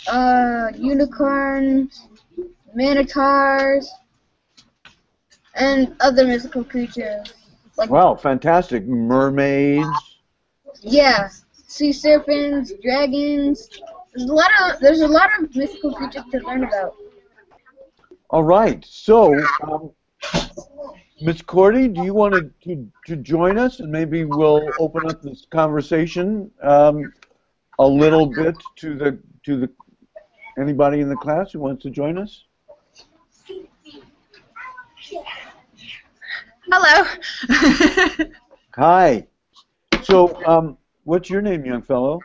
uh, 0.07 0.71
unicorns, 0.75 2.07
minotaurs, 2.73 3.91
and 5.55 5.95
other 5.99 6.25
mythical 6.25 6.63
creatures. 6.63 7.33
Like 7.77 7.89
Wow, 7.89 8.15
fantastic! 8.15 8.85
Mermaids. 8.87 10.17
yeah, 10.81 11.29
sea 11.67 11.91
serpents, 11.91 12.71
dragons. 12.81 13.69
There's 14.13 14.29
a 14.29 14.33
lot 14.33 14.49
of 14.61 14.79
there's 14.79 15.01
a 15.01 15.07
lot 15.07 15.29
of 15.39 15.55
mythical 15.55 15.93
creatures 15.93 16.23
to 16.31 16.39
learn 16.39 16.63
about. 16.63 16.95
All 18.29 18.43
right. 18.43 18.83
So, 18.85 19.31
um, 19.61 19.91
Miss 21.21 21.41
Cordy, 21.41 21.87
do 21.87 22.01
you 22.01 22.13
want 22.13 22.33
to, 22.33 22.49
to 22.65 22.91
to 23.05 23.15
join 23.15 23.57
us, 23.57 23.79
and 23.79 23.91
maybe 23.91 24.23
we'll 24.25 24.73
open 24.79 25.05
up 25.05 25.21
this 25.21 25.45
conversation 25.49 26.51
um, 26.61 27.13
a 27.79 27.87
little 27.87 28.25
bit 28.25 28.63
to 28.77 28.95
the 28.95 29.19
to 29.43 29.59
the 29.59 29.69
anybody 30.57 30.99
in 30.99 31.09
the 31.09 31.15
class 31.15 31.51
who 31.51 31.59
wants 31.59 31.83
to 31.83 31.89
join 31.89 32.17
us? 32.17 32.43
Hello. 36.69 37.07
Hi. 38.75 39.27
So, 40.03 40.45
um, 40.45 40.77
what's 41.03 41.29
your 41.29 41.41
name, 41.41 41.65
young 41.65 41.81
fellow? 41.81 42.19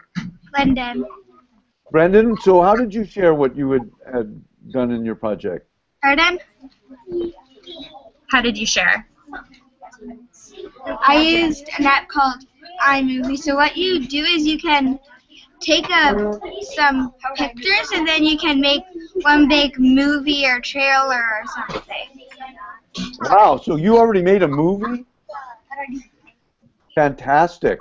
Brendan. 0.51 1.05
Brendan. 1.91 2.37
So, 2.39 2.61
how 2.63 2.75
did 2.75 2.93
you 2.93 3.05
share 3.05 3.35
what 3.35 3.57
you 3.57 3.71
had, 3.71 3.91
had 4.13 4.43
done 4.71 4.91
in 4.91 5.05
your 5.05 5.15
project? 5.15 5.69
Pardon? 6.03 6.39
How 8.31 8.41
did 8.41 8.59
you 8.59 8.67
share? 8.67 9.07
I 10.87 11.17
used 11.19 11.69
an 11.79 11.87
app 11.87 12.09
called 12.09 12.45
iMovie. 12.83 13.39
So 13.39 13.55
what 13.55 13.77
you 13.77 14.07
do 14.07 14.25
is 14.25 14.47
you 14.47 14.59
can 14.59 14.99
take 15.63 15.89
a, 15.91 16.41
some 16.75 17.15
pictures 17.37 17.91
and 17.95 18.07
then 18.07 18.25
you 18.25 18.39
can 18.39 18.61
make 18.61 18.83
one 19.23 19.49
big 19.49 19.79
movie 19.79 20.47
or 20.47 20.61
trailer 20.61 21.23
or 21.23 21.43
something. 21.47 23.13
Wow. 23.23 23.57
So 23.57 23.77
you 23.77 23.97
already 23.97 24.23
made 24.23 24.43
a 24.43 24.49
movie? 24.49 25.05
Fantastic. 26.95 27.79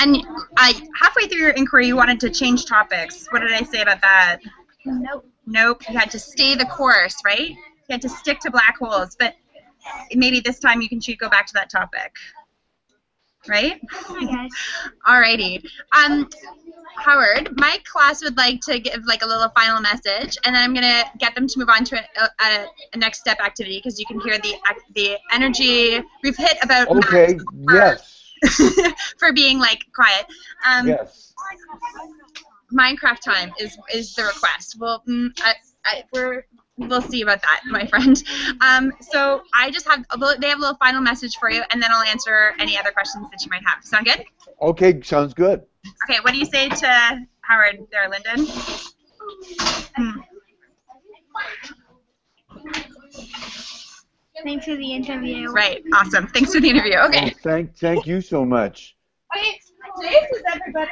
And 0.00 0.16
uh, 0.56 0.72
halfway 1.00 1.26
through 1.26 1.38
your 1.38 1.50
inquiry, 1.50 1.86
you 1.86 1.96
wanted 1.96 2.20
to 2.20 2.30
change 2.30 2.66
topics. 2.66 3.26
What 3.30 3.40
did 3.40 3.52
I 3.52 3.62
say 3.62 3.80
about 3.82 4.00
that? 4.02 4.38
Nope. 4.84 5.26
Nope. 5.46 5.88
You 5.88 5.98
had 5.98 6.10
to 6.10 6.18
stay 6.18 6.54
the 6.54 6.66
course, 6.66 7.16
right? 7.24 7.50
You 7.50 7.56
had 7.90 8.02
to 8.02 8.08
stick 8.08 8.40
to 8.40 8.50
black 8.50 8.78
holes. 8.78 9.16
But 9.18 9.34
maybe 10.14 10.40
this 10.40 10.58
time 10.58 10.80
you 10.80 10.88
can 10.88 11.00
shoot, 11.00 11.18
go 11.18 11.28
back 11.28 11.46
to 11.46 11.54
that 11.54 11.70
topic. 11.70 12.14
Right? 13.48 13.80
I 14.08 14.24
guess. 14.24 14.50
Alrighty. 15.06 15.64
Um, 15.96 16.28
Howard, 16.96 17.50
my 17.58 17.78
class 17.84 18.22
would 18.22 18.36
like 18.36 18.60
to 18.62 18.78
give 18.78 19.04
like 19.04 19.22
a 19.22 19.26
little 19.26 19.48
final 19.50 19.80
message, 19.80 20.38
and 20.44 20.54
then 20.54 20.62
I'm 20.62 20.74
gonna 20.74 21.04
get 21.18 21.34
them 21.34 21.46
to 21.46 21.58
move 21.58 21.68
on 21.68 21.84
to 21.84 21.96
a, 21.96 22.44
a, 22.44 22.66
a 22.92 22.96
next 22.96 23.20
step 23.20 23.40
activity 23.40 23.78
because 23.78 23.98
you 23.98 24.06
can 24.06 24.20
hear 24.20 24.38
the 24.38 24.54
the 24.94 25.16
energy 25.32 26.00
we've 26.22 26.36
hit 26.36 26.56
about 26.62 26.88
Okay. 26.88 27.38
Yes. 27.70 28.32
for 29.18 29.32
being 29.32 29.58
like 29.58 29.86
quiet. 29.94 30.26
Um, 30.66 30.88
Yes. 30.88 31.32
Minecraft 32.72 33.20
time 33.20 33.52
is 33.60 33.76
is 33.92 34.14
the 34.14 34.24
request. 34.24 34.76
Well, 34.78 35.02
mm, 35.06 35.30
I, 35.42 35.54
I, 35.84 36.04
we're 36.12 36.44
we'll 36.76 37.02
see 37.02 37.22
about 37.22 37.40
that, 37.42 37.60
my 37.66 37.86
friend. 37.86 38.22
Um, 38.60 38.92
so 39.00 39.42
I 39.54 39.70
just 39.70 39.86
have 39.88 40.04
a 40.10 40.16
little, 40.18 40.40
they 40.40 40.48
have 40.48 40.58
a 40.58 40.60
little 40.60 40.76
final 40.76 41.00
message 41.00 41.36
for 41.38 41.50
you, 41.50 41.62
and 41.70 41.82
then 41.82 41.90
I'll 41.92 42.02
answer 42.06 42.52
any 42.58 42.78
other 42.78 42.90
questions 42.90 43.26
that 43.30 43.44
you 43.44 43.50
might 43.50 43.62
have. 43.66 43.84
Sound 43.84 44.06
good? 44.06 44.24
Okay. 44.60 45.00
Sounds 45.02 45.34
good. 45.34 45.62
Okay. 46.08 46.18
What 46.22 46.32
do 46.32 46.38
you 46.38 46.46
say 46.46 46.68
to 46.68 47.26
Howard 47.42 47.86
there, 47.92 48.08
Lyndon? 48.08 48.46
Hmm. 49.96 50.20
Thanks 54.42 54.64
for 54.66 54.76
the 54.76 54.92
interview. 54.92 55.48
Right. 55.50 55.82
Awesome. 55.94 56.26
Thanks 56.28 56.52
for 56.54 56.60
the 56.60 56.68
interview. 56.68 56.94
Oh, 56.98 57.06
Okay. 57.08 57.30
thank 57.42 57.76
thank 57.76 58.06
you 58.06 58.20
so 58.20 58.44
much. 58.44 58.96
Okay, 59.36 59.58
this 60.00 60.30
is 60.38 60.42
everybody. 60.52 60.90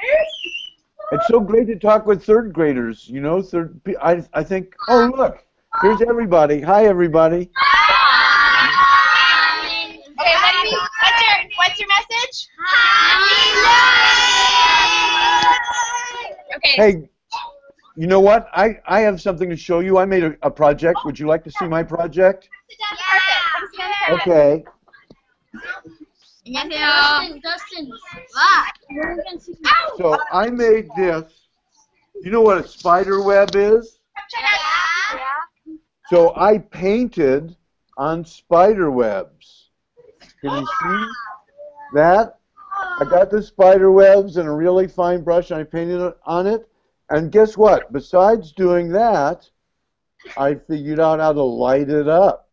It's 1.13 1.27
so 1.29 1.41
great 1.41 1.67
to 1.67 1.77
talk 1.79 2.07
with 2.07 2.25
third 2.25 2.53
graders. 2.53 3.09
You 3.09 3.21
know, 3.21 3.43
third. 3.43 3.79
I 4.01 4.25
I 4.33 4.43
think. 4.43 4.75
Oh 4.89 5.13
look, 5.15 5.45
here's 5.81 6.03
everybody. 6.03 6.61
Hi 6.61 6.87
everybody. 6.87 7.51
Okay, 10.21 10.35
let 10.43 10.65
me, 10.65 10.77
what's 11.01 11.21
your 11.23 11.37
what's 11.57 11.81
your 11.81 11.89
message? 11.89 12.49
Okay. 16.57 16.77
Hey, 16.77 17.09
you 17.97 18.07
know 18.07 18.21
what? 18.21 18.49
I 18.53 18.79
I 18.87 19.01
have 19.01 19.21
something 19.21 19.49
to 19.49 19.57
show 19.57 19.81
you. 19.81 19.99
I 19.99 20.05
made 20.05 20.25
a, 20.25 20.37
a 20.43 20.51
project. 20.51 20.99
Would 21.05 21.19
you 21.19 21.27
like 21.27 21.43
to 21.45 21.51
see 21.51 21.67
my 21.67 21.83
project? 21.83 22.49
Perfect. 24.07 24.29
Okay. 24.29 24.65
Dustin, 26.45 27.41
Dustin. 27.43 27.93
So 29.97 30.19
I 30.33 30.51
made 30.51 30.89
this. 30.97 31.25
You 32.23 32.31
know 32.31 32.41
what 32.43 32.59
a 32.59 32.69
spider 32.69 33.23
web 33.23 33.55
is? 33.55 33.99
So 36.09 36.35
I 36.37 36.59
painted 36.59 37.57
on 37.97 38.25
spider 38.25 38.91
webs. 38.91 39.71
Can 40.41 40.59
you 40.59 40.67
see 40.67 41.07
that? 41.95 42.39
I 43.01 43.05
got 43.05 43.31
the 43.31 43.43
spider 43.43 43.91
webs 43.91 44.37
and 44.37 44.49
a 44.49 44.53
really 44.53 44.89
fine 44.89 45.23
brush 45.23 45.51
and 45.51 45.61
I 45.61 45.65
painted 45.65 46.13
on 46.25 46.47
it. 46.47 46.69
And 47.11 47.31
guess 47.31 47.57
what? 47.57 47.93
Besides 47.93 48.53
doing 48.53 48.91
that, 48.93 49.49
I 50.37 50.55
figured 50.55 51.01
out 51.01 51.21
how 51.21 51.33
to 51.33 51.43
light 51.43 51.91
it 51.91 52.09
up. 52.09 52.49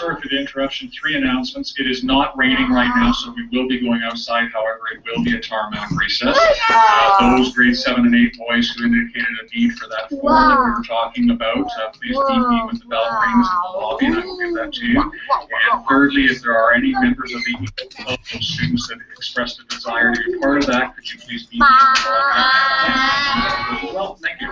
Sorry 0.00 0.16
for 0.18 0.28
the 0.28 0.38
interruption. 0.40 0.90
Three 0.98 1.14
announcements. 1.14 1.74
It 1.78 1.86
is 1.86 2.02
not 2.02 2.34
raining 2.34 2.70
right 2.70 2.90
now, 2.96 3.12
so 3.12 3.34
we 3.36 3.46
will 3.52 3.68
be 3.68 3.78
going 3.80 4.00
outside. 4.02 4.48
However, 4.50 4.80
it 4.94 5.02
will 5.04 5.22
be 5.22 5.36
a 5.36 5.40
tarmac 5.40 5.90
recess. 5.90 6.38
Uh, 6.70 7.36
those 7.36 7.52
grade 7.54 7.76
seven 7.76 8.06
and 8.06 8.14
eight 8.14 8.34
boys 8.38 8.70
who 8.70 8.86
indicated 8.86 9.28
a 9.28 9.44
need 9.54 9.74
for 9.74 9.88
that 9.88 10.08
form 10.08 10.48
that 10.48 10.58
we 10.58 10.70
were 10.70 10.82
talking 10.84 11.28
about, 11.32 11.66
uh, 11.66 11.90
please 11.92 12.16
DP 12.16 12.66
when 12.66 12.78
the 12.78 12.86
bell 12.86 13.20
rings 13.20 13.46
in 13.46 13.52
the 13.62 13.68
lobby, 13.78 14.06
and 14.06 14.16
I 14.16 14.24
will 14.24 14.38
give 14.38 14.54
that 14.54 14.72
to 14.72 14.86
you. 14.86 15.02
And 15.02 15.12
thirdly, 15.86 16.24
if 16.24 16.40
there 16.40 16.56
are 16.56 16.72
any 16.72 16.92
members 16.94 17.34
of 17.34 17.42
the 17.44 17.54
of 18.08 18.18
those 18.32 18.48
students 18.48 18.88
that 18.88 18.96
expressed 19.18 19.60
a 19.60 19.64
desire 19.64 20.14
to 20.14 20.22
be 20.32 20.38
part 20.38 20.62
of 20.62 20.66
that, 20.68 20.96
could 20.96 21.12
you 21.12 21.18
please 21.20 21.46
DP 21.48 21.56
in 21.56 21.60
the 21.60 21.66
lobby? 23.82 23.94
Well, 23.94 24.14
thank 24.22 24.40
you. 24.40 24.48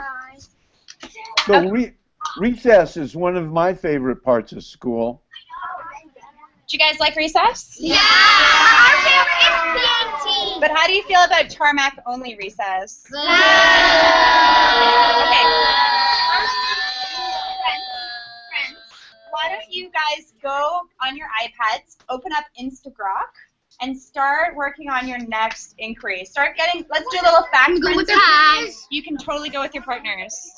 So 1.47 1.71
re- 1.71 1.95
recess 2.39 2.99
is 2.99 3.17
one 3.17 3.35
of 3.37 3.51
my 3.51 3.73
favorite 3.73 4.23
parts 4.23 4.53
of 4.53 4.63
school. 4.63 5.23
Do 6.69 6.77
you 6.77 6.81
guys 6.81 7.01
like 7.01 7.17
recess? 7.17 7.79
Yeah. 7.81 7.97
Our 7.97 8.97
favorite 9.01 9.41
is 9.41 9.57
PAT. 9.81 10.61
But 10.61 10.71
how 10.71 10.87
do 10.87 10.93
you 10.93 11.03
feel 11.05 11.21
about 11.25 11.49
tarmac 11.49 11.99
only 12.07 12.37
recess? 12.37 13.07
Okay. 13.07 13.15
Friends, 17.65 17.87
friends, 18.51 18.77
why 19.31 19.49
don't 19.49 19.73
you 19.73 19.91
guys 19.91 20.35
go 20.43 20.81
on 21.03 21.17
your 21.17 21.29
iPads, 21.43 21.97
open 22.11 22.33
up 22.35 22.45
Instagrok, 22.61 23.33
and 23.81 23.99
start 23.99 24.55
working 24.55 24.91
on 24.91 25.09
your 25.09 25.21
next 25.27 25.75
inquiry. 25.79 26.27
Start 26.27 26.55
getting. 26.55 26.85
Let's 26.91 27.07
do 27.11 27.19
a 27.23 27.25
little 27.25 27.47
fact. 27.51 27.81
Go 27.81 27.97
with 27.97 28.09
crunching. 28.09 28.15
your 28.15 28.21
partners. 28.21 28.87
You 28.91 29.03
can 29.03 29.17
totally 29.17 29.49
go 29.49 29.63
with 29.63 29.73
your 29.73 29.85
partners. 29.85 30.51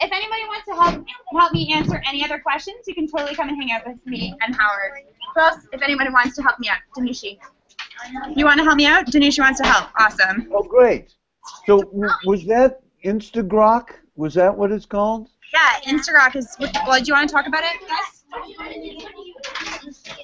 If 0.00 0.12
anybody 0.12 0.42
wants 0.46 0.66
to 0.66 0.74
help 0.74 1.04
help 1.38 1.52
me 1.52 1.72
answer 1.72 2.02
any 2.08 2.24
other 2.24 2.38
questions, 2.38 2.78
you 2.86 2.94
can 2.94 3.08
totally 3.08 3.34
come 3.34 3.48
and 3.48 3.56
hang 3.56 3.72
out 3.72 3.86
with 3.86 4.04
me 4.06 4.34
and 4.42 4.54
Howard. 4.54 4.92
Who 5.34 5.40
else? 5.40 5.66
If 5.72 5.82
anybody 5.82 6.10
wants 6.10 6.36
to 6.36 6.42
help 6.42 6.58
me 6.58 6.68
out, 6.68 6.78
Danushi. 6.96 7.38
You 8.34 8.44
want 8.44 8.58
to 8.58 8.64
help 8.64 8.76
me 8.76 8.86
out? 8.86 9.06
Danushi 9.06 9.40
wants 9.40 9.60
to 9.60 9.66
help. 9.66 9.90
Awesome. 9.98 10.48
Oh, 10.52 10.62
great. 10.62 11.14
So 11.66 11.82
was 12.24 12.44
that 12.46 12.80
Instagrok? 13.04 13.88
Was 14.16 14.34
that 14.34 14.56
what 14.56 14.72
it's 14.72 14.86
called? 14.86 15.28
Yeah, 15.52 15.92
Instagrok 15.92 16.36
is. 16.36 16.56
Well, 16.58 17.00
do 17.00 17.04
you 17.06 17.14
want 17.14 17.28
to 17.28 17.34
talk 17.34 17.46
about 17.46 17.62
it, 17.64 17.78
Gus? 17.88 18.24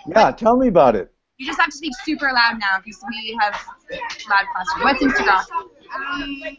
Yeah, 0.07 0.31
tell 0.33 0.57
me 0.57 0.69
about 0.69 0.97
it. 0.97 1.13
You 1.39 1.47
just 1.47 1.59
have 1.61 1.71
to 1.71 1.77
speak 1.77 1.93
super 2.05 2.31
loud 2.33 2.59
now 2.59 2.79
because 2.85 3.03
we 3.11 3.37
have 3.41 3.55
loud 4.29 4.45
classroom. 4.53 4.85
What's 4.85 5.03
Instagrok? 5.03 5.45
Um, 5.95 6.57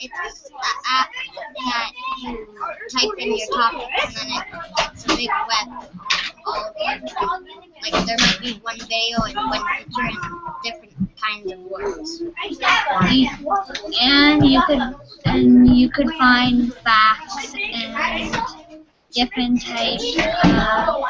it's 0.00 0.50
an 0.50 0.56
app 0.90 1.08
that 1.56 1.92
you 2.22 2.46
type 2.90 3.10
in 3.18 3.36
your 3.36 3.46
topic 3.52 3.88
and 4.04 4.14
then 4.14 4.26
it, 4.28 4.44
it's 4.92 5.04
a 5.04 5.16
big 5.16 5.28
web 5.28 5.88
all 6.46 6.64
of 6.64 6.74
your 6.78 6.98
like 7.82 8.06
there 8.06 8.16
might 8.18 8.38
be 8.40 8.58
one 8.62 8.78
video 8.78 9.22
and 9.26 9.36
one 9.36 9.62
picture 9.76 10.02
and 10.02 10.16
different 10.62 10.94
kinds 11.20 11.52
of 11.52 11.58
words. 11.58 12.22
and 14.00 14.46
you 14.46 14.62
could 14.62 14.80
and 15.24 15.76
you 15.76 15.90
could 15.90 16.10
find 16.14 16.72
facts 16.74 17.54
and 17.54 18.67
different 19.12 19.62
types 19.62 20.16
of 20.16 21.04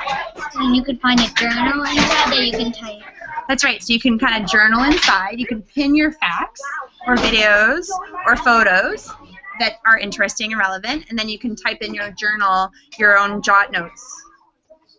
and 0.55 0.75
you 0.75 0.83
could 0.83 1.01
find 1.01 1.21
a 1.21 1.29
journal 1.35 1.83
inside 1.85 2.31
that 2.31 2.45
you 2.45 2.53
can 2.53 2.73
type. 2.73 3.03
That's 3.49 3.65
right. 3.65 3.83
So 3.83 3.93
you 3.93 4.01
can 4.01 4.19
kind 4.19 4.43
of 4.43 4.51
journal 4.51 4.83
inside. 4.85 5.39
You 5.39 5.47
can 5.47 5.63
pin 5.63 5.95
your 5.95 6.13
facts 6.13 6.61
or 7.07 7.17
videos 7.17 7.89
or 8.27 8.37
photos 8.37 9.11
that 9.59 9.77
are 9.87 9.99
interesting 9.99 10.53
and 10.53 10.59
relevant, 10.59 11.07
and 11.09 11.19
then 11.19 11.29
you 11.29 11.39
can 11.39 11.57
type 11.57 11.79
in 11.81 11.95
your 11.95 12.11
journal 12.13 12.71
your 12.99 13.19
own 13.19 13.43
jot 13.43 13.73
notes. 13.73 14.23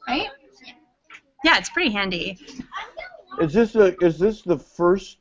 Right? 0.08 0.28
Yeah, 1.43 1.58
it's 1.58 1.70
pretty 1.70 1.91
handy. 1.91 2.38
Is 3.39 3.54
this 3.54 3.76
a, 3.76 3.95
is 4.04 4.18
this 4.20 4.41
the 4.41 4.58
first 4.58 5.18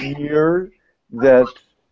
year 0.00 0.70
that 1.12 1.46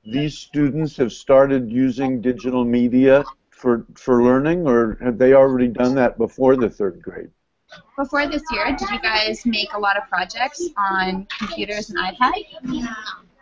these 0.04 0.36
students 0.36 0.96
have 0.96 1.12
started 1.12 1.70
using 1.70 2.20
digital 2.20 2.64
media 2.64 3.24
for 3.62 3.86
for 3.94 4.24
learning, 4.24 4.66
or 4.66 4.98
have 5.00 5.16
they 5.16 5.32
already 5.34 5.68
done 5.68 5.94
that 5.94 6.18
before 6.18 6.56
the 6.56 6.68
third 6.68 7.00
grade? 7.00 7.30
Before 7.96 8.28
this 8.28 8.42
year, 8.50 8.66
did 8.76 8.90
you 8.90 9.00
guys 9.00 9.46
make 9.46 9.72
a 9.72 9.78
lot 9.78 9.96
of 9.96 10.02
projects 10.08 10.68
on 10.76 11.26
computers 11.38 11.88
and 11.88 11.98
iPad? 11.98 12.32
No. 12.64 12.90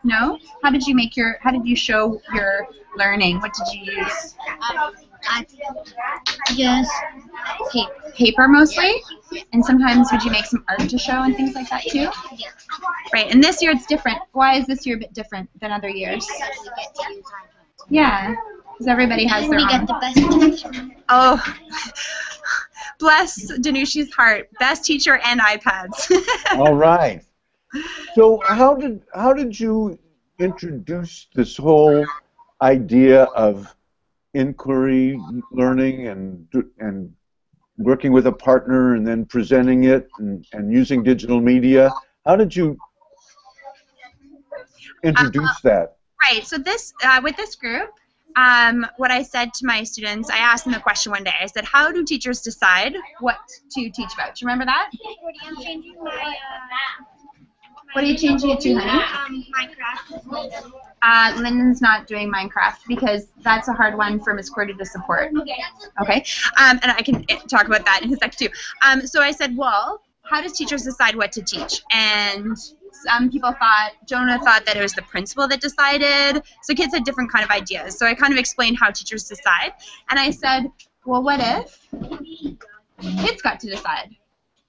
No? 0.05 0.39
How 0.63 0.71
did 0.71 0.87
you 0.87 0.95
make 0.95 1.17
your? 1.17 1.39
How 1.41 1.51
did 1.51 1.67
you 1.67 1.75
show 1.75 2.21
your 2.35 2.69
learning? 2.97 3.41
What 3.41 3.53
did 3.55 3.75
you 3.75 3.93
use? 3.95 4.37
Um, 4.71 4.93
I 5.29 5.47
just 6.55 6.91
paper. 7.73 8.13
Paper 8.15 8.49
mostly, 8.49 8.93
and 9.53 9.65
sometimes 9.65 10.09
would 10.13 10.23
you 10.23 10.31
make 10.31 10.45
some 10.45 10.65
art 10.69 10.89
to 10.89 10.99
show 10.99 11.23
and 11.23 11.35
things 11.35 11.55
like 11.55 11.71
that 11.71 11.83
too? 11.85 12.11
Yeah. 12.37 12.51
Right. 13.15 13.33
And 13.33 13.43
this 13.43 13.63
year 13.63 13.73
it's 13.73 13.87
different. 13.87 14.19
Why 14.33 14.57
is 14.57 14.67
this 14.67 14.87
year 14.87 14.97
a 14.97 14.99
bit 14.99 15.15
different 15.15 15.49
than 15.61 15.73
other 15.73 15.89
years? 15.89 16.27
We 16.31 16.39
get 16.39 16.95
to 16.95 17.13
use 17.15 17.25
iPads. 17.25 17.87
Yeah. 17.89 18.35
Because 18.81 18.93
everybody 18.93 19.27
has 19.27 19.47
their 19.47 19.59
we 19.59 19.63
own. 19.65 19.69
get 19.69 19.87
the 19.87 19.99
best. 20.01 20.67
Oh, 21.11 21.55
bless 22.99 23.53
Danushi's 23.59 24.11
heart. 24.11 24.49
Best 24.59 24.87
teacher 24.87 25.21
and 25.23 25.39
iPads. 25.39 26.11
All 26.59 26.75
right. 26.75 27.23
So 28.15 28.41
how 28.47 28.75
did 28.75 29.03
how 29.15 29.35
did 29.35 29.61
you 29.61 29.99
introduce 30.39 31.27
this 31.35 31.59
whole 31.59 32.07
idea 32.63 33.25
of 33.25 33.77
inquiry 34.33 35.21
learning 35.53 36.09
and 36.09 36.49
and 36.79 37.13
working 37.77 38.13
with 38.13 38.29
a 38.29 38.33
partner 38.33 38.95
and 38.95 39.07
then 39.07 39.27
presenting 39.27 39.85
it 39.85 40.09
and, 40.17 40.47
and 40.55 40.73
using 40.73 41.03
digital 41.03 41.43
media? 41.43 41.93
How 42.25 42.35
did 42.35 42.57
you 42.57 42.79
introduce 45.05 45.61
that? 45.65 45.99
Right. 46.23 46.47
So 46.47 46.57
this, 46.57 46.95
uh, 47.03 47.21
with 47.23 47.37
this 47.37 47.55
group, 47.55 47.91
um, 48.37 48.87
what 48.97 49.11
I 49.11 49.23
said 49.23 49.53
to 49.55 49.67
my 49.67 49.83
students, 49.85 50.31
I 50.31 50.39
asked 50.39 50.65
them 50.65 50.73
the 50.73 50.81
question 50.81 51.13
one 51.13 51.25
day. 51.25 51.33
I 51.41 51.47
said, 51.47 51.65
"How 51.65 51.91
do 51.93 52.05
teachers 52.05 52.41
decide 52.41 52.95
what 53.21 53.39
to 53.73 53.91
teach 53.91 54.13
about?" 54.15 54.35
Do 54.35 54.45
you 54.45 54.47
remember 54.47 54.67
that? 54.67 54.91
I'm 55.43 55.57
changing 55.57 55.97
my 56.03 56.35
What 57.93 58.05
are 58.05 58.07
you 58.07 58.17
changing 58.17 58.51
it 58.51 58.61
to, 58.61 58.75
honey? 58.77 59.51
Minecraft. 59.59 60.73
Uh, 61.03 61.35
Lyndon's 61.39 61.81
not 61.81 62.07
doing 62.07 62.31
Minecraft 62.31 62.79
because 62.87 63.27
that's 63.43 63.69
a 63.69 63.73
hard 63.73 63.97
one 63.97 64.21
for 64.21 64.35
Miss 64.35 64.51
Cordy 64.51 64.75
to 64.75 64.85
support. 64.85 65.33
Okay. 66.03 66.25
Um, 66.59 66.79
and 66.83 66.93
I 66.93 67.03
can 67.03 67.25
eh, 67.29 67.39
talk 67.49 67.67
about 67.67 67.85
that 67.87 68.03
in 68.03 68.13
a 68.13 68.17
sec 68.17 68.37
too. 68.37 68.49
Um, 68.83 69.07
so 69.07 69.23
I 69.23 69.33
said, 69.33 69.57
well, 69.57 70.03
how 70.23 70.41
does 70.43 70.53
teachers 70.53 70.83
decide 70.83 71.17
what 71.17 71.33
to 71.33 71.43
teach? 71.43 71.83
And 71.91 72.57
some 72.93 73.31
people 73.31 73.53
thought, 73.53 73.93
Jonah 74.07 74.39
thought 74.39 74.65
that 74.67 74.77
it 74.77 74.83
was 74.83 74.93
the 74.93 75.03
principal 75.03 75.49
that 75.49 75.61
decided. 75.61 76.43
So 76.63 76.75
kids 76.75 76.95
had 76.95 77.05
different 77.05 77.31
kind 77.33 77.45
of 77.45 77.51
ideas. 77.51 77.99
So 77.99 78.07
I 78.07 78.15
kind 78.15 78.33
of 78.33 78.39
explained 78.39 78.79
how 78.79 78.91
teachers 78.91 79.25
decide. 79.25 79.73
And 80.09 80.19
I 80.19 80.31
said, 80.31 80.67
well, 81.05 81.23
what 81.23 81.41
if 81.41 81.87
kids 83.01 83.43
got 83.43 83.61
to 83.61 83.71
decide? 83.71 84.17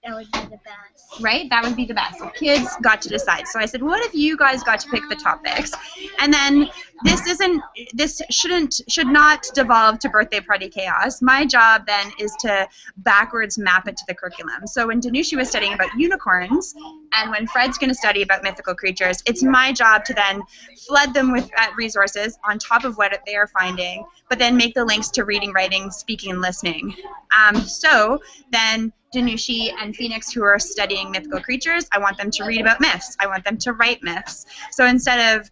That 0.03 0.15
would 0.15 0.31
be 0.31 0.39
the 0.39 0.59
best. 0.63 1.21
right? 1.21 1.47
That 1.51 1.63
would 1.63 1.75
be 1.75 1.85
the 1.85 1.93
best. 1.93 2.19
Kids 2.33 2.75
got 2.81 3.03
to 3.03 3.09
decide. 3.09 3.47
So 3.47 3.59
I 3.59 3.67
said, 3.67 3.83
what 3.83 4.03
if 4.03 4.15
you 4.15 4.35
guys 4.35 4.63
got 4.63 4.79
to 4.79 4.89
pick 4.89 5.03
the 5.09 5.15
topics? 5.15 5.71
And 6.19 6.33
then 6.33 6.69
this 7.03 7.27
isn't, 7.27 7.61
this 7.93 8.19
shouldn't, 8.31 8.81
should 8.89 9.05
not 9.05 9.45
devolve 9.53 9.99
to 9.99 10.09
birthday 10.09 10.39
party 10.39 10.69
chaos. 10.69 11.21
My 11.21 11.45
job 11.45 11.85
then 11.85 12.11
is 12.19 12.35
to 12.39 12.67
backwards 12.97 13.59
map 13.59 13.87
it 13.87 13.95
to 13.97 14.03
the 14.07 14.15
curriculum. 14.15 14.65
So 14.65 14.87
when 14.87 15.01
Danushi 15.01 15.37
was 15.37 15.49
studying 15.49 15.73
about 15.73 15.93
unicorns, 15.95 16.73
and 17.13 17.29
when 17.29 17.45
Fred's 17.45 17.77
going 17.77 17.89
to 17.89 17.95
study 17.95 18.23
about 18.23 18.41
mythical 18.41 18.73
creatures, 18.73 19.21
it's 19.27 19.43
my 19.43 19.71
job 19.71 20.03
to 20.05 20.15
then 20.15 20.41
flood 20.87 21.13
them 21.13 21.31
with 21.31 21.47
uh, 21.57 21.67
resources 21.75 22.39
on 22.43 22.57
top 22.57 22.85
of 22.85 22.97
what 22.97 23.19
they 23.27 23.35
are 23.35 23.47
finding, 23.47 24.03
but 24.29 24.39
then 24.39 24.57
make 24.57 24.73
the 24.73 24.83
links 24.83 25.09
to 25.09 25.25
reading, 25.25 25.51
writing, 25.51 25.91
speaking, 25.91 26.31
and 26.31 26.41
listening. 26.41 26.95
Um, 27.37 27.57
so 27.57 28.19
then 28.51 28.93
Danushi 29.13 29.71
and 29.77 29.95
Phoenix, 29.95 30.31
who 30.31 30.43
are 30.43 30.57
studying 30.57 31.11
mythical 31.11 31.41
creatures, 31.41 31.85
I 31.91 31.99
want 31.99 32.17
them 32.17 32.31
to 32.31 32.45
read 32.45 32.61
about 32.61 32.79
myths. 32.79 33.17
I 33.19 33.27
want 33.27 33.43
them 33.43 33.57
to 33.57 33.73
write 33.73 34.01
myths. 34.01 34.45
So 34.71 34.85
instead 34.85 35.37
of 35.37 35.51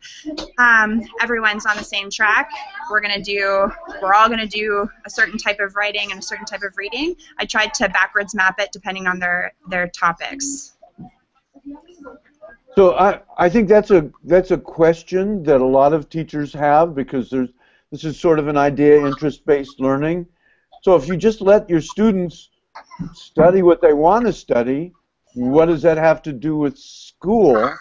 um, 0.57 1.03
everyone's 1.22 1.66
on 1.66 1.76
the 1.76 1.84
same 1.84 2.10
track, 2.10 2.49
we're 2.89 3.01
gonna 3.01 3.22
do, 3.22 3.70
we're 4.01 4.14
all 4.14 4.30
gonna 4.30 4.47
do 4.47 4.89
a 5.05 5.10
certain 5.10 5.38
type 5.38 5.60
of 5.60 5.76
writing 5.76 6.12
and 6.12 6.20
a 6.20 6.24
certain 6.24 6.45
type 6.45 6.64
of 6.64 6.78
reading. 6.78 7.16
I 7.38 7.45
tried 7.45 7.74
to 7.76 7.89
backwards 7.89 8.34
map 8.34 8.60
it 8.60 8.72
depending 8.72 9.07
on 9.07 9.20
their 9.20 9.53
their 9.70 9.88
topics. 9.89 10.78
So 12.76 12.95
I, 12.95 13.22
I 13.38 13.49
think 13.49 13.68
that's 13.68 13.91
a 13.91 14.10
that's 14.24 14.51
a 14.51 14.57
question 14.57 15.43
that 15.43 15.60
a 15.60 15.66
lot 15.66 15.91
of 15.91 16.10
teachers 16.10 16.53
have 16.53 16.95
because 16.95 17.30
there's 17.30 17.49
This 17.91 18.03
is 18.03 18.20
sort 18.20 18.39
of 18.39 18.47
an 18.47 18.57
idea 18.57 19.05
interest-based 19.05 19.80
learning. 19.80 20.28
So 20.84 20.95
if 20.95 21.07
you 21.07 21.18
just 21.18 21.41
let 21.41 21.70
your 21.70 21.82
students 21.82 22.49
study 23.13 23.61
what 23.61 23.82
they 23.82 23.93
want 23.93 24.25
to 24.25 24.34
study, 24.34 24.93
what 25.36 25.65
does 25.65 25.82
that 25.84 25.97
have 25.97 26.21
to 26.23 26.34
do 26.34 26.57
with 26.57 26.77
school? 26.77 27.73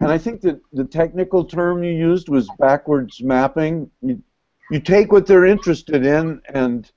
And 0.00 0.10
I 0.10 0.18
think 0.18 0.40
that 0.42 0.60
the 0.72 0.84
technical 0.84 1.44
term 1.44 1.84
you 1.84 1.92
used 1.92 2.28
was 2.28 2.48
backwards 2.58 3.22
mapping. 3.22 3.90
You, 4.00 4.22
you 4.70 4.80
take 4.80 5.12
what 5.12 5.26
they're 5.26 5.46
interested 5.46 6.06
in 6.06 6.40
and 6.54 6.90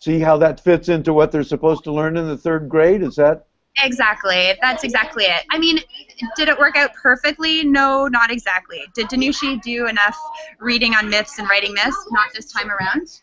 see 0.00 0.18
how 0.18 0.36
that 0.38 0.60
fits 0.60 0.88
into 0.88 1.12
what 1.12 1.30
they're 1.30 1.44
supposed 1.44 1.84
to 1.84 1.92
learn 1.92 2.16
in 2.16 2.26
the 2.26 2.36
third 2.36 2.68
grade. 2.68 3.02
Is 3.02 3.16
that 3.16 3.46
Exactly. 3.82 4.54
That's 4.60 4.84
exactly 4.84 5.24
it. 5.24 5.44
I 5.50 5.58
mean, 5.58 5.78
did 6.36 6.48
it 6.48 6.58
work 6.58 6.76
out 6.76 6.90
perfectly? 7.00 7.64
No, 7.64 8.08
not 8.08 8.30
exactly. 8.30 8.82
Did 8.94 9.08
Danushi 9.08 9.62
do 9.62 9.86
enough 9.86 10.18
reading 10.58 10.94
on 10.94 11.08
myths 11.08 11.38
and 11.38 11.48
writing 11.48 11.72
myths? 11.72 11.96
Not 12.10 12.28
this 12.34 12.52
time 12.52 12.70
around. 12.70 13.20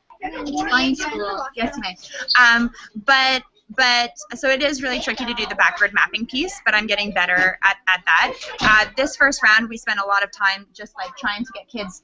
Fine 0.69 0.95
school. 0.95 1.45
Yes, 1.55 1.77
may. 1.79 1.95
Um, 2.41 2.71
but 3.05 3.43
but 3.69 4.11
so 4.35 4.49
it 4.49 4.63
is 4.63 4.81
really 4.81 4.99
tricky 4.99 5.25
to 5.25 5.33
do 5.33 5.45
the 5.45 5.55
backward 5.55 5.93
mapping 5.93 6.25
piece, 6.25 6.61
but 6.65 6.73
I'm 6.73 6.87
getting 6.87 7.11
better 7.11 7.59
at, 7.63 7.77
at 7.87 8.03
that. 8.05 8.33
Uh, 8.61 8.85
this 8.95 9.15
first 9.15 9.43
round, 9.43 9.69
we 9.69 9.77
spent 9.77 9.99
a 9.99 10.05
lot 10.05 10.23
of 10.23 10.31
time 10.31 10.67
just 10.73 10.95
like 10.95 11.15
trying 11.17 11.43
to 11.43 11.51
get 11.53 11.67
kids 11.67 12.01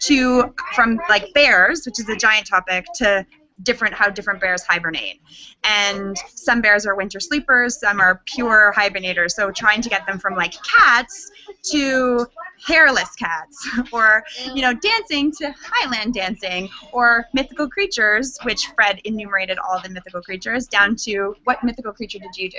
to 0.00 0.54
from 0.74 1.00
like 1.08 1.32
bears, 1.34 1.84
which 1.86 1.98
is 1.98 2.08
a 2.08 2.16
giant 2.16 2.46
topic, 2.46 2.86
to 2.96 3.26
different 3.62 3.94
how 3.94 4.10
different 4.10 4.40
bears 4.40 4.62
hibernate. 4.62 5.20
And 5.64 6.16
some 6.34 6.60
bears 6.60 6.86
are 6.86 6.94
winter 6.94 7.20
sleepers, 7.20 7.80
some 7.80 8.00
are 8.00 8.22
pure 8.24 8.72
hibernators. 8.76 9.32
So 9.32 9.50
trying 9.50 9.82
to 9.82 9.88
get 9.88 10.06
them 10.06 10.18
from 10.18 10.34
like 10.34 10.54
cats 10.62 11.30
to 11.62 12.26
hairless 12.66 13.14
cats 13.16 13.68
or 13.92 14.22
you 14.54 14.62
know 14.62 14.72
dancing 14.72 15.32
to 15.32 15.52
highland 15.60 16.14
dancing 16.14 16.68
or 16.92 17.26
mythical 17.32 17.68
creatures 17.68 18.38
which 18.42 18.66
fred 18.74 19.00
enumerated 19.04 19.58
all 19.58 19.80
the 19.80 19.88
mythical 19.88 20.22
creatures 20.22 20.66
down 20.66 20.94
to 20.94 21.34
what 21.44 21.62
mythical 21.64 21.92
creature 21.92 22.18
did 22.18 22.36
you 22.36 22.50
do 22.50 22.58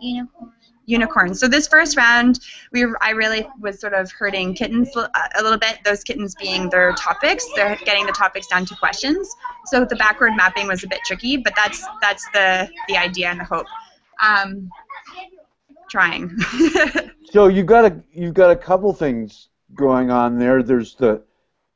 Unicorn. 0.00 0.52
unicorns. 0.86 1.40
So 1.40 1.48
this 1.48 1.68
first 1.68 1.96
round, 1.96 2.40
we 2.72 2.86
I 3.00 3.10
really 3.10 3.46
was 3.60 3.80
sort 3.80 3.94
of 3.94 4.10
hurting 4.12 4.54
kittens 4.54 4.94
a 4.96 5.08
a 5.38 5.42
little 5.42 5.58
bit. 5.58 5.78
Those 5.84 6.02
kittens 6.02 6.34
being 6.34 6.70
their 6.70 6.92
topics, 6.92 7.46
they're 7.54 7.76
getting 7.84 8.06
the 8.06 8.12
topics 8.12 8.46
down 8.46 8.64
to 8.66 8.76
questions. 8.76 9.28
So 9.66 9.84
the 9.84 9.96
backward 9.96 10.34
mapping 10.36 10.66
was 10.66 10.84
a 10.84 10.88
bit 10.88 11.00
tricky, 11.04 11.36
but 11.36 11.54
that's 11.56 11.84
that's 12.00 12.26
the 12.32 12.70
the 12.88 12.96
idea 12.96 13.28
and 13.28 13.40
the 13.40 13.44
hope. 13.44 13.66
Um, 14.22 14.70
trying. 15.88 16.36
So 17.30 17.48
you 17.48 17.62
got 17.62 17.84
a 17.84 18.02
you've 18.10 18.34
got 18.34 18.50
a 18.50 18.56
couple 18.56 18.92
things 18.94 19.48
going 19.74 20.10
on 20.10 20.38
there. 20.38 20.62
There's 20.62 20.94
the 20.94 21.22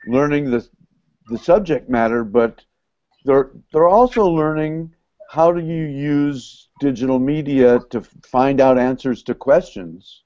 learning 0.06 0.50
the 0.50 0.66
the 1.28 1.38
subject 1.38 1.90
matter, 1.90 2.24
but 2.24 2.64
they're 3.24 3.50
they're 3.72 3.88
also 3.88 4.26
learning 4.26 4.94
how 5.28 5.52
do 5.52 5.60
you 5.60 5.84
use 5.84 6.68
digital 6.80 7.18
media 7.18 7.80
to 7.90 8.00
find 8.24 8.60
out 8.60 8.78
answers 8.78 9.22
to 9.24 9.34
questions. 9.34 10.22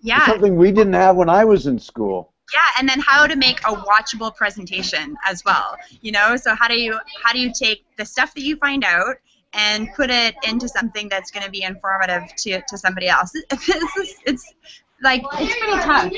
yeah. 0.00 0.26
Something 0.26 0.56
we 0.56 0.70
didn't 0.70 0.92
have 0.92 1.16
when 1.16 1.28
I 1.28 1.44
was 1.44 1.66
in 1.66 1.78
school. 1.78 2.32
Yeah, 2.52 2.60
and 2.78 2.88
then 2.88 3.00
how 3.00 3.26
to 3.26 3.36
make 3.36 3.60
a 3.60 3.74
watchable 3.74 4.34
presentation 4.34 5.16
as 5.24 5.44
well. 5.44 5.76
You 6.02 6.12
know, 6.12 6.36
so 6.36 6.54
how 6.54 6.68
do 6.68 6.78
you 6.78 6.98
how 7.22 7.32
do 7.32 7.38
you 7.38 7.52
take 7.52 7.84
the 7.96 8.04
stuff 8.04 8.34
that 8.34 8.42
you 8.42 8.56
find 8.56 8.84
out 8.84 9.16
and 9.54 9.88
put 9.94 10.10
it 10.10 10.34
into 10.46 10.68
something 10.68 11.08
that's 11.08 11.30
going 11.30 11.44
to 11.44 11.50
be 11.50 11.62
informative 11.62 12.22
to, 12.36 12.60
to 12.68 12.78
somebody 12.78 13.08
else? 13.08 13.32
It's, 13.50 13.68
it's, 13.96 14.22
it's 14.26 14.54
like 15.02 15.22
it's 15.34 15.58
pretty 15.58 15.78
tough. 15.82 16.12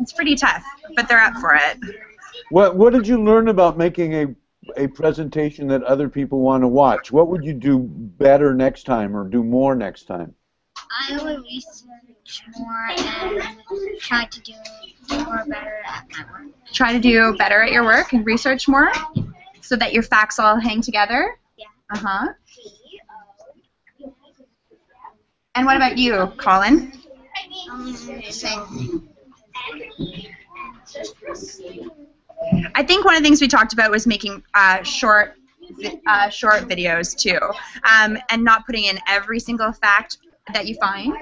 It's 0.00 0.12
pretty 0.12 0.34
tough, 0.36 0.64
but 0.96 1.08
they're 1.08 1.20
up 1.20 1.34
for 1.34 1.54
it. 1.54 1.78
What 2.50 2.76
what 2.76 2.92
did 2.92 3.06
you 3.06 3.22
learn 3.22 3.48
about 3.48 3.76
making 3.76 4.14
a 4.14 4.34
a 4.76 4.86
presentation 4.86 5.66
that 5.68 5.82
other 5.82 6.08
people 6.08 6.40
want 6.40 6.62
to 6.62 6.68
watch? 6.68 7.12
What 7.12 7.28
would 7.28 7.44
you 7.44 7.52
do 7.52 7.78
better 7.78 8.54
next 8.54 8.84
time 8.84 9.16
or 9.16 9.28
do 9.28 9.42
more 9.42 9.74
next 9.74 10.04
time? 10.04 10.34
I 11.08 11.22
would 11.22 11.42
research 11.42 12.42
more 12.58 12.90
and 12.90 13.98
try 13.98 14.24
to 14.26 14.40
do 14.40 14.52
more 15.10 15.44
better 15.46 15.82
at 15.86 16.06
my 16.10 16.24
work. 16.32 16.52
Try 16.72 16.92
to 16.92 17.00
do 17.00 17.36
better 17.36 17.62
at 17.62 17.72
your 17.72 17.84
work 17.84 18.12
and 18.12 18.24
research 18.24 18.68
more, 18.68 18.92
so 19.60 19.76
that 19.76 19.92
your 19.92 20.02
facts 20.02 20.38
all 20.38 20.58
hang 20.58 20.80
together. 20.80 21.38
Uh 21.92 21.98
huh. 21.98 22.32
And 25.54 25.66
what 25.66 25.76
about 25.76 25.98
you, 25.98 26.32
Colin? 26.38 26.92
Um, 27.70 27.94
same 27.94 28.66
thing. 28.66 29.08
I 32.74 32.82
think 32.82 33.04
one 33.04 33.14
of 33.14 33.22
the 33.22 33.26
things 33.26 33.40
we 33.40 33.48
talked 33.48 33.72
about 33.72 33.90
was 33.90 34.06
making 34.06 34.42
uh, 34.54 34.82
short, 34.82 35.36
uh, 36.06 36.28
short 36.28 36.62
videos 36.68 37.16
too, 37.16 37.38
um, 37.84 38.18
and 38.30 38.44
not 38.44 38.66
putting 38.66 38.84
in 38.84 38.98
every 39.06 39.38
single 39.40 39.72
fact 39.72 40.18
that 40.52 40.66
you 40.66 40.74
find. 40.76 41.14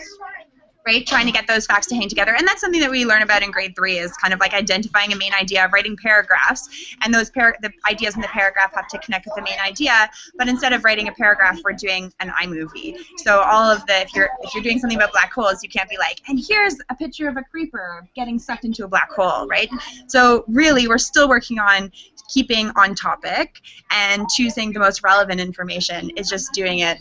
Right, 0.86 1.06
trying 1.06 1.26
to 1.26 1.32
get 1.32 1.46
those 1.46 1.66
facts 1.66 1.88
to 1.88 1.94
hang 1.94 2.08
together, 2.08 2.34
and 2.34 2.48
that's 2.48 2.62
something 2.62 2.80
that 2.80 2.90
we 2.90 3.04
learn 3.04 3.20
about 3.20 3.42
in 3.42 3.50
grade 3.50 3.76
three 3.76 3.98
is 3.98 4.16
kind 4.16 4.32
of 4.32 4.40
like 4.40 4.54
identifying 4.54 5.12
a 5.12 5.16
main 5.16 5.34
idea, 5.34 5.68
writing 5.72 5.94
paragraphs, 5.94 6.96
and 7.02 7.12
those 7.12 7.28
par- 7.28 7.56
the 7.60 7.70
ideas 7.86 8.14
in 8.14 8.22
the 8.22 8.28
paragraph 8.28 8.72
have 8.74 8.88
to 8.88 8.98
connect 8.98 9.26
with 9.26 9.34
the 9.34 9.42
main 9.42 9.60
idea. 9.64 10.08
But 10.38 10.48
instead 10.48 10.72
of 10.72 10.82
writing 10.82 11.08
a 11.08 11.12
paragraph, 11.12 11.58
we're 11.62 11.74
doing 11.74 12.10
an 12.20 12.30
iMovie. 12.30 12.96
So 13.18 13.40
all 13.40 13.70
of 13.70 13.84
the 13.86 14.00
if 14.00 14.14
you're 14.14 14.30
if 14.40 14.54
you're 14.54 14.62
doing 14.62 14.78
something 14.78 14.96
about 14.96 15.12
black 15.12 15.32
holes, 15.34 15.62
you 15.62 15.68
can't 15.68 15.88
be 15.88 15.98
like, 15.98 16.22
and 16.28 16.42
here's 16.48 16.76
a 16.88 16.94
picture 16.94 17.28
of 17.28 17.36
a 17.36 17.42
creeper 17.42 18.08
getting 18.14 18.38
sucked 18.38 18.64
into 18.64 18.84
a 18.86 18.88
black 18.88 19.10
hole, 19.12 19.46
right? 19.48 19.68
So 20.06 20.44
really, 20.48 20.88
we're 20.88 20.98
still 20.98 21.28
working 21.28 21.58
on 21.58 21.92
keeping 22.32 22.70
on 22.76 22.94
topic 22.94 23.60
and 23.90 24.30
choosing 24.30 24.72
the 24.72 24.80
most 24.80 25.02
relevant 25.04 25.40
information. 25.40 26.10
Is 26.16 26.30
just 26.30 26.54
doing 26.54 26.78
it 26.78 26.98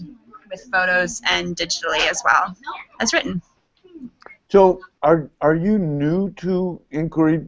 with 0.52 0.68
photos 0.72 1.22
and 1.30 1.56
digitally 1.56 2.10
as 2.10 2.22
well 2.26 2.58
as 3.00 3.14
written. 3.14 3.42
So 4.50 4.82
are 5.04 5.30
are 5.42 5.56
you 5.56 5.78
new 5.78 6.32
to 6.38 6.82
inquiry 6.90 7.46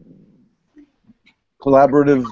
collaborative 1.59 2.25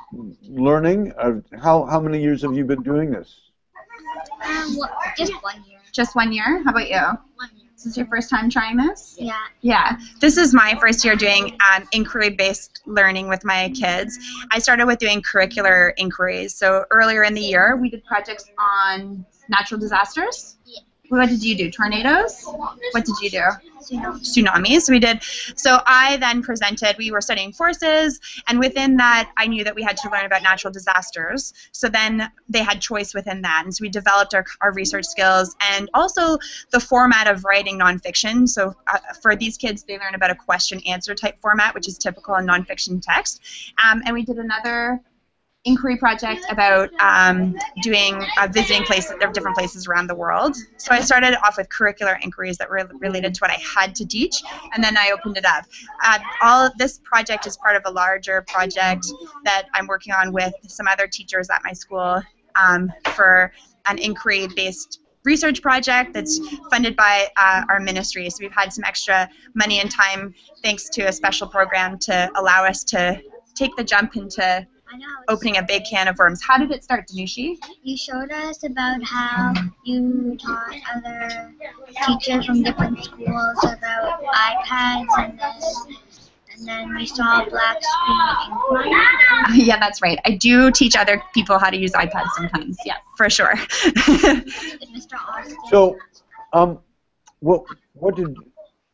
learning? 0.44 1.12
Or 1.18 1.44
how 1.60 1.86
how 1.86 2.00
many 2.00 2.22
years 2.22 2.44
have 2.44 2.54
you 2.54 2.66
been 2.66 2.84
doing 2.84 3.10
this? 3.10 3.36
Um, 4.46 4.76
what, 4.76 4.92
just 5.18 5.34
one 5.42 5.64
year. 5.68 5.80
Just 5.92 6.16
one 6.16 6.32
year. 6.32 6.64
How 6.64 6.70
about 6.70 6.88
you? 6.88 6.98
One 6.98 7.50
year. 7.58 7.70
Is 7.76 7.86
this 7.86 7.98
your 7.98 8.06
first 8.08 8.30
time 8.30 8.50
trying 8.50 8.78
this? 8.78 9.16
Yeah. 9.18 9.38
Yeah, 9.62 9.98
this 10.20 10.38
is 10.38 10.54
my 10.54 10.78
first 10.82 11.04
year 11.04 11.16
doing 11.16 11.58
um, 11.72 11.88
inquiry-based 11.94 12.82
learning 12.86 13.30
with 13.30 13.46
my 13.46 13.72
kids. 13.74 14.20
I 14.52 14.60
started 14.60 14.86
with 14.86 15.00
doing 15.00 15.22
curricular 15.22 15.94
inquiries. 15.98 16.54
So 16.54 16.84
earlier 16.92 17.24
in 17.24 17.34
the 17.34 17.42
year, 17.42 17.78
we 17.78 17.90
did 17.90 18.04
projects 18.04 18.46
on 18.60 19.26
natural 19.48 19.80
disasters. 19.80 20.58
Yeah. 20.66 20.82
What 21.10 21.30
did 21.30 21.44
you 21.44 21.56
do? 21.58 21.72
Tornadoes? 21.72 22.44
What 22.46 23.06
did 23.06 23.16
you 23.22 23.30
do? 23.30 23.44
Tsunamis. 23.82 24.90
We 24.90 25.00
did. 25.00 25.24
So 25.56 25.82
I 25.86 26.18
then 26.18 26.44
presented. 26.44 26.96
We 26.98 27.12
were 27.12 27.22
studying 27.22 27.52
forces, 27.52 28.20
and 28.48 28.60
within 28.60 28.98
that, 28.98 29.32
I 29.38 29.48
knew 29.48 29.64
that 29.64 29.74
we 29.74 29.84
had 29.84 29.98
to 29.98 30.10
learn 30.12 30.26
about 30.26 30.44
natural 30.44 30.72
disasters. 30.72 31.54
So 31.72 31.88
then 31.90 32.32
they 32.48 32.62
had 32.62 32.82
choice 32.82 33.14
within 33.14 33.42
that, 33.42 33.62
and 33.64 33.76
so 33.76 33.82
we 33.82 33.90
developed 33.90 34.36
our, 34.36 34.46
our 34.62 34.72
research 34.74 35.06
skills 35.06 35.56
and 35.72 35.90
also 35.94 36.38
the 36.72 36.80
format 36.80 37.28
of 37.28 37.44
writing 37.44 37.80
nonfiction. 37.80 38.48
So 38.48 38.76
uh, 38.86 39.00
for 39.22 39.36
these 39.36 39.58
kids, 39.58 39.84
they 39.84 39.98
learn 39.98 40.14
about 40.14 40.30
a 40.30 40.36
question-answer 40.36 41.16
type 41.16 41.42
format, 41.42 41.74
which 41.74 41.88
is 41.88 41.98
typical 41.98 42.36
in 42.36 42.46
nonfiction 42.46 43.02
text. 43.02 43.42
Um, 43.84 44.04
and 44.06 44.14
we 44.14 44.24
did 44.24 44.38
another 44.38 45.02
inquiry 45.66 45.98
project 45.98 46.46
about 46.50 46.90
um, 47.02 47.56
doing 47.82 48.26
uh, 48.40 48.48
visiting 48.52 48.84
places 48.84 49.14
different 49.34 49.58
places 49.58 49.88
around 49.88 50.08
the 50.08 50.16
world. 50.16 50.56
So 50.78 50.94
I 50.94 51.02
started 51.02 51.36
off 51.44 51.58
with 51.58 51.68
curricular 51.70 52.18
inquiries 52.24 52.58
that 52.58 52.70
were 52.70 52.90
related 53.00 53.34
to 53.36 53.40
what 53.40 53.52
I 53.52 53.60
had 53.76 53.94
to 53.96 54.06
teach, 54.06 54.42
and 54.74 54.84
then 54.84 54.98
I 54.98 55.12
opened 55.12 55.38
it 55.38 55.46
up. 55.46 55.66
Uh, 56.04 56.20
all 56.42 56.66
of 56.66 56.78
this 56.78 57.00
project 57.04 57.46
is 57.46 57.58
part 57.58 57.76
of 57.76 57.84
a 57.86 57.92
larger 57.92 58.42
project 58.48 59.06
that 59.44 59.68
I'm 59.74 59.88
working 59.88 60.14
on 60.14 60.32
with 60.32 60.54
some 60.68 60.88
other 60.88 61.08
teachers 61.08 61.50
at 61.50 61.62
my 61.64 61.74
school 61.74 62.22
um, 62.56 62.92
for 63.14 63.52
an 63.88 63.98
inquiry-based 63.98 65.02
research 65.26 65.62
project 65.62 66.14
that's 66.14 66.40
funded 66.70 66.96
by 66.96 67.28
uh, 67.36 67.64
our 67.70 67.80
ministry. 67.82 68.30
So 68.30 68.38
we've 68.40 68.52
had 68.54 68.72
some 68.72 68.86
extra 68.86 69.30
money 69.54 69.80
and 69.82 69.92
time 69.92 70.34
thanks 70.64 70.88
to 70.90 71.04
a 71.04 71.12
special 71.12 71.48
program 71.48 72.00
to 72.00 72.32
allow 72.36 72.64
us 72.64 72.84
to 72.86 73.22
take 73.56 73.76
the 73.76 73.84
jump 73.84 74.16
into. 74.16 74.66
Opening 75.28 75.58
a 75.58 75.64
big 75.64 75.84
can 75.86 76.08
of 76.08 76.18
worms. 76.18 76.42
How 76.42 76.58
did 76.58 76.72
it 76.72 76.84
start, 76.84 77.08
Danushi? 77.08 77.58
You 77.84 77.98
showed 77.98 78.32
us 78.32 78.64
about 78.64 79.04
how 79.04 79.54
you 79.84 80.38
taught 80.38 80.76
other 80.96 81.54
teachers 82.06 82.46
from 82.46 82.64
different 82.64 83.04
schools 83.04 83.64
about 83.64 84.24
iPads 84.24 85.08
and 85.18 85.40
this. 85.40 86.30
and 86.54 86.68
then 86.68 86.96
we 86.96 87.06
saw 87.06 87.46
black 87.46 87.78
screen 87.82 89.00
yeah, 89.66 89.80
that's 89.80 90.02
right. 90.02 90.20
I 90.26 90.32
do 90.32 90.72
teach 90.72 90.96
other 90.96 91.22
people 91.34 91.58
how 91.58 91.70
to 91.70 91.78
use 91.78 91.92
iPads 91.92 92.30
sometimes. 92.36 92.78
Yeah, 92.86 92.96
for 93.16 93.30
sure. 93.30 93.54
with 93.86 94.46
Mr. 94.94 95.14
Austin. 95.28 95.58
So, 95.70 95.98
um, 96.54 96.80
what 97.40 97.64
what 97.94 98.16
did 98.16 98.36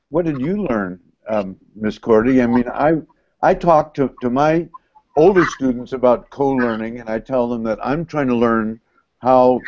what 0.10 0.26
did 0.26 0.39
you 0.39 0.66
learn, 0.68 1.00
um, 1.28 1.58
Miss 1.76 1.98
Cordy? 1.98 2.41
I 2.41 2.48
mean, 2.48 2.68
I 2.70 3.02
I 3.41 3.54
talked 3.54 3.96
to, 3.98 4.14
to 4.22 4.30
my 4.30 4.68
older 5.16 5.45
students 5.45 5.93
about 5.93 6.30
co-learning, 6.30 6.99
and 6.99 7.09
I 7.09 7.20
tell 7.20 7.47
them 7.47 7.63
that 7.63 7.80
I'm 7.86 8.05
trying 8.05 8.28
to 8.28 8.36
learn 8.36 8.80
how 9.20 9.61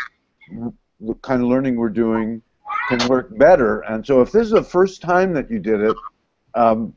the 1.00 1.14
kind 1.22 1.42
of 1.42 1.48
learning 1.48 1.76
we're 1.76 1.90
doing 1.90 2.42
can 2.90 3.08
work 3.08 3.36
better. 3.38 3.82
And 3.82 4.06
so, 4.06 4.22
if 4.22 4.32
this 4.32 4.46
is 4.46 4.52
the 4.52 4.64
first 4.64 5.02
time 5.02 5.34
that 5.34 5.50
you 5.50 5.60
did 5.60 5.82
it, 5.82 5.96
um, 6.56 6.94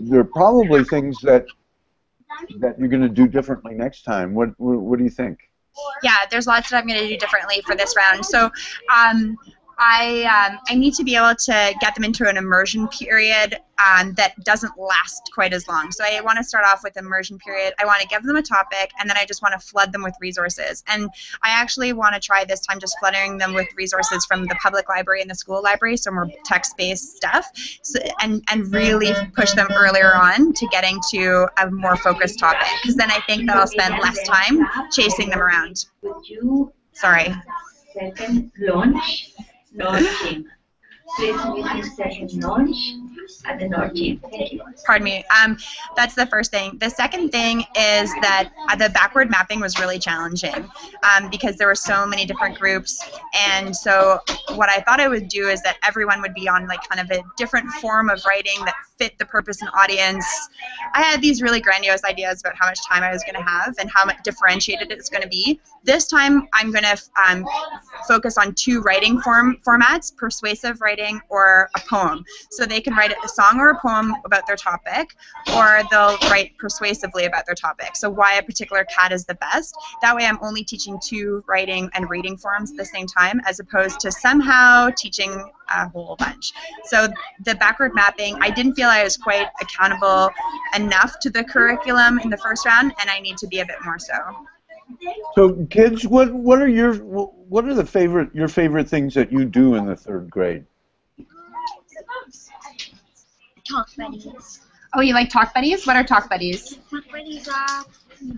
there 0.00 0.20
are 0.20 0.24
probably 0.24 0.84
things 0.84 1.20
that 1.22 1.46
that 2.58 2.78
you're 2.78 2.88
going 2.88 3.02
to 3.02 3.08
do 3.08 3.26
differently 3.26 3.74
next 3.74 4.02
time. 4.02 4.34
What, 4.34 4.58
what, 4.58 4.78
what 4.78 4.98
do 4.98 5.04
you 5.04 5.10
think? 5.10 5.50
Yeah, 6.02 6.16
there's 6.30 6.46
lots 6.46 6.70
that 6.70 6.78
I'm 6.78 6.86
going 6.86 7.00
to 7.00 7.08
do 7.08 7.16
differently 7.16 7.62
for 7.66 7.74
this 7.74 7.94
round. 7.96 8.24
So 8.24 8.50
um, 8.94 9.36
I 9.84 10.48
um, 10.52 10.60
I 10.68 10.76
need 10.76 10.94
to 10.94 11.02
be 11.02 11.16
able 11.16 11.34
to 11.34 11.74
get 11.80 11.96
them 11.96 12.04
into 12.04 12.28
an 12.28 12.36
immersion 12.36 12.86
period 12.86 13.58
um, 13.84 14.14
that 14.14 14.32
doesn't 14.44 14.78
last 14.78 15.28
quite 15.34 15.52
as 15.52 15.66
long. 15.66 15.90
So 15.90 16.04
I 16.04 16.20
want 16.20 16.38
to 16.38 16.44
start 16.44 16.64
off 16.64 16.82
with 16.84 16.96
immersion 16.96 17.36
period. 17.38 17.74
I 17.80 17.84
want 17.84 18.00
to 18.00 18.06
give 18.06 18.22
them 18.22 18.36
a 18.36 18.42
topic, 18.42 18.92
and 19.00 19.10
then 19.10 19.16
I 19.16 19.24
just 19.24 19.42
want 19.42 19.60
to 19.60 19.66
flood 19.66 19.92
them 19.92 20.04
with 20.04 20.14
resources. 20.20 20.84
And 20.86 21.10
I 21.42 21.50
actually 21.50 21.92
want 21.94 22.14
to 22.14 22.20
try 22.20 22.44
this 22.44 22.60
time 22.60 22.78
just 22.78 22.96
flooding 23.00 23.38
them 23.38 23.54
with 23.54 23.66
resources 23.76 24.24
from 24.24 24.46
the 24.46 24.54
public 24.62 24.88
library 24.88 25.20
and 25.20 25.28
the 25.28 25.34
school 25.34 25.60
library, 25.60 25.96
so 25.96 26.12
more 26.12 26.30
text-based 26.44 27.16
stuff, 27.16 27.50
so, 27.82 27.98
and 28.20 28.44
and 28.52 28.72
really 28.72 29.12
push 29.34 29.50
them 29.52 29.66
earlier 29.74 30.14
on 30.14 30.52
to 30.52 30.66
getting 30.68 31.00
to 31.10 31.48
a 31.60 31.68
more 31.68 31.96
focused 31.96 32.38
topic. 32.38 32.68
Because 32.82 32.94
then 32.94 33.10
I 33.10 33.18
think 33.26 33.48
that 33.48 33.56
I'll 33.56 33.66
spend 33.66 33.98
less 33.98 34.22
time 34.28 34.64
chasing 34.92 35.28
them 35.28 35.40
around. 35.40 35.86
Sorry. 36.92 37.34
Second 37.94 38.52
launch 38.58 39.31
North 39.74 40.22
Team. 40.22 40.44
Please 41.16 41.44
meet 41.46 41.84
session 41.96 42.28
launch 42.40 42.76
Pardon 44.84 45.04
me. 45.04 45.24
Um, 45.42 45.56
that's 45.96 46.14
the 46.14 46.26
first 46.26 46.50
thing. 46.50 46.78
The 46.78 46.90
second 46.90 47.30
thing 47.30 47.60
is 47.76 48.12
that 48.22 48.50
uh, 48.68 48.76
the 48.76 48.90
backward 48.90 49.30
mapping 49.30 49.60
was 49.60 49.78
really 49.78 49.98
challenging 49.98 50.68
um, 51.02 51.30
because 51.30 51.56
there 51.56 51.66
were 51.66 51.74
so 51.74 52.06
many 52.06 52.24
different 52.24 52.58
groups, 52.58 53.02
and 53.34 53.74
so 53.74 54.20
what 54.54 54.68
I 54.68 54.80
thought 54.80 55.00
I 55.00 55.08
would 55.08 55.28
do 55.28 55.48
is 55.48 55.62
that 55.62 55.76
everyone 55.82 56.20
would 56.22 56.34
be 56.34 56.48
on 56.48 56.66
like 56.66 56.86
kind 56.88 57.00
of 57.00 57.16
a 57.16 57.22
different 57.36 57.68
form 57.72 58.10
of 58.10 58.24
writing 58.24 58.64
that 58.64 58.74
fit 58.98 59.18
the 59.18 59.24
purpose 59.24 59.60
and 59.62 59.70
audience. 59.74 60.26
I 60.94 61.02
had 61.02 61.20
these 61.20 61.42
really 61.42 61.60
grandiose 61.60 62.04
ideas 62.04 62.40
about 62.40 62.54
how 62.58 62.68
much 62.68 62.78
time 62.86 63.02
I 63.02 63.10
was 63.10 63.22
going 63.24 63.34
to 63.34 63.42
have 63.42 63.76
and 63.78 63.90
how 63.92 64.04
much 64.04 64.18
differentiated 64.22 64.92
it's 64.92 65.08
going 65.08 65.22
to 65.22 65.28
be. 65.28 65.60
This 65.84 66.06
time, 66.06 66.48
I'm 66.52 66.70
going 66.70 66.84
to 66.84 67.02
um, 67.28 67.46
focus 68.06 68.38
on 68.38 68.54
two 68.54 68.80
writing 68.80 69.20
form 69.20 69.58
formats: 69.66 70.16
persuasive 70.16 70.80
writing 70.80 71.20
or 71.28 71.70
a 71.74 71.80
poem. 71.80 72.24
So 72.50 72.64
they 72.64 72.80
can 72.80 72.92
write 73.02 73.16
a 73.24 73.28
song 73.28 73.58
or 73.58 73.70
a 73.70 73.80
poem 73.80 74.14
about 74.24 74.46
their 74.46 74.56
topic, 74.56 75.14
or 75.56 75.82
they'll 75.90 76.16
write 76.30 76.56
persuasively 76.58 77.24
about 77.24 77.46
their 77.46 77.54
topic. 77.54 77.96
So 77.96 78.08
why 78.08 78.34
a 78.34 78.42
particular 78.42 78.84
cat 78.84 79.12
is 79.12 79.24
the 79.24 79.34
best. 79.34 79.74
That 80.02 80.14
way, 80.14 80.24
I'm 80.26 80.38
only 80.40 80.62
teaching 80.62 81.00
two 81.02 81.42
writing 81.48 81.90
and 81.94 82.08
reading 82.08 82.36
forms 82.36 82.70
at 82.70 82.76
the 82.76 82.84
same 82.84 83.06
time, 83.06 83.40
as 83.46 83.58
opposed 83.58 84.00
to 84.00 84.12
somehow 84.12 84.90
teaching 84.96 85.32
a 85.68 85.88
whole 85.88 86.16
bunch. 86.16 86.52
So 86.84 87.08
the 87.44 87.54
backward 87.56 87.94
mapping, 87.94 88.38
I 88.40 88.50
didn't 88.50 88.74
feel 88.74 88.88
I 88.88 89.02
was 89.02 89.16
quite 89.16 89.48
accountable 89.60 90.30
enough 90.76 91.18
to 91.20 91.30
the 91.30 91.44
curriculum 91.44 92.20
in 92.20 92.30
the 92.30 92.36
first 92.38 92.64
round, 92.64 92.94
and 93.00 93.10
I 93.10 93.20
need 93.20 93.36
to 93.38 93.48
be 93.48 93.60
a 93.60 93.66
bit 93.66 93.76
more 93.84 93.98
so. 93.98 94.14
So, 95.34 95.66
kids, 95.70 96.06
what 96.06 96.32
what 96.32 96.60
are 96.60 96.68
your 96.68 96.94
what 96.94 97.64
are 97.64 97.74
the 97.74 97.86
favorite 97.86 98.34
your 98.34 98.48
favorite 98.48 98.88
things 98.88 99.14
that 99.14 99.32
you 99.32 99.44
do 99.44 99.74
in 99.76 99.86
the 99.86 99.96
third 99.96 100.28
grade? 100.28 100.66
Talk 103.68 103.88
buddies. 103.96 104.60
Oh, 104.94 105.00
you 105.00 105.14
like 105.14 105.30
talk 105.30 105.54
buddies? 105.54 105.86
What 105.86 105.96
are 105.96 106.04
talk 106.04 106.28
buddies? 106.28 106.78
Talk 106.90 107.04
buddies 107.10 107.48
are 107.48 107.84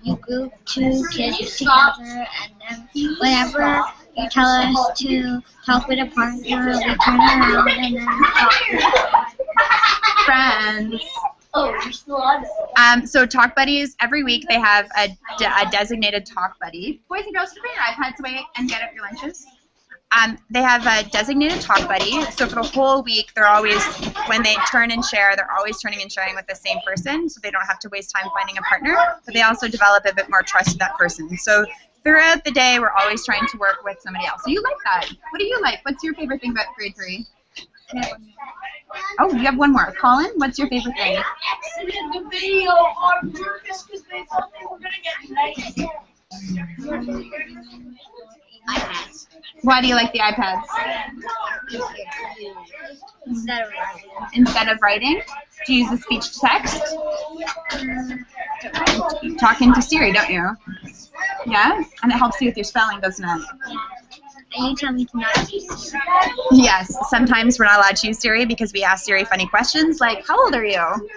you 0.03 0.17
group 0.17 0.53
two 0.65 1.05
kids 1.11 1.59
together, 1.59 2.27
and 2.43 2.53
then 2.95 3.17
whenever 3.21 3.83
you 4.17 4.29
tell 4.31 4.47
us 4.47 4.99
to 4.99 5.41
talk 5.67 5.89
with 5.89 5.99
a 5.99 6.07
partner, 6.15 6.39
we 6.41 6.95
turn 6.97 7.21
around 7.21 7.69
and 7.69 7.97
then 7.97 8.07
talk. 8.35 8.53
Friends. 10.25 11.03
Oh, 11.57 11.71
you're 11.71 11.93
still 11.93 12.17
on. 12.17 12.45
Um, 12.77 13.07
so 13.07 13.27
talk 13.27 13.55
buddies 13.55 13.97
every 14.01 14.25
week 14.25 14.45
they 14.49 14.59
have 14.59 14.89
a, 14.99 15.09
de- 15.39 15.47
a 15.47 15.71
designated 15.71 16.27
talk 16.27 16.59
buddy. 16.61 17.01
Boys 17.09 17.23
and 17.27 17.35
girls, 17.35 17.53
to 17.53 17.61
bring 17.61 17.73
your 17.75 17.83
iPads 17.83 18.19
away 18.19 18.41
and 18.57 18.69
get 18.69 18.83
up 18.83 18.91
your 18.95 19.05
lunches. 19.05 19.47
Um, 20.17 20.39
they 20.51 20.63
have 20.63 20.87
a 20.87 21.09
designated 21.11 21.61
talk 21.61 21.89
buddy. 21.89 22.23
So 22.33 22.47
for 22.47 22.57
the 22.57 22.63
whole 22.63 23.03
week, 23.03 23.33
they're 23.35 23.49
always 23.49 23.83
when 24.27 24.43
they 24.43 24.55
turn 24.71 24.91
and 24.91 25.05
share, 25.05 25.35
they're 25.37 25.51
always 25.51 25.81
turning 25.81 26.03
and 26.03 26.13
sharing 26.13 26.35
with 26.37 26.47
the 26.47 26.55
same 26.55 26.79
person, 26.87 27.29
so 27.29 27.41
they 27.43 27.51
don't 27.51 27.67
have 27.67 27.79
to 27.81 27.89
waste 27.89 28.13
time 28.15 28.31
finding 28.35 28.57
a 28.59 28.63
partner. 28.63 28.97
But 29.25 29.35
they 29.35 29.43
also 29.43 29.67
develop 29.69 30.05
a 30.07 30.15
bit 30.15 30.31
more 30.31 30.43
trust 30.43 30.73
in 30.73 30.79
that 30.79 30.97
person. 30.97 31.37
So 31.37 31.65
throughout 32.05 32.45
the 32.45 32.53
day, 32.53 32.79
we're 32.79 32.93
always 32.93 33.25
trying 33.25 33.47
to 33.49 33.59
work 33.59 33.79
with 33.85 33.99
somebody 34.01 34.27
else. 34.27 34.43
So 34.45 34.51
you 34.51 34.63
like 34.63 34.77
that? 34.85 35.11
What 35.31 35.39
do 35.39 35.45
you 35.45 35.61
like? 35.61 35.81
What's 35.85 36.05
your 36.05 36.15
favorite 36.15 36.41
thing 36.41 36.53
about 36.53 36.67
grade 36.77 36.95
three? 36.95 37.27
Oh, 39.19 39.33
you 39.33 39.39
have 39.41 39.59
one 39.59 39.73
more. 39.73 39.93
Colin, 40.01 40.31
what's 40.37 40.59
your 40.59 40.69
favorite 40.69 40.95
thing? 40.97 41.21
Video 42.31 42.71
on 42.71 43.33
purpose 43.33 43.83
because 43.83 44.03
they 44.11 44.25
thought 44.25 44.51
they 44.59 44.67
were 44.71 44.79
gonna 44.79 44.95
get 45.03 45.91
iPads. 48.69 49.27
Why 49.63 49.81
do 49.81 49.89
you 49.89 49.95
like 49.95 50.13
the 50.13 50.19
iPads? 50.21 50.65
Instead 53.27 53.63
of 53.63 53.71
writing. 53.73 54.11
Instead 54.35 54.69
of 54.69 54.83
writing? 54.83 55.23
Do 55.67 55.73
you 55.73 55.85
use 55.85 55.91
the 55.91 55.97
speech 55.97 56.33
to 56.35 56.41
text? 56.41 56.83
Talking 59.39 59.73
to 59.73 59.83
Siri, 59.83 60.13
don't 60.13 60.29
you? 60.31 60.57
Yeah? 61.47 61.83
And 62.03 62.13
it 62.13 62.17
helps 62.17 62.41
you 62.41 62.49
with 62.49 62.57
your 62.57 62.65
spelling, 62.65 63.01
doesn't 63.01 63.25
it? 63.25 63.47
And 64.57 64.69
you 64.69 64.77
tell 64.77 64.93
me 64.93 65.05
to 65.07 65.19
not 65.19 65.53
use 65.53 65.93
it. 65.95 66.01
Yes. 66.53 66.95
Sometimes 67.09 67.59
we're 67.59 67.65
not 67.65 67.79
allowed 67.79 67.97
to 67.97 68.09
use 68.09 68.21
Siri 68.21 68.45
because 68.45 68.73
we 68.73 68.85
ask 68.85 69.05
Siri 69.07 69.25
funny 69.25 69.47
questions 69.49 70.01
like, 70.01 70.27
How 70.27 70.45
old 70.45 70.55
are 70.55 70.65
you? 70.65 71.09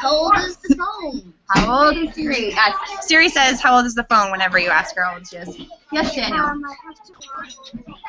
How 0.00 0.16
old 0.16 0.36
is 0.38 0.56
the 0.58 0.76
phone? 0.76 1.34
How 1.48 1.86
old 1.86 1.96
is 1.96 2.14
Siri? 2.14 2.48
Yes. 2.48 2.76
Siri 3.02 3.28
says, 3.28 3.60
How 3.60 3.76
old 3.76 3.86
is 3.86 3.94
the 3.94 4.04
phone 4.04 4.30
whenever 4.30 4.58
you 4.58 4.70
ask 4.70 4.96
her 4.96 5.04
how 5.04 5.14
old 5.14 5.26
she 5.26 5.36
is. 5.36 5.60
Yes, 5.92 6.14
Daniel. 6.14 6.60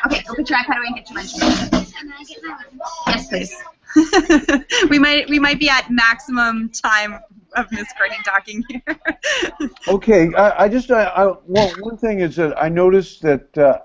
Okay, 0.05 0.23
put 0.27 0.49
your 0.49 0.59
iPad 0.59 0.77
away 0.77 0.87
and 0.87 0.95
get 0.95 1.09
your 1.09 1.19
lunch. 1.19 1.33
Yes, 3.07 3.27
please. 3.27 3.55
we 4.89 4.99
might 4.99 5.29
we 5.29 5.39
might 5.39 5.59
be 5.59 5.69
at 5.69 5.89
maximum 5.89 6.69
time 6.69 7.19
of 7.55 7.71
Miss 7.71 7.87
Courtney 7.97 8.17
talking 8.25 8.63
here. 8.67 8.83
Okay, 9.87 10.33
I, 10.35 10.65
I 10.65 10.69
just 10.69 10.91
I, 10.91 11.05
I 11.05 11.33
well, 11.45 11.71
one 11.79 11.97
thing 11.97 12.19
is 12.19 12.35
that 12.35 12.61
I 12.61 12.69
noticed 12.69 13.21
that 13.21 13.57
uh, 13.57 13.79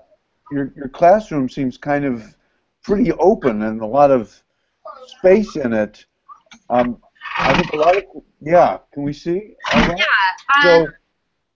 your 0.51 0.73
your 0.75 0.89
classroom 0.89 1.47
seems 1.47 1.77
kind 1.77 2.05
of 2.05 2.35
pretty 2.83 3.11
open 3.13 3.61
and 3.61 3.81
a 3.81 3.85
lot 3.85 4.11
of 4.11 4.41
space 5.07 5.55
in 5.55 5.73
it. 5.73 6.05
Um, 6.69 6.97
I 7.37 7.53
think 7.53 7.73
a 7.73 7.77
lot 7.77 7.97
of 7.97 8.03
yeah. 8.41 8.79
Can 8.93 9.03
we 9.03 9.13
see? 9.13 9.55
Right. 9.73 9.97
yeah. 9.97 10.61
So 10.63 10.81
Um, 10.81 10.93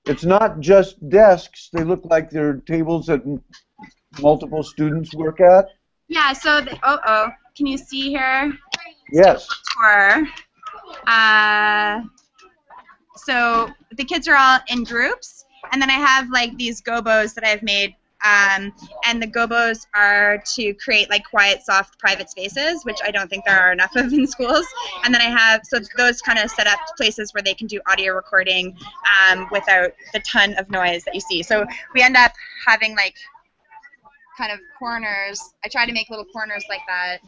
it's 0.06 0.24
not 0.24 0.60
just 0.60 1.08
desks. 1.10 1.70
They 1.74 1.84
look 1.84 2.02
like 2.06 2.30
they're 2.30 2.58
tables 2.68 3.08
that 3.08 3.22
multiple 4.22 4.64
students 4.64 5.14
work 5.16 5.42
at. 5.42 5.66
yeah. 6.08 6.34
So 6.34 6.62
the, 6.62 6.78
oh 6.84 7.00
oh, 7.06 7.28
can 7.58 7.66
you 7.66 7.78
see 7.78 8.10
here? 8.10 8.54
Yes. 9.12 9.48
Or 9.84 10.28
uh, 11.08 12.02
so 13.18 13.70
the 13.98 14.04
kids 14.06 14.28
are 14.28 14.36
all 14.38 14.60
in 14.70 14.84
groups, 14.84 15.46
and 15.72 15.82
then 15.82 15.90
I 15.90 15.94
have 15.94 16.30
like 16.30 16.56
these 16.58 16.82
gobos 16.82 17.34
that 17.36 17.44
I've 17.44 17.64
made. 17.64 17.96
Um, 18.24 18.74
and 19.06 19.22
the 19.22 19.28
gobos 19.28 19.86
are 19.94 20.42
to 20.56 20.74
create 20.76 21.10
like 21.10 21.24
quiet, 21.30 21.64
soft, 21.64 22.00
private 22.00 22.30
spaces, 22.30 22.84
which 22.84 22.98
I 23.04 23.12
don't 23.12 23.30
think 23.30 23.46
there 23.46 23.60
are 23.60 23.72
enough 23.72 23.96
of 23.96 24.12
in 24.14 24.26
schools. 24.26 24.66
And 25.04 25.14
then 25.14 25.22
I 25.22 25.26
have 25.26 25.62
so 25.64 25.80
those 25.98 26.22
kind 26.22 26.40
of 26.40 26.50
set 26.50 26.66
up 26.66 26.80
places 26.98 27.34
where 27.34 27.44
they 27.44 27.54
can 27.54 27.68
do 27.68 27.80
audio 27.88 28.14
recording 28.14 28.76
um, 29.30 29.48
without 29.52 29.92
the 30.14 30.22
ton 30.22 30.54
of 30.56 30.70
noise 30.72 31.04
that 31.04 31.14
you 31.14 31.22
see. 31.22 31.44
So 31.44 31.66
we 31.94 32.02
end 32.02 32.18
up 32.18 32.32
having 32.66 32.96
like 32.96 33.16
kind 34.38 34.52
of 34.52 34.60
corners. 34.80 35.54
I 35.64 35.68
try 35.70 35.86
to 35.86 35.94
make 35.94 36.10
little 36.10 36.26
corners 36.26 36.66
like 36.70 36.82
that 36.88 37.20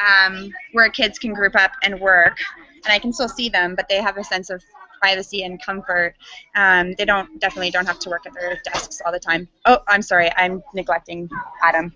um, 0.00 0.52
where 0.72 0.88
kids 0.90 1.18
can 1.18 1.34
group 1.34 1.54
up 1.56 1.72
and 1.82 2.00
work, 2.00 2.38
and 2.84 2.92
I 2.92 2.98
can 2.98 3.12
still 3.12 3.28
see 3.28 3.48
them, 3.48 3.74
but 3.74 3.88
they 3.88 4.00
have 4.00 4.16
a 4.16 4.24
sense 4.24 4.50
of 4.50 4.62
privacy 5.00 5.42
and 5.44 5.60
comfort. 5.64 6.14
Um, 6.54 6.94
they 6.98 7.04
don't 7.04 7.40
definitely 7.40 7.70
don't 7.70 7.86
have 7.86 7.98
to 8.00 8.10
work 8.10 8.26
at 8.26 8.34
their 8.34 8.60
desks 8.64 9.00
all 9.04 9.12
the 9.12 9.18
time. 9.18 9.48
Oh, 9.64 9.78
I'm 9.88 10.02
sorry, 10.02 10.30
I'm 10.36 10.62
neglecting 10.74 11.28
Adam. 11.62 11.92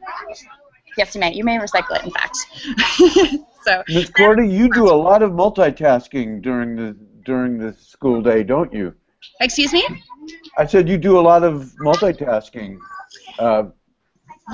Yes, 0.96 1.14
you 1.14 1.20
may. 1.20 1.32
You 1.32 1.44
may 1.44 1.58
recycle 1.58 1.96
it, 1.96 2.04
in 2.04 2.10
fact. 2.10 2.36
so 3.62 3.82
Miss 3.88 4.10
Cordy, 4.10 4.48
you 4.48 4.72
do 4.72 4.90
a 4.90 4.94
lot 4.94 5.22
of 5.22 5.32
multitasking 5.32 6.42
during 6.42 6.76
the 6.76 6.96
during 7.24 7.58
the 7.58 7.72
school 7.74 8.22
day, 8.22 8.42
don't 8.42 8.72
you? 8.72 8.94
excuse 9.40 9.72
me. 9.72 9.86
I 10.58 10.66
said 10.66 10.88
you 10.88 10.98
do 10.98 11.18
a 11.18 11.22
lot 11.22 11.42
of 11.42 11.72
multitasking. 11.80 12.76
Uh, 13.38 13.64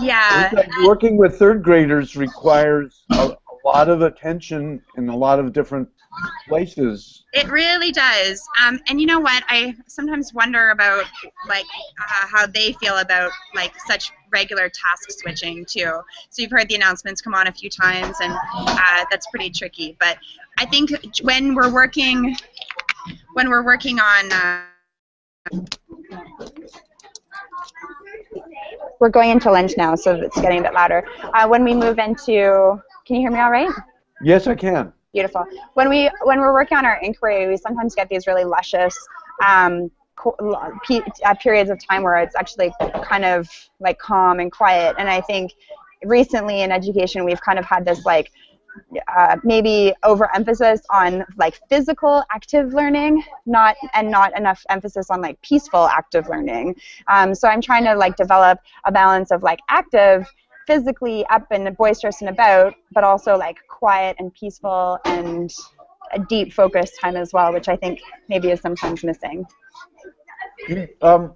Yeah. 0.00 0.48
like 0.52 0.68
working 0.86 1.16
with 1.16 1.36
third 1.38 1.62
graders 1.62 2.16
requires 2.16 3.04
a, 3.10 3.14
a 3.16 3.36
a 3.64 3.68
lot 3.68 3.88
of 3.88 4.02
attention 4.02 4.80
in 4.96 5.08
a 5.08 5.16
lot 5.16 5.38
of 5.38 5.52
different 5.52 5.88
places. 6.48 7.24
It 7.32 7.48
really 7.48 7.92
does. 7.92 8.46
Um, 8.64 8.80
and 8.88 9.00
you 9.00 9.06
know 9.06 9.20
what? 9.20 9.44
I 9.48 9.76
sometimes 9.86 10.34
wonder 10.34 10.70
about 10.70 11.04
like 11.48 11.66
uh, 12.00 12.26
how 12.26 12.46
they 12.46 12.72
feel 12.74 12.98
about 12.98 13.30
like 13.54 13.72
such 13.86 14.10
regular 14.32 14.68
task 14.68 15.10
switching 15.10 15.64
too. 15.64 16.00
So 16.30 16.42
you've 16.42 16.50
heard 16.50 16.68
the 16.68 16.74
announcements 16.74 17.20
come 17.20 17.34
on 17.34 17.46
a 17.46 17.52
few 17.52 17.70
times, 17.70 18.16
and 18.20 18.32
uh, 18.56 19.04
that's 19.10 19.26
pretty 19.28 19.50
tricky. 19.50 19.96
But 20.00 20.18
I 20.58 20.66
think 20.66 20.90
when 21.22 21.54
we're 21.54 21.72
working, 21.72 22.36
when 23.34 23.48
we're 23.48 23.64
working 23.64 23.98
on. 24.00 24.32
Uh, 24.32 24.62
we're 29.00 29.08
going 29.08 29.30
into 29.30 29.50
lunch 29.50 29.72
now, 29.78 29.94
so 29.94 30.14
it's 30.14 30.38
getting 30.40 30.60
a 30.60 30.62
bit 30.62 30.74
louder. 30.74 31.06
Uh, 31.34 31.48
when 31.48 31.64
we 31.64 31.74
move 31.74 31.98
into, 31.98 32.80
can 33.06 33.16
you 33.16 33.22
hear 33.22 33.30
me 33.30 33.38
all 33.40 33.50
right? 33.50 33.70
Yes, 34.22 34.46
I 34.46 34.54
can. 34.54 34.92
Beautiful. 35.12 35.44
When 35.74 35.88
we 35.88 36.08
when 36.22 36.38
we're 36.38 36.52
working 36.52 36.78
on 36.78 36.86
our 36.86 37.00
inquiry, 37.02 37.48
we 37.48 37.56
sometimes 37.56 37.94
get 37.94 38.08
these 38.08 38.28
really 38.28 38.44
luscious 38.44 38.96
um, 39.44 39.90
uh, 40.24 41.34
periods 41.42 41.70
of 41.70 41.78
time 41.84 42.02
where 42.02 42.18
it's 42.18 42.36
actually 42.36 42.72
kind 43.02 43.24
of 43.24 43.48
like 43.80 43.98
calm 43.98 44.38
and 44.38 44.52
quiet. 44.52 44.94
And 44.98 45.08
I 45.08 45.20
think 45.22 45.52
recently 46.04 46.60
in 46.62 46.70
education, 46.70 47.24
we've 47.24 47.40
kind 47.40 47.58
of 47.58 47.64
had 47.64 47.84
this 47.84 48.04
like 48.04 48.30
uh, 49.08 49.36
maybe 49.42 49.92
overemphasis 50.04 50.80
on 50.90 51.24
like 51.36 51.60
physical 51.68 52.22
active 52.30 52.72
learning, 52.72 53.22
not 53.46 53.76
and 53.94 54.10
not 54.10 54.36
enough 54.38 54.64
emphasis 54.70 55.10
on 55.10 55.20
like 55.20 55.40
peaceful 55.42 55.88
active 55.88 56.28
learning. 56.28 56.76
Um, 57.08 57.34
so 57.34 57.48
I'm 57.48 57.60
trying 57.60 57.84
to 57.84 57.94
like 57.94 58.16
develop 58.16 58.60
a 58.84 58.92
balance 58.92 59.32
of 59.32 59.42
like 59.42 59.58
active 59.68 60.26
physically 60.70 61.26
up 61.30 61.46
and 61.50 61.76
boisterous 61.76 62.20
and 62.20 62.30
about, 62.30 62.74
but 62.92 63.02
also 63.02 63.36
like 63.36 63.56
quiet 63.68 64.14
and 64.20 64.32
peaceful 64.34 64.98
and 65.04 65.52
a 66.12 66.18
deep 66.20 66.52
focus 66.52 66.92
time 67.00 67.16
as 67.16 67.32
well, 67.32 67.52
which 67.52 67.68
I 67.68 67.74
think 67.74 68.00
maybe 68.28 68.50
is 68.50 68.60
sometimes 68.60 69.02
missing. 69.02 69.44
Um, 71.02 71.34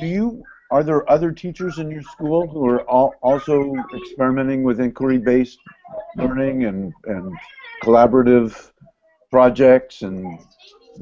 do 0.00 0.06
you 0.06 0.42
are 0.72 0.82
there 0.82 1.08
other 1.08 1.30
teachers 1.30 1.78
in 1.78 1.88
your 1.92 2.02
school 2.02 2.48
who 2.48 2.66
are 2.66 2.82
all, 2.90 3.14
also 3.22 3.72
experimenting 3.94 4.64
with 4.64 4.80
inquiry-based 4.80 5.58
learning 6.16 6.64
and, 6.64 6.92
and 7.04 7.32
collaborative 7.84 8.72
projects 9.30 10.02
and 10.02 10.40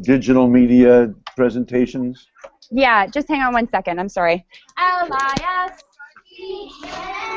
digital 0.02 0.48
media 0.48 1.14
presentations? 1.34 2.28
Yeah, 2.70 3.06
just 3.06 3.28
hang 3.28 3.40
on 3.40 3.54
one 3.54 3.68
second. 3.70 3.98
I'm 3.98 4.10
sorry. 4.10 4.44
Elias. 4.76 5.82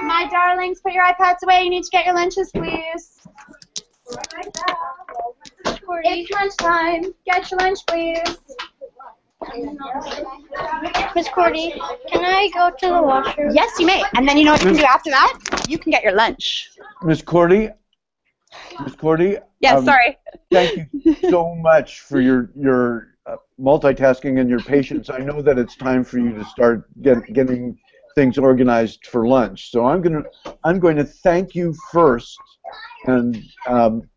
My 0.04 0.28
darlings, 0.32 0.82
put 0.82 0.94
your 0.94 1.04
iPads 1.04 1.44
away. 1.44 1.64
You 1.64 1.70
need 1.70 1.84
to 1.84 1.90
get 1.92 2.06
your 2.06 2.16
lunches, 2.16 2.52
please. 2.52 3.22
It's 6.06 6.32
lunchtime. 6.32 7.14
Get 7.26 7.52
your 7.52 7.60
lunch, 7.60 7.80
please. 7.88 8.38
Miss 11.16 11.30
Cordy, 11.30 11.74
can 12.08 12.26
I 12.26 12.50
go 12.54 12.72
to 12.80 12.88
the 12.88 13.02
washroom? 13.02 13.52
Yes, 13.54 13.80
you 13.80 13.86
may. 13.86 14.04
And 14.16 14.28
then 14.28 14.38
you 14.38 14.46
know 14.46 14.54
what 14.54 14.62
you 14.62 14.70
can 14.70 14.78
do 14.78 14.86
after 14.86 15.12
that? 15.12 15.66
You 15.68 15.78
can 15.78 15.92
get 15.92 16.04
your 16.04 16.14
lunch. 16.14 16.72
Miss 17.04 17.22
Cordy, 17.22 17.70
Miss 18.82 18.96
Cordy. 18.96 19.38
Yes, 19.60 19.80
um, 19.80 19.86
sorry. 19.86 20.18
thank 20.52 20.88
you 20.94 21.16
so 21.30 21.54
much 21.56 22.02
for 22.02 22.20
your 22.20 22.50
your 22.56 23.16
uh, 23.26 23.38
multitasking 23.60 24.40
and 24.40 24.50
your 24.50 24.60
patience. 24.60 25.10
I 25.10 25.20
know 25.20 25.42
that 25.42 25.58
it's 25.58 25.76
time 25.76 26.04
for 26.04 26.18
you 26.18 26.34
to 26.34 26.46
start 26.46 26.86
get, 27.02 27.34
getting 27.34 27.78
things 28.16 28.38
organized 28.38 29.06
for 29.08 29.28
lunch. 29.28 29.72
So 29.72 29.86
I'm 29.86 30.02
going 30.02 30.24
to 30.24 30.58
I'm 30.64 30.80
going 30.80 30.98
to 30.98 31.04
thank 31.04 31.54
you 31.54 31.76
first, 31.92 32.38
and 33.06 33.44
um, 33.68 34.10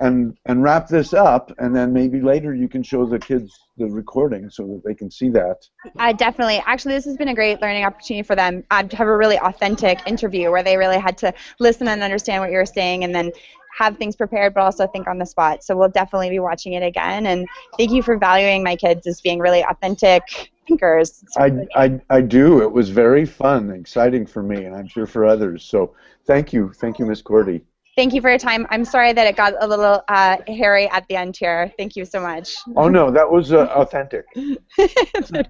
and 0.00 0.36
and 0.46 0.62
wrap 0.62 0.88
this 0.88 1.12
up, 1.12 1.52
and 1.58 1.74
then 1.74 1.92
maybe 1.92 2.20
later 2.20 2.54
you 2.54 2.68
can 2.68 2.82
show 2.82 3.04
the 3.04 3.18
kids 3.18 3.52
the 3.76 3.86
recording 3.86 4.48
so 4.50 4.66
that 4.66 4.82
they 4.84 4.94
can 4.94 5.10
see 5.10 5.28
that. 5.30 5.56
Uh, 5.98 6.12
definitely. 6.12 6.62
Actually, 6.66 6.94
this 6.94 7.04
has 7.04 7.16
been 7.16 7.28
a 7.28 7.34
great 7.34 7.60
learning 7.60 7.84
opportunity 7.84 8.22
for 8.22 8.36
them 8.36 8.64
to 8.70 8.96
have 8.96 9.08
a 9.08 9.16
really 9.16 9.38
authentic 9.38 10.00
interview 10.06 10.50
where 10.50 10.62
they 10.62 10.76
really 10.76 10.98
had 10.98 11.18
to 11.18 11.32
listen 11.58 11.88
and 11.88 12.02
understand 12.02 12.40
what 12.40 12.50
you 12.50 12.56
were 12.56 12.66
saying, 12.66 13.04
and 13.04 13.14
then 13.14 13.30
have 13.76 13.96
things 13.96 14.16
prepared, 14.16 14.54
but 14.54 14.62
also 14.62 14.86
think 14.86 15.06
on 15.06 15.18
the 15.18 15.26
spot. 15.26 15.64
So 15.64 15.76
we'll 15.76 15.88
definitely 15.88 16.30
be 16.30 16.38
watching 16.38 16.74
it 16.74 16.82
again. 16.82 17.26
And 17.26 17.46
thank 17.78 17.90
you 17.90 18.02
for 18.02 18.16
valuing 18.16 18.62
my 18.62 18.76
kids 18.76 19.06
as 19.06 19.20
being 19.20 19.38
really 19.38 19.64
authentic 19.64 20.22
thinkers. 20.68 21.24
I, 21.36 21.66
I, 21.74 22.00
I 22.10 22.20
do. 22.20 22.62
It 22.62 22.70
was 22.70 22.90
very 22.90 23.24
fun, 23.24 23.70
exciting 23.70 24.26
for 24.26 24.42
me, 24.42 24.64
and 24.64 24.74
I'm 24.74 24.86
sure 24.86 25.06
for 25.06 25.24
others. 25.24 25.64
So 25.64 25.94
thank 26.26 26.52
you. 26.52 26.72
Thank 26.74 26.98
you, 26.98 27.06
Miss 27.06 27.22
Cordy. 27.22 27.62
Thank 27.94 28.14
you 28.14 28.22
for 28.22 28.30
your 28.30 28.38
time. 28.38 28.66
I'm 28.70 28.86
sorry 28.86 29.12
that 29.12 29.26
it 29.26 29.36
got 29.36 29.52
a 29.62 29.66
little 29.66 30.02
uh, 30.08 30.38
hairy 30.48 30.88
at 30.88 31.06
the 31.08 31.16
end 31.16 31.36
here. 31.36 31.70
Thank 31.76 31.94
you 31.94 32.06
so 32.06 32.20
much. 32.20 32.54
Oh 32.74 32.88
no, 32.88 33.10
that 33.10 33.30
was 33.30 33.52
uh, 33.52 33.66
authentic. 33.66 34.24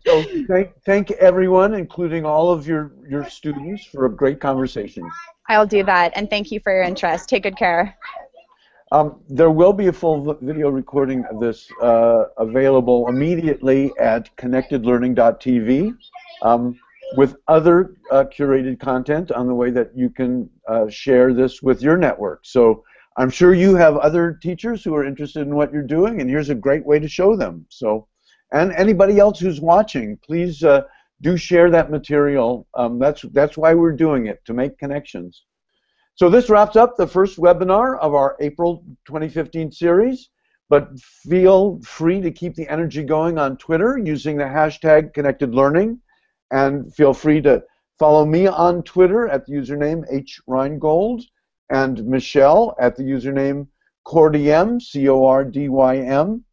so 0.04 0.24
thank, 0.48 0.72
thank 0.84 1.12
everyone, 1.12 1.74
including 1.74 2.24
all 2.24 2.50
of 2.50 2.66
your, 2.66 2.94
your 3.08 3.28
students, 3.28 3.84
for 3.84 4.06
a 4.06 4.10
great 4.10 4.40
conversation. 4.40 5.08
I'll 5.49 5.66
do 5.66 5.82
that, 5.84 6.12
and 6.14 6.30
thank 6.30 6.51
you 6.51 6.61
for 6.61 6.72
your 6.72 6.84
interest. 6.84 7.28
Take 7.28 7.43
good 7.43 7.57
care. 7.57 7.97
Um, 8.93 9.20
there 9.28 9.51
will 9.51 9.72
be 9.72 9.86
a 9.86 9.93
full 9.93 10.36
video 10.43 10.68
recording 10.68 11.24
of 11.30 11.40
this 11.40 11.68
uh, 11.80 12.24
available 12.36 13.09
immediately 13.09 13.90
at 13.99 14.34
connectedlearning.tv. 14.36 15.97
Um, 16.43 16.78
with 17.16 17.36
other 17.49 17.95
uh, 18.11 18.24
curated 18.24 18.78
content 18.80 19.30
on 19.30 19.47
the 19.47 19.55
way 19.55 19.70
that 19.70 19.90
you 19.95 20.09
can 20.09 20.49
uh, 20.68 20.88
share 20.88 21.34
this 21.34 21.62
with 21.62 21.82
your 21.82 21.97
network. 21.97 22.40
So 22.45 22.84
I'm 23.16 23.30
sure 23.30 23.55
you 23.55 23.74
have 23.74 23.97
other 23.99 24.38
teachers 24.43 24.82
who 24.82 24.95
are 24.95 25.05
interested 25.05 25.43
in 25.43 25.55
what 25.55 25.72
you're 25.72 25.82
doing, 25.82 26.20
and 26.20 26.30
here's 26.30 26.49
a 26.49 26.55
great 26.55 26.84
way 26.86 26.99
to 26.99 27.09
show 27.09 27.36
them. 27.36 27.66
So, 27.68 28.09
and 28.53 28.72
anybody 28.72 29.18
else 29.18 29.38
who's 29.38 29.61
watching, 29.61 30.18
please 30.24 30.62
uh, 30.64 30.82
do 31.22 31.36
share 31.36 31.70
that 31.70 31.90
material. 31.90 32.66
Um, 32.74 32.98
that's 32.98 33.22
that's 33.32 33.56
why 33.56 33.74
we're 33.74 33.96
doing 33.96 34.26
it 34.26 34.44
to 34.46 34.52
make 34.52 34.78
connections. 34.78 35.44
So 36.14 36.28
this 36.28 36.50
wraps 36.50 36.76
up 36.76 36.96
the 36.96 37.06
first 37.06 37.38
webinar 37.38 37.98
of 37.98 38.14
our 38.14 38.36
April 38.40 38.84
2015 39.06 39.72
series. 39.72 40.28
But 40.68 40.98
feel 41.00 41.80
free 41.82 42.20
to 42.22 42.30
keep 42.30 42.54
the 42.54 42.68
energy 42.68 43.02
going 43.02 43.36
on 43.38 43.58
Twitter 43.58 43.98
using 43.98 44.38
the 44.38 44.44
hashtag 44.44 45.12
Connected 45.12 45.54
Learning. 45.54 46.00
And 46.50 46.94
feel 46.94 47.12
free 47.12 47.42
to 47.42 47.62
follow 47.98 48.24
me 48.24 48.46
on 48.46 48.82
Twitter 48.82 49.28
at 49.28 49.44
the 49.44 49.52
username 49.52 50.02
hrheingold 50.48 51.24
and 51.70 52.04
Michelle 52.06 52.74
at 52.80 52.96
the 52.96 53.02
username 53.02 53.66
Cordym, 54.06 54.80
C-O-R-D-Y-M. 54.80 56.44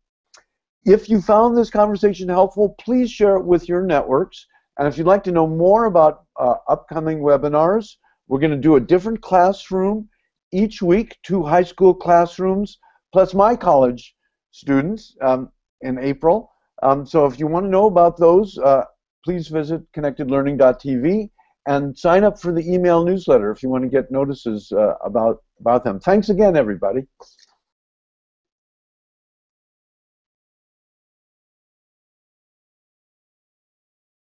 If 0.86 1.10
you 1.10 1.22
found 1.22 1.58
this 1.58 1.70
conversation 1.70 2.30
helpful, 2.30 2.76
please 2.80 3.12
share 3.12 3.38
it 3.38 3.46
with 3.46 3.68
your 3.68 3.84
networks. 3.84 4.48
And 4.80 4.88
if 4.88 4.98
you'd 4.98 5.08
like 5.08 5.26
to 5.26 5.32
know 5.32 5.46
more 5.46 5.86
about 5.86 6.24
uh, 6.40 6.56
upcoming 6.70 7.20
webinars, 7.20 7.98
we're 8.30 8.40
going 8.40 8.52
to 8.52 8.58
do 8.58 8.78
a 8.78 8.80
different 8.80 9.22
classroom 9.22 10.08
each 10.54 10.82
week, 10.82 11.18
two 11.22 11.44
high 11.44 11.64
school 11.64 11.94
classrooms, 11.94 12.80
plus 13.12 13.34
my 13.34 13.58
college 13.58 14.16
students 14.52 15.18
um, 15.22 15.52
in 15.82 16.00
April. 16.00 16.50
Um, 16.82 17.06
so 17.06 17.26
if 17.26 17.38
you 17.40 17.46
want 17.46 17.66
to 17.66 17.70
know 17.70 17.88
about 17.88 18.18
those, 18.18 18.58
uh, 18.58 18.86
please 19.26 19.50
visit 19.50 19.82
connectedlearning.tv 19.92 21.30
and 21.68 21.98
sign 21.98 22.24
up 22.24 22.40
for 22.40 22.54
the 22.54 22.66
email 22.74 23.04
newsletter 23.04 23.52
if 23.52 23.62
you 23.62 23.70
want 23.70 23.84
to 23.84 23.90
get 23.90 24.10
notices 24.12 24.72
uh, 24.72 24.94
about, 25.04 25.44
about 25.60 25.84
them. 25.84 26.00
Thanks 26.00 26.30
again, 26.30 26.56
everybody. 26.56 27.02